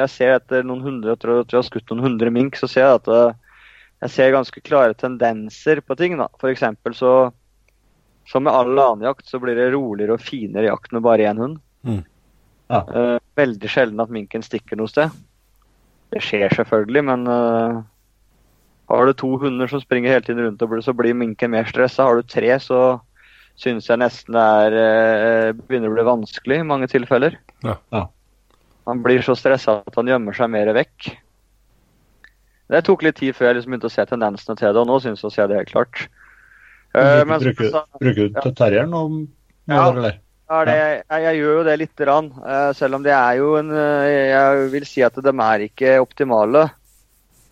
[0.00, 2.86] Jeg ser etter noen hundre etter at vi har skutt noen hundre mink, så ser
[2.86, 3.10] jeg at
[4.00, 6.16] jeg ser ganske klare tendenser på ting.
[6.16, 6.28] da.
[6.40, 7.32] For eksempel så
[8.26, 11.40] Som med all annen jakt, så blir det roligere og finere jakt med bare én
[11.40, 11.58] hund.
[11.82, 12.04] Mm.
[12.70, 12.84] Ja.
[12.86, 15.10] Eh, veldig sjelden at minken stikker noe sted.
[16.14, 17.80] Det skjer selvfølgelig, men uh,
[18.90, 22.06] har du to hunder som springer hele tiden rundt, og så blir minken mer stressa.
[22.06, 23.00] Har du tre, så
[23.60, 27.36] syns jeg nesten det er, eh, begynner å bli vanskelig i mange tilfeller.
[27.66, 27.76] Ja.
[27.92, 28.06] Ja.
[28.88, 31.10] Han blir så stressa at han gjemmer seg mer vekk.
[32.70, 34.96] Det tok litt tid før jeg liksom begynte å se tendensene til det, og nå
[35.02, 36.02] syns jeg å se det helt klart.
[36.94, 39.16] Eh, Bruker, men som bruker, sa- bruker du terrieren og
[39.70, 39.88] Ja.
[39.90, 40.18] eller?
[40.50, 42.30] Ja, det, jeg, jeg gjør jo det lite grann.
[42.46, 46.00] eh, selv om det er jo en eh, Jeg vil si at de er ikke
[46.02, 46.70] optimale.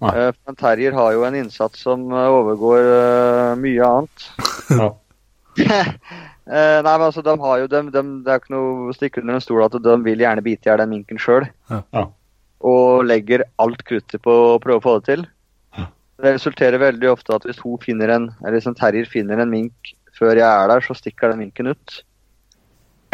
[0.00, 0.14] Nei.
[0.14, 4.26] Eh, for en terrier har jo en innsats som eh, overgår eh, mye annet.
[4.70, 4.88] Ja.
[6.48, 9.20] Eh, nei, men altså, de har jo dem, dem, Det er ikke noe å stikke
[9.20, 11.44] under en stol at de vil gjerne bite i hjel den minken sjøl.
[11.68, 11.82] Ja.
[11.92, 12.06] Ja.
[12.64, 15.26] Og legger alt kruttet på å prøve å få det til.
[16.18, 19.52] Det resulterer veldig ofte at hvis, hun finner en, eller hvis en terrier finner en
[19.52, 22.00] mink før jeg er der, så stikker den minken ut.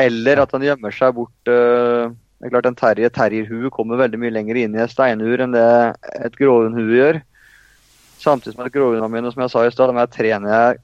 [0.01, 4.19] Eller at den gjemmer seg bort øh, Det er klart En terrier, terrierhue kommer veldig
[4.23, 5.69] mye lenger inn i et steinur enn det
[6.23, 7.21] et gråhundhue gjør.
[8.23, 10.83] Samtidig som at gråhundene mine, som jeg sa i sted, de her trener jeg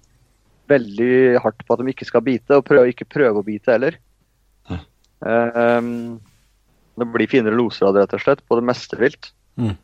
[0.70, 1.12] veldig
[1.44, 3.98] hardt på at de ikke skal bite, og prøve, ikke prøve å bite heller.
[4.70, 4.80] Ja.
[5.20, 6.18] Um,
[7.01, 9.32] det blir finere loser av det, rett og slett, på det meste vilt.
[9.60, 9.76] Mm.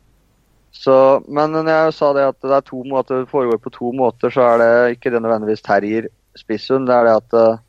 [0.77, 0.95] Så,
[1.27, 4.43] men når jeg sa det at det er måter, det foregår på to måter, så
[4.51, 6.89] er det ikke det nødvendigvis terrier spisshund.
[6.89, 7.63] Det er det at eh,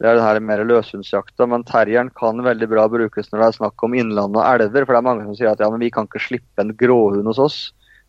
[0.00, 1.48] det er det her mer løshundsjakta.
[1.50, 4.86] Men terrieren kan veldig bra brukes når det er snakk om innland og elver.
[4.86, 7.28] For det er mange som sier at ja, men vi kan ikke slippe en gråhund
[7.28, 7.58] hos oss.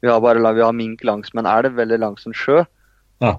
[0.01, 2.61] Vi har bare vi har mink langs med en elv eller langs en sjø.
[3.21, 3.35] Ja.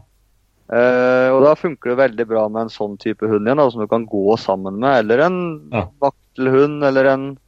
[0.72, 3.82] Eh, og da funker det veldig bra med en sånn type hund igjen, da, som
[3.84, 5.02] du kan gå sammen med.
[5.04, 5.38] Eller en
[5.72, 5.86] Ja.
[6.00, 7.38] vaktelhund, eller en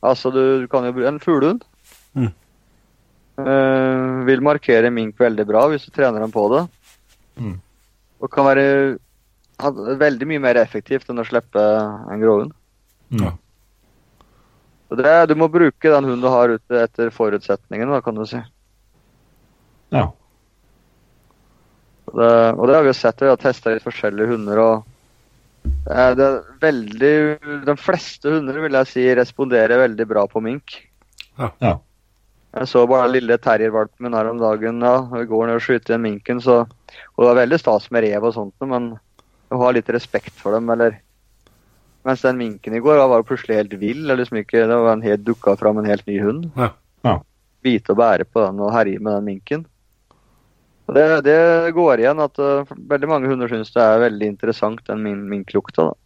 [0.00, 1.64] Altså, du, du kan jo bruke en fuglehund.
[2.14, 2.28] Mm.
[3.38, 6.60] Uh, vil markere mink veldig bra hvis du trener dem på det.
[7.42, 7.56] Mm.
[8.22, 8.98] Og kan være
[9.58, 12.52] ha- veldig mye mer effektivt enn å slippe en gråhund.
[13.10, 13.32] Ja.
[14.94, 18.38] Det, du må bruke den hunden du har ute etter forutsetningene, da, kan du si.
[19.90, 20.12] Ja.
[22.14, 24.60] Det, og det har vi jo sett, vi har testa litt forskjellige hunder.
[24.62, 27.12] og eh, det er veldig,
[27.66, 30.78] De fleste hunder vil jeg si responderer veldig bra på mink.
[31.38, 31.52] Ja.
[31.64, 31.74] Ja.
[32.58, 34.80] Jeg så bare den lille terriervalpen min her om dagen.
[34.80, 36.40] ja, vi går ned og skyter igjen minken.
[36.40, 38.96] så, og Det var veldig stas med rev og sånt, men
[39.52, 40.98] å ha litt respekt for dem, eller
[42.06, 44.04] Mens den minken i går var jo plutselig helt vill.
[44.04, 46.50] eller liksom ikke, Det var en helt dukka fram en helt ny hund.
[46.56, 46.70] Ja.
[47.04, 47.20] Ja.
[47.62, 49.66] Bite og bære på den og herje med den minken.
[50.88, 51.38] Det, det
[51.76, 55.90] går igjen at uh, veldig mange hunder syns det er veldig interessant, den min minklukta.
[55.90, 55.96] da.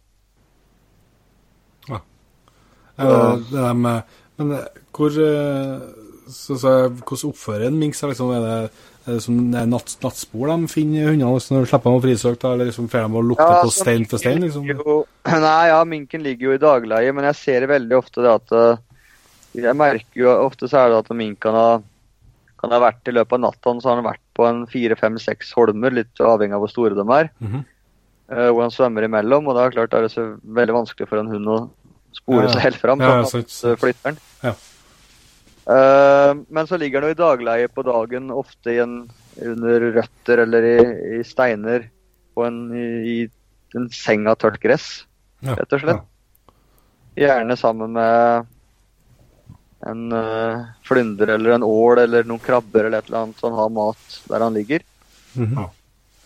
[2.99, 4.01] Eh, det der med,
[4.37, 8.11] men eh, hvor så, så, Hvordan oppfører en mink seg?
[8.11, 11.71] Liksom, er det, er det som er natt, nattspor de finner hundene liksom, når de
[11.71, 12.51] slipper dem å frisøke?
[12.53, 14.45] Eller liksom, får de å lukte Ja, på stein for stein?
[14.45, 14.67] Liksom?
[14.69, 14.99] Jo,
[15.47, 18.83] nei, ja, minken ligger jo i dagleie, men jeg ser veldig ofte det at uh,
[19.57, 21.83] Jeg merker jo ofte så er det at minken har,
[22.61, 25.17] kan ha vært i løpet av natta, så har den vært på en fire, fem,
[25.21, 27.63] seks holmer, litt avhengig av hvor store de er, Mhm.
[28.31, 29.47] uh, hvor han svømmer imellom.
[29.47, 31.57] Og da er det klart det er så veldig vanskelig for en hund å
[32.13, 32.99] spore Ja, seg helt fram.
[33.01, 33.79] Ja, så ja, han sant, uh, sant.
[33.83, 34.17] flytter den.
[34.43, 34.53] Ja.
[35.63, 38.97] Uh, men så ligger den jo i dagleie på dagen, ofte i en,
[39.39, 41.85] under røtter eller i, i steiner
[42.35, 45.05] på en, i, i en seng av tørt gress,
[45.45, 46.03] rett og slett.
[47.15, 48.47] Gjerne sammen med
[49.89, 53.59] en uh, flynder eller en ål eller noen krabber eller et eller annet, så han
[53.59, 54.85] har mat der han ligger.
[55.33, 55.69] Mhm.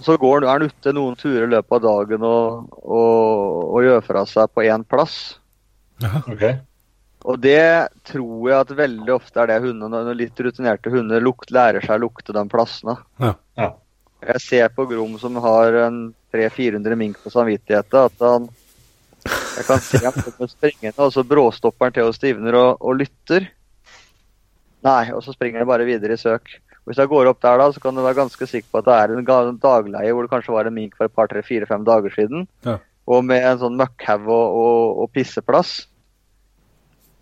[0.06, 3.38] Så går er han ute noen turer i løpet av dagen og, og,
[3.74, 5.16] og gjør fra seg på én plass.
[6.04, 6.20] Ja.
[6.30, 6.44] OK.
[7.28, 11.50] Og det tror jeg at veldig ofte er det hundene, når litt rutinerte hunder lukt,
[11.52, 12.96] lærer seg å lukte de plassene.
[13.24, 13.34] Ja.
[13.58, 13.72] Ja.
[14.28, 16.00] Jeg ser på Grom som har en
[16.34, 18.48] 300-400 mink på samvittigheten, at han
[19.58, 22.98] Jeg kan se han kommer springende, og så bråstopper han til og stivner og, og
[23.02, 23.48] lytter.
[24.88, 26.54] Nei, og så springer han bare videre i søk.
[26.88, 28.96] Hvis jeg går opp der, da, så kan du være ganske sikker på at det
[28.96, 31.84] er en dagleie hvor det kanskje var en mink for et par, tre, fire, fem
[31.88, 32.46] dager siden.
[32.64, 32.78] Ja.
[33.08, 35.74] Og med en sånn møkkhaug og, og, og pisseplass.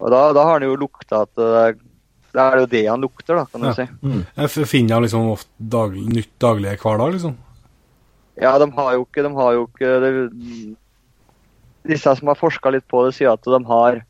[0.01, 1.75] Og da, da har han jo lukta at det er,
[2.35, 3.73] det jo det han lukter, da, kan du Ja.
[3.79, 3.85] si.
[4.03, 4.21] Mm.
[4.35, 7.37] Jeg finner han liksom ofte dag, nytt daglige hver dag, liksom.
[8.35, 10.09] Ja, de har jo ikke, de har jo ikke det,
[11.85, 14.01] Disse som har forska litt på det, sier at de har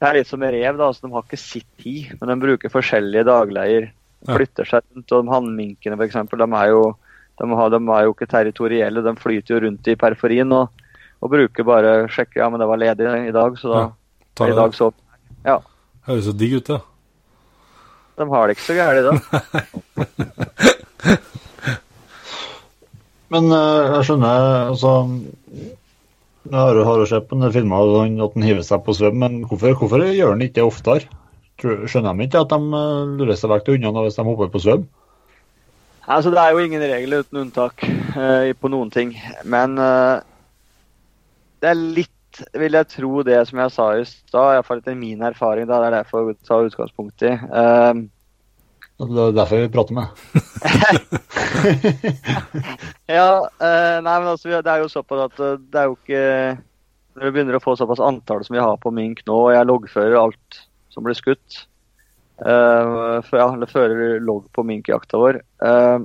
[0.00, 0.86] Det er litt som en rev, da.
[0.90, 3.90] altså De har ikke sitt tid, men de bruker forskjellige dagleier.
[4.24, 4.36] De Ja.
[4.38, 5.12] flytter seg rundt.
[5.12, 6.96] og de Hannminkene, f.eks., de er jo
[7.40, 9.02] de, har, de er jo ikke territorielle.
[9.02, 10.68] De flyter jo rundt i perforien og,
[11.22, 13.90] og bruker bare sjekke ja, men det var ledig i dag, så da Ja.
[14.34, 14.56] Tar i det.
[14.56, 14.92] dag så
[16.04, 16.80] Høres så digg ut, det.
[18.18, 19.14] De har det ikke så gærent da.
[23.32, 24.90] Men eh, jeg skjønner altså
[26.44, 29.74] Jeg har, har sett på den filmen at han- hiver seg på svøm, men hvorfor,
[29.80, 31.08] hvorfor gjør han ikke det oftere?
[31.56, 34.60] Skjønner de ikke at de eh, lurer seg vekk til hundene hvis de hopper på
[34.60, 34.84] svøm?
[36.04, 37.80] Altså, det er jo ingen regler uten unntak
[38.16, 39.14] uh, på noen ting.
[39.48, 40.20] Men uh,
[41.64, 45.22] det er litt, vil jeg tro, det som jeg sa i stad, iallfall etter min
[45.24, 45.64] erfaring.
[45.70, 47.32] Da, det er derfor jeg tar utgangspunkt i.
[47.32, 48.02] Eh,
[48.94, 50.06] Det er derfor vi prater med
[53.10, 56.22] ja, eh, nei, men altså, det er jo såpass at eh, det er jo ikke
[57.16, 59.66] Når vi begynner å få såpass antall som vi har på mink nå, og jeg
[59.66, 60.60] loggfører alt
[60.94, 61.50] som blir skutt
[62.38, 65.98] uh, for, ja, eller fører logg på minkjakta vår Uh,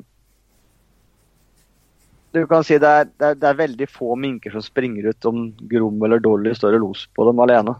[2.34, 5.26] Du kan si det er, det, er, det er veldig få minker som springer ut
[5.30, 7.74] om Grom eller Dolly står og los på dem alene.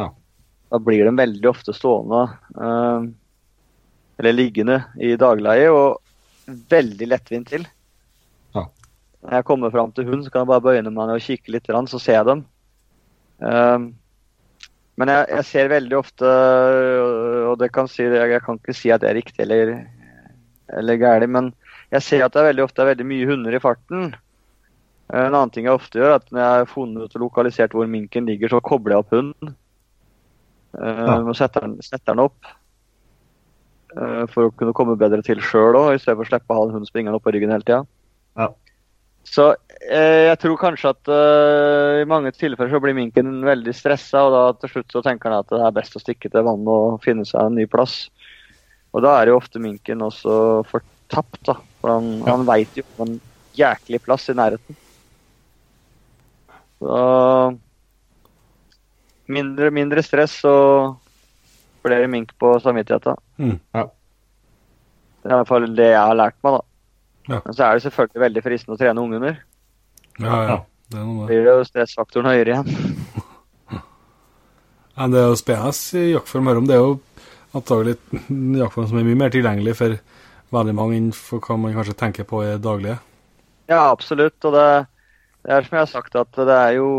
[0.00, 0.06] Ja.
[0.72, 2.22] Da blir de veldig ofte stående.
[2.56, 3.00] eh,
[4.20, 6.00] eller liggende i dagleie, og
[6.72, 7.64] veldig lettvint til.
[8.56, 8.66] Ja.
[9.22, 11.54] Når jeg kommer fram til hund, så kan jeg bare bøye meg ned og kikke
[11.54, 12.44] litt, så ser jeg dem.
[13.42, 13.92] Um,
[15.00, 16.32] men jeg, jeg, ser veldig ofte,
[17.48, 19.72] og det kan si, jeg, kan ikke si at det er riktig eller,
[20.78, 21.48] eller gærent, men
[21.92, 24.12] jeg ser at det er veldig ofte er veldig mye hunder i farten.
[25.12, 27.74] En annen ting jeg ofte gjør, er at når jeg har funnet ut og lokalisert
[27.76, 29.54] hvor minken ligger, så kobler jeg opp hunden.
[30.72, 31.18] Ja.
[31.20, 32.52] Og setter den, setter den opp.
[34.32, 36.66] For å kunne komme bedre til sjøl òg, i stedet for å slippe å ha
[36.68, 37.82] en hund springende opp på ryggen hele tida.
[38.40, 38.48] Ja.
[39.28, 39.52] Så
[39.86, 44.34] eh, jeg tror kanskje at eh, i mange tilfeller så blir minken veldig stressa, og
[44.34, 47.02] da til slutt så tenker han at det er best å stikke til vannet og
[47.04, 48.06] finne seg en ny plass.
[48.92, 50.34] Og da er jo ofte minken også
[50.68, 51.56] fortapt, da.
[51.80, 52.32] For han, ja.
[52.32, 53.20] han veit jo om en
[53.56, 54.80] jæklig plass i nærheten.
[56.82, 56.98] Så
[59.32, 60.98] mindre, mindre stress og
[61.84, 63.18] flere mink på samvittigheten.
[63.38, 63.56] Mm.
[63.74, 63.86] Ja.
[65.22, 66.62] Det er i hvert fall det jeg har lært meg, da.
[67.30, 67.38] Ja.
[67.44, 69.38] Men så er det selvfølgelig veldig fristende å trene ungunder.
[70.18, 70.56] Ja, ja.
[70.92, 71.28] Det er noe med det.
[71.30, 72.66] blir jo stressfaktoren høyere igjen.
[74.98, 76.66] Men det er jo spennende i jaktform her om.
[76.68, 76.96] Det er jo
[77.56, 79.96] antagelig en jaktform som er mye mer tilgjengelig for
[80.52, 82.98] veldig mange enn for hva man kanskje tenker på i daglige.
[83.70, 84.36] Ja, absolutt.
[84.44, 84.66] Og det,
[85.46, 86.90] det er som jeg har sagt, at det er jo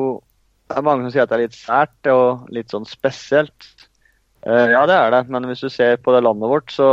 [0.72, 3.68] det er mange som sier at det er litt sært og litt sånn spesielt.
[4.43, 6.89] Eh, ja, det er det, men hvis du ser på det landet vårt, så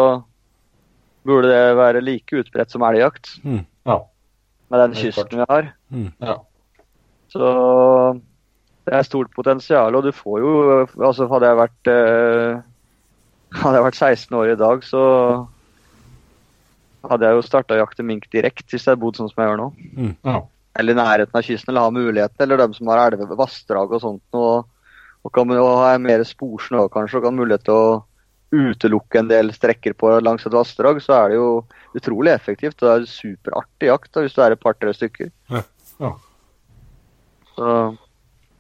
[1.27, 3.37] burde det være like utbredt som elgjakt.
[3.43, 3.65] Mm.
[3.87, 3.99] Ja.
[4.71, 5.73] Med den kysten vi har.
[5.91, 6.11] Mm.
[6.23, 6.37] Ja.
[7.31, 7.47] Så
[8.87, 10.53] det er stort potensial, og du får jo
[10.99, 12.63] Altså, hadde jeg vært eh,
[13.61, 15.03] Hadde jeg vært 16 år i dag, så
[17.11, 19.51] hadde jeg jo starta å jakte mink direkte hvis jeg hadde bodd sånn som jeg
[19.51, 19.69] gjør nå.
[20.27, 20.37] Ja.
[20.79, 24.03] Eller i nærheten av kysten, eller ha muligheten, eller dem som har elver, vassdrag og
[24.05, 24.39] sånt.
[24.39, 24.69] Og,
[25.25, 27.99] og kan ha mer mer sporsnø kanskje, og kan ha mulighet til å
[28.51, 31.51] utelukke en del strekker på langs et vassdrag, så er det jo
[31.99, 32.81] utrolig effektivt.
[32.83, 35.31] Og det er superartig jakt da, hvis du er et par-tre stykker.
[35.53, 35.63] Ja.
[36.01, 36.15] Ja.
[37.57, 37.67] Så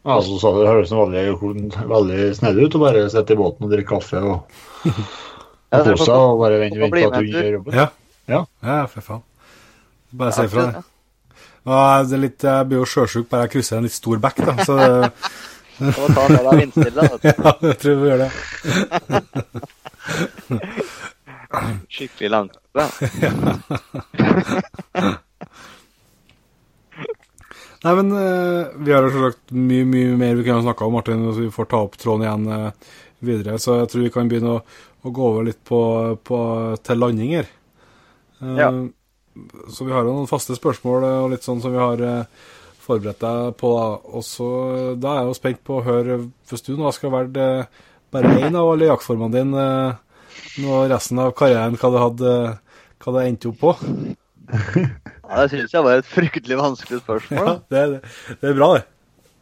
[0.01, 1.25] Ja, så sa du det høres veldig,
[1.91, 4.55] veldig snedig ut å bare sitte i båten og drikke kaffe og,
[4.89, 7.77] og kose seg og bare vente, vente på at du gjør jobben.
[7.77, 7.91] Ja.
[8.31, 8.45] Ja.
[8.65, 9.27] Ja, for faen.
[10.17, 10.85] Bare si ifra, det.
[11.69, 14.41] Og det er litt, jeg blir jo sjøsjuk bare jeg krysser en litt stor bekk,
[14.49, 14.55] da.
[14.65, 15.11] Så det,
[15.81, 17.03] Så ta med deg vindstille.
[17.25, 18.31] ja, jeg tror vi gjør det.
[21.91, 22.55] Skikkelig langt.
[27.81, 31.23] Nei, men uh, vi har jo sagt mye, mye mer vi kunne snakka om, Martin,
[31.33, 32.71] så vi får ta opp tråden igjen uh,
[33.25, 33.57] videre.
[33.63, 34.61] Så jeg tror vi kan begynne å,
[35.01, 35.81] å gå over litt på,
[36.29, 36.39] på,
[36.85, 37.49] til landing her.
[38.41, 38.71] Eh, Ja.
[39.73, 42.25] Så vi har jo noen faste spørsmål eh, og litt sånn som vi har eh,
[42.91, 43.71] forberedt deg på.
[43.79, 43.89] da.
[44.19, 44.51] Og så
[45.01, 48.37] Da er jeg jo spent på å høre, hvis du nå skal være eh, bare
[48.43, 49.99] én av alle jaktformene dine eh,
[50.65, 52.35] nå resten av karrieren, hva du hadde
[53.01, 53.75] hva det endte opp på.
[55.31, 57.45] Ja, det syns jeg var et fryktelig vanskelig spørsmål.
[57.47, 58.81] Ja, det, er- det er bra, det.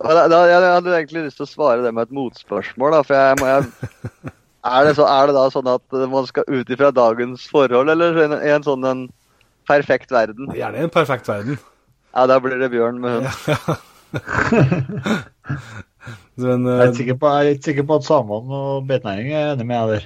[0.04, 2.92] Da, da, jeg hadde egentlig lyst til å svare det med et motspørsmål.
[2.92, 3.94] Da, for jeg, må, jeg,
[4.74, 8.20] er, det så, er det da sånn at man skal ut ifra dagens forhold, eller
[8.20, 9.00] i en, en sånn en
[9.70, 10.52] perfekt verden?
[10.60, 11.56] Gjerne en perfekt verden.
[12.14, 13.28] Ja, da blir det bjørn med hund.
[16.38, 18.86] Men, Jeg er eh, ikke sikker på, jeg er ikke sikker på at samene og
[18.88, 20.04] beitenæringen er enig med deg der.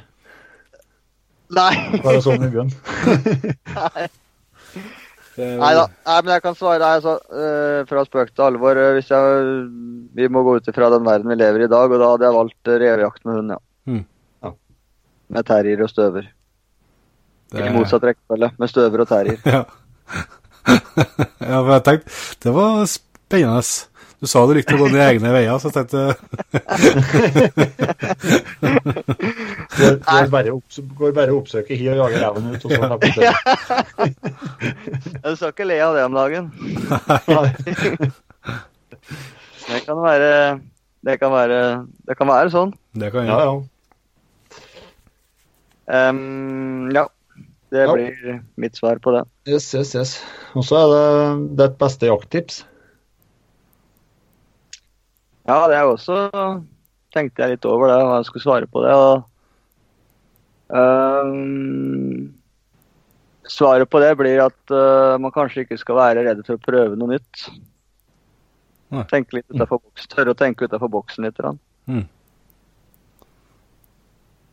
[1.53, 1.75] Nei!
[2.01, 2.71] Bare sånn i bjørn.
[3.77, 4.07] Nei.
[5.37, 5.85] Nei da.
[6.09, 8.75] Nei, men jeg kan svare altså, uh, fra spøk til alvor.
[8.81, 9.23] eh, Hvis jeg,
[10.17, 12.27] vi må gå ut ifra den verden vi lever i i dag, og da hadde
[12.29, 13.61] jeg valgt eh, revejakt med hund, ja.
[13.93, 14.05] Mm.
[14.45, 14.51] Ja.
[15.37, 16.25] Med terrier og støver.
[17.53, 19.41] det- Ikke motsatt rekkefølge, med støver og terrier.
[19.57, 19.63] Ja.
[21.53, 22.11] ja, for jeg tenkte
[22.45, 23.63] Det var spennende.
[24.23, 26.15] Du sa du likte å gå dine egne veier, så jeg tenkte
[29.75, 30.63] Det går bare opp,
[31.01, 33.03] går bare og oppsøker hi og jager reven ut, og så slipper
[35.27, 36.45] du skal ikke le av det om dagen.
[39.67, 40.31] Det kan være
[41.03, 41.59] Det kan være,
[42.07, 42.71] det kan være sånn.
[42.95, 43.51] Det kan Ja, jeg.
[43.51, 43.55] ja.
[45.93, 47.03] Um, ja.
[47.73, 47.93] Det Ja.
[47.95, 49.25] blir mitt svar på det.
[49.49, 50.11] Yes, yes, yes.
[50.55, 52.65] Og så er det ditt beste jakttips.
[55.49, 56.19] Ja, det er også
[57.13, 58.93] Tenkte jeg litt over det, hva jeg skulle svare på det.
[58.97, 59.25] og
[60.73, 62.33] um,
[63.45, 66.97] Svaret på det blir at uh, man kanskje ikke skal være redd for å prøve
[66.97, 67.43] noe nytt.
[68.97, 69.05] Nei.
[69.13, 71.37] Tenke litt utenfor boksen, Tørre å tenke utenfor boksen litt.
[71.85, 72.07] Mm.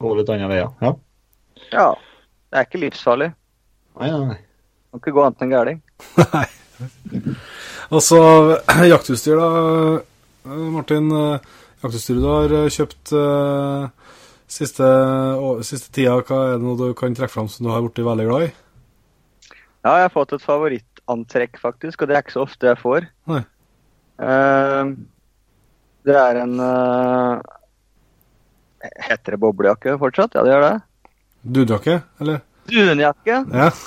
[0.04, 0.76] Gå litt andre veier.
[0.84, 0.94] Ja.
[1.72, 1.88] Ja,
[2.50, 3.30] det er ikke livsfarlig.
[4.00, 4.38] Nei, nei, nei.
[4.90, 5.82] Kan ikke gå annet enn gærent.
[6.34, 6.48] Nei.
[7.92, 8.20] Og så
[8.88, 9.50] jaktutstyr, da.
[10.48, 11.10] eh, Martin.
[11.12, 14.16] eh, Jaktutstyret du har eh, kjøpt, uh,
[14.50, 14.82] Siste,
[15.38, 18.02] å- siste tida, hva er det noe du kan trekke fram som du har blitt
[18.02, 18.50] veldig glad i?
[19.86, 23.06] Ja, jeg har fått et favorittantrekk, faktisk, og det er ikke så ofte jeg får.
[23.30, 23.44] Nei.
[24.20, 24.90] Uh,
[26.10, 27.38] det er en uh,
[29.06, 30.34] Heter det boblejakke fortsatt?
[30.36, 30.74] Ja, det gjør det.
[31.44, 32.42] Dunjakke, eller?
[32.70, 33.36] Dunjakke.
[33.50, 33.70] Ja.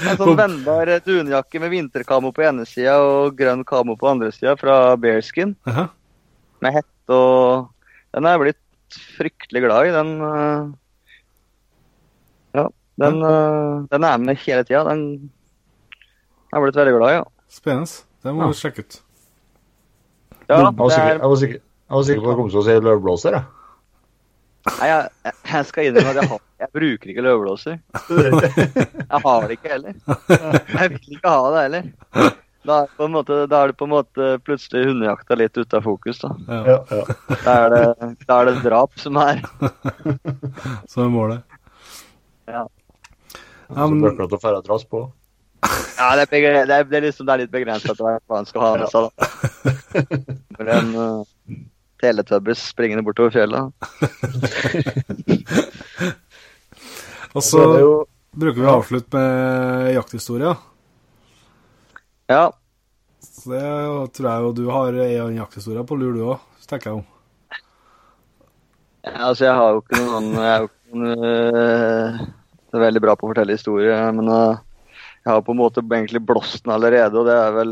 [0.00, 4.54] En sånn vennbar dunjakke med vinterkamo på ene sida og grønn kamo på andre sida
[4.56, 5.52] fra Bearskin.
[5.68, 5.88] Jaha.
[6.64, 7.68] Med hette og
[8.14, 9.92] Den er jeg blitt fryktelig glad i.
[9.94, 10.62] Den eh,
[12.58, 12.64] Ja,
[13.02, 13.84] den, uh...
[13.92, 14.82] den er med hele tida.
[14.88, 15.04] Den
[16.50, 17.26] jeg er blitt veldig glad i, ja.
[17.50, 18.00] Spennende.
[18.24, 18.48] Det må Ja.
[18.50, 18.96] du sjekke ut.
[20.48, 22.40] ja Jeg var det sikker, er, jeg var sikker, jeg var sikker på at du
[22.40, 23.36] kom til å si løvblåser.
[23.36, 23.44] jeg.
[24.78, 27.78] Nei, jeg, jeg skal innrømme at jeg, har, jeg bruker ikke løvblåser.
[28.10, 29.98] Jeg har det ikke heller.
[30.30, 31.90] Jeg vil ikke ha det heller.
[32.60, 35.56] Da er, det på en måte, da er det på en måte plutselig hundejakta litt
[35.56, 36.20] ute av fokus.
[36.20, 36.34] da.
[36.48, 36.58] Ja.
[36.68, 37.36] Ja, ja.
[37.46, 39.40] Da er det, da er det drap som er
[40.90, 41.56] Så er målet.
[42.50, 42.66] Ja.
[43.70, 45.06] Så det å fære trass på.
[46.00, 48.46] Ja, det er, begre- det er, det er liksom det er litt begrensa hva han
[48.48, 49.08] skal ha med seg.
[49.08, 50.64] da.
[50.64, 51.24] Men, uh,
[52.00, 53.64] teletubbies springende bortover fjellet.
[57.34, 57.94] og Så så er det jo
[58.30, 60.52] bruker vi å avslutte med jakthistoria.
[62.30, 62.44] Ja,
[63.20, 63.62] Så det
[64.14, 66.38] tror jeg jo du har en jakthistorie på lur, du òg,
[66.70, 67.06] tenker jeg om.
[69.00, 72.10] Ja, altså jeg har jo ikke noen Jeg er jo ikke noen, øh,
[72.70, 74.56] så veldig bra på å fortelle historier, men øh,
[75.24, 77.70] jeg har på en måte egentlig blåst den allerede, og det er vel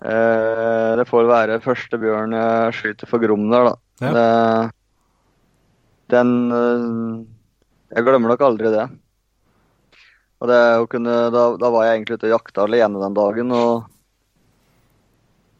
[0.00, 3.74] Det får være første bjørn jeg skyter for Grom der, da.
[4.00, 4.12] Ja.
[4.16, 4.70] Det,
[6.10, 7.26] den øh,
[7.90, 8.86] Jeg glemmer nok aldri det.
[10.40, 10.60] Og det
[10.92, 13.88] kunne, da, da var jeg egentlig ute og jakta alene den dagen, og,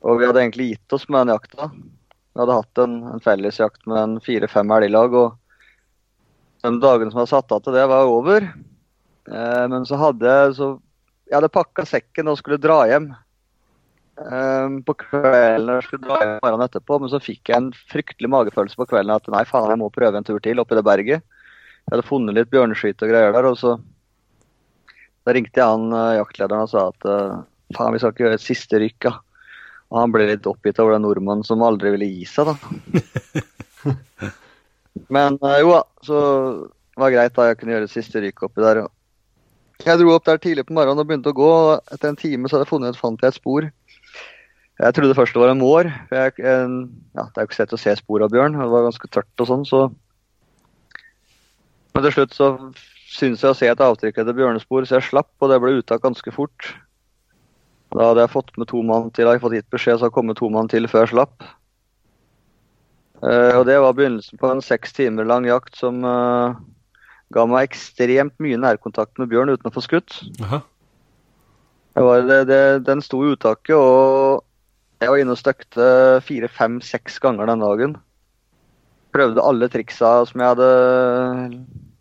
[0.00, 1.68] og vi hadde egentlig gitt oss med den jakta.
[1.74, 7.28] Vi hadde hatt en, en fellesjakt med en fire-fem elglag, og de dagene som var
[7.28, 8.46] satt av til det, var over.
[9.28, 10.70] Eh, men så hadde så
[11.28, 13.10] Jeg hadde pakka sekken og skulle dra hjem.
[14.20, 18.28] Eh, på kvelden jeg skulle dra hjem morgenen etterpå, men så fikk jeg en fryktelig
[18.28, 21.24] magefølelse på kvelden at nei, faen, jeg må prøve en tur til oppi det berget.
[21.86, 23.78] Jeg hadde funnet litt bjørneskyt og greier der, og så
[25.24, 27.40] da ringte jeg han uh, jaktlederen og sa at uh,
[27.76, 29.16] faen, vi skal ikke gjøre et siste rykk, ja.
[29.90, 33.88] Og han ble litt oppgitt over den nordmannen som aldri ville gi seg, da.
[35.16, 36.22] Men uh, jo da, så
[37.00, 38.84] var det greit da jeg kunne gjøre et siste rykk oppi der.
[39.80, 41.50] Jeg dro opp der tidlig på morgenen og begynte å gå.
[41.50, 43.70] og Etter en time så hadde jeg funnet, fant jeg et spor.
[44.80, 45.90] Jeg trodde først det var en mår.
[46.08, 48.56] Jeg, ja, det er jo ikke sett å se spor av bjørn.
[48.56, 49.90] Det var ganske tørt og sånn, så
[51.90, 52.46] Men til slutt så
[53.10, 56.04] syntes jeg å se et avtrykk etter bjørnespor, så jeg slapp, og det ble uttak
[56.04, 56.70] ganske fort.
[57.90, 60.14] Da hadde jeg fått med to mann til, jeg hadde fått gitt beskjed, så hadde
[60.14, 61.46] kommet to mann til før jeg slapp.
[63.20, 66.54] Eh, og det var begynnelsen på en seks timer lang jakt som uh,
[67.34, 70.22] ga meg ekstremt mye nærkontakt med bjørn uten å få skutt.
[71.90, 74.46] Det var, det, det, den sto i uttaket, og
[75.00, 75.84] jeg var inne og støkte
[76.26, 77.94] fire, fem, seks ganger den dagen.
[79.14, 80.68] Prøvde alle triksa som jeg hadde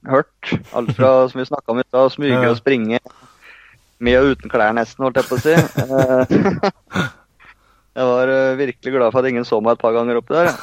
[0.10, 0.52] hørt.
[0.76, 3.00] Alt fra som vi snakka om i stad, smyge og springe.
[4.00, 5.56] Med og uten klær nesten, holdt jeg på å si.
[7.00, 7.08] Eh,
[8.00, 10.54] Jeg var eh, virkelig glad for at ingen så meg et par ganger oppi der.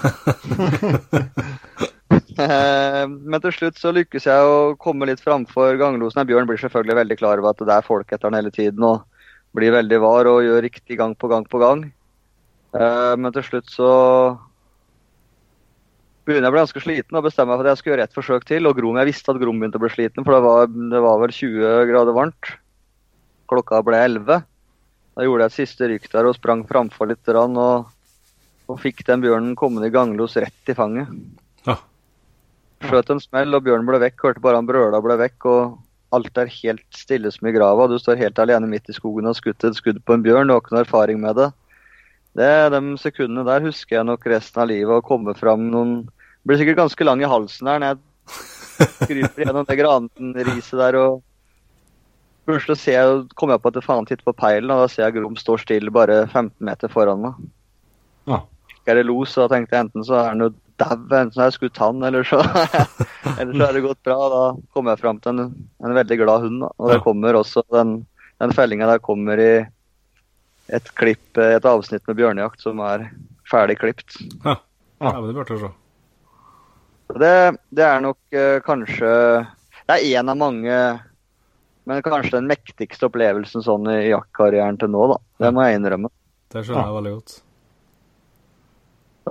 [2.36, 6.24] Eh, Men til slutt så lykkes jeg å komme litt framfor ganglosen.
[6.28, 9.04] Bjørn blir selvfølgelig veldig klar over at det er folk etter han hele tiden og
[9.56, 11.86] blir veldig var og gjør riktig gang på gang på gang.
[12.74, 13.90] Eh, Men til slutt så
[16.26, 18.16] begynner jeg å bli ganske sliten og bestemmer meg for at jeg skal gjøre ett
[18.16, 18.66] forsøk til.
[18.66, 21.20] Og Grom, jeg visste at Grom begynte å bli sliten, for det var, det var
[21.22, 22.52] vel 20 grader varmt.
[23.46, 24.42] Klokka ble 11.
[25.16, 27.86] Da gjorde jeg et siste rykk der og sprang framfor litt og,
[28.66, 31.12] og fikk den bjørnen kommende i ganglos rett i fanget.
[31.64, 31.78] Ja.
[32.84, 34.26] Skjøt en smell, og bjørnen ble vekk.
[34.26, 35.46] Hørte bare han brøla ble vekk.
[35.46, 35.78] og
[36.16, 37.86] Alt er helt stille som i grava.
[37.88, 40.50] Du står helt alene midt i skogen og har skutt et skudd på en bjørn.
[40.50, 41.48] Du har ikke noe erfaring med det.
[42.36, 44.92] Det, De sekundene der husker jeg nok resten av livet.
[44.98, 45.94] Å komme fram noen
[46.46, 48.02] Blir sikkert ganske lang i halsen der når jeg
[49.08, 50.98] kryper gjennom det granriset der.
[51.00, 51.22] og
[52.46, 55.08] Plutselig ser jeg, kommer jeg på at det faen titter på peilen, og da ser
[55.08, 57.40] jeg Grom står stille bare 15 meter foran meg.
[58.30, 58.38] Ja.
[58.70, 61.32] Ikke er det los, og da tenkte jeg enten så er han jo dau, enten
[61.34, 62.38] så har jeg skutt han, eller så,
[63.40, 64.18] eller så er det gått bra.
[64.36, 64.42] Da
[64.76, 66.60] kommer jeg fram til en, en veldig glad hund.
[66.62, 66.70] Da.
[66.78, 67.04] Og det Ja.
[67.08, 67.96] kommer også, den,
[68.44, 69.50] den fellinga der kommer i
[70.68, 73.08] et klipp, et avsnitt med bjørnejakt som er
[73.50, 74.18] ferdig klipt.
[74.44, 74.56] Ja.
[74.98, 75.10] Ja.
[75.12, 75.72] ja, men det burde jeg se.
[77.20, 77.34] Det,
[77.76, 79.10] det er nok eh, kanskje
[79.86, 80.78] Det er én av mange,
[81.86, 85.18] men kanskje den mektigste opplevelsen sånn i jaktkarrieren til nå, da.
[85.44, 86.10] Det må jeg innrømme.
[86.50, 87.36] Det skjønner jeg veldig godt.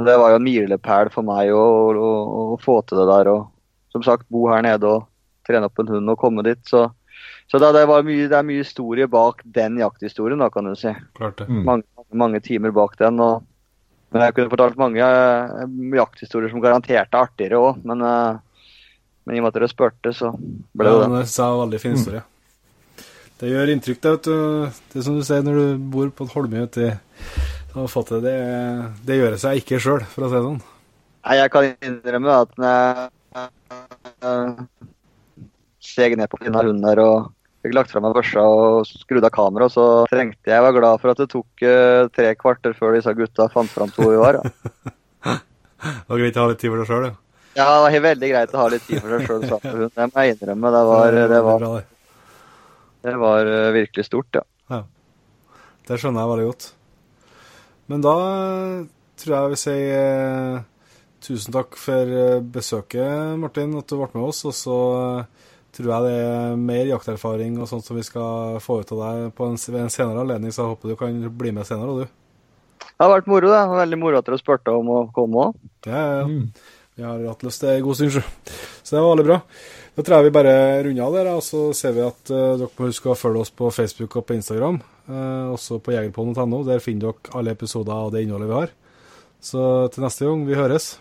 [0.06, 2.14] Det var jo en milepæl for meg å, å,
[2.54, 3.32] å, få til det der.
[3.32, 5.06] Og som sagt, bo her nede og
[5.48, 6.62] trene opp en hund og komme dit.
[6.68, 6.86] Så,
[7.52, 10.94] så det, det, mye, det, er mye historie bak den jakthistorien, da, kan du si.
[11.18, 11.50] Klart det.
[11.50, 11.64] Mm.
[11.68, 13.20] Mange, mange, timer bak den.
[13.22, 13.44] og
[14.14, 15.66] men Jeg kunne fortalt mange uh,
[15.98, 18.38] jakthistorier som garantert er artigere òg, men, uh,
[19.26, 21.26] men, i og med at dere spurte, så ble det ja, det.
[21.28, 22.24] Det er veldig fin historie.
[22.24, 22.32] Mm.
[23.36, 24.36] Det gjør inntrykk, det, vet du.
[24.92, 26.90] Det er som du sier når du bor på et holme ute i
[27.92, 28.38] fått det, det,
[29.04, 30.62] det gjør seg ikke sjøl, for å si det sånn.
[31.26, 32.80] Nei, jeg kan innrømme at når jeg
[35.98, 37.32] uh, ned på denne hunder der og
[37.66, 41.14] fikk lagt fra meg børsa og skrudd av kameraet, så trengte jeg var glad for
[41.14, 44.42] at det tok uh, tre kvarter før disse gutta fant fram hvor vi var.
[44.42, 45.38] Ja.
[45.82, 47.16] det var greit å ha litt tid for deg sjøl, ja?
[47.56, 49.84] Ja, det var veldig greit å ha litt tid for seg sjøl.
[49.96, 50.72] Det må jeg innrømme.
[50.76, 51.66] Det var, det var,
[53.08, 54.44] det var uh, virkelig stort, ja.
[54.76, 54.82] ja.
[55.88, 56.70] Det skjønner jeg veldig godt.
[57.94, 58.16] Men da
[59.22, 60.56] tror jeg jeg vil si eh,
[61.26, 62.14] tusen takk for
[62.56, 64.42] besøket, Martin, at du ble med oss.
[64.50, 64.78] Og så
[65.76, 69.34] tror jeg det er mer jakterfaring og sånt som vi skal få ut av deg
[69.38, 72.04] på en, ved en senere anledning, så jeg håper du kan bli med senere, og
[72.04, 72.22] du.
[72.86, 73.62] Det har vært moro, det.
[73.76, 75.62] Veldig moro at dere spurte om å komme òg.
[75.88, 76.26] Ja, ja.
[76.30, 76.50] Mm.
[76.96, 78.22] Vi har hatt lyst til en god stund,
[78.88, 79.40] så det var veldig bra.
[79.96, 82.72] Da tror jeg vi bare runder av der, og så ser vi at uh, dere
[82.72, 84.82] må huske å følge oss på Facebook og på Instagram.
[85.08, 86.64] Uh, også på jegerpodden.no.
[86.68, 88.76] Der finner dere alle episoder av det innholdet vi har.
[89.44, 90.94] Så til neste gang, vi høres.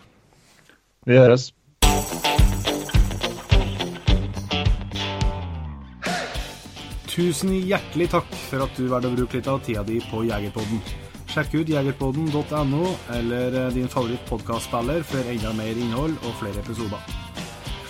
[1.07, 1.53] Vi høres.
[7.15, 10.81] Tusen hjertelig takk for at du valgte å bruke litt av tida di på Jegerpodden.
[11.31, 16.99] Sjekk ut jegerpodden.no eller eh, din favorittpodkastspiller for enda mer innhold og flere episoder.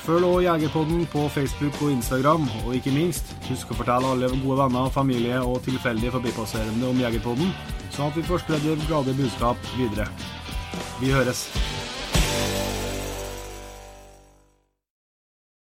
[0.05, 4.59] Følg også Jegerpodden på Facebook og Instagram, og ikke minst, husk å fortelle alle gode
[4.61, 7.49] venner, familie og tilfeldige forbipasserende om Jegerpodden,
[7.95, 10.05] sånn at vi får spredd det glade budskap videre.
[11.01, 11.47] Vi høres.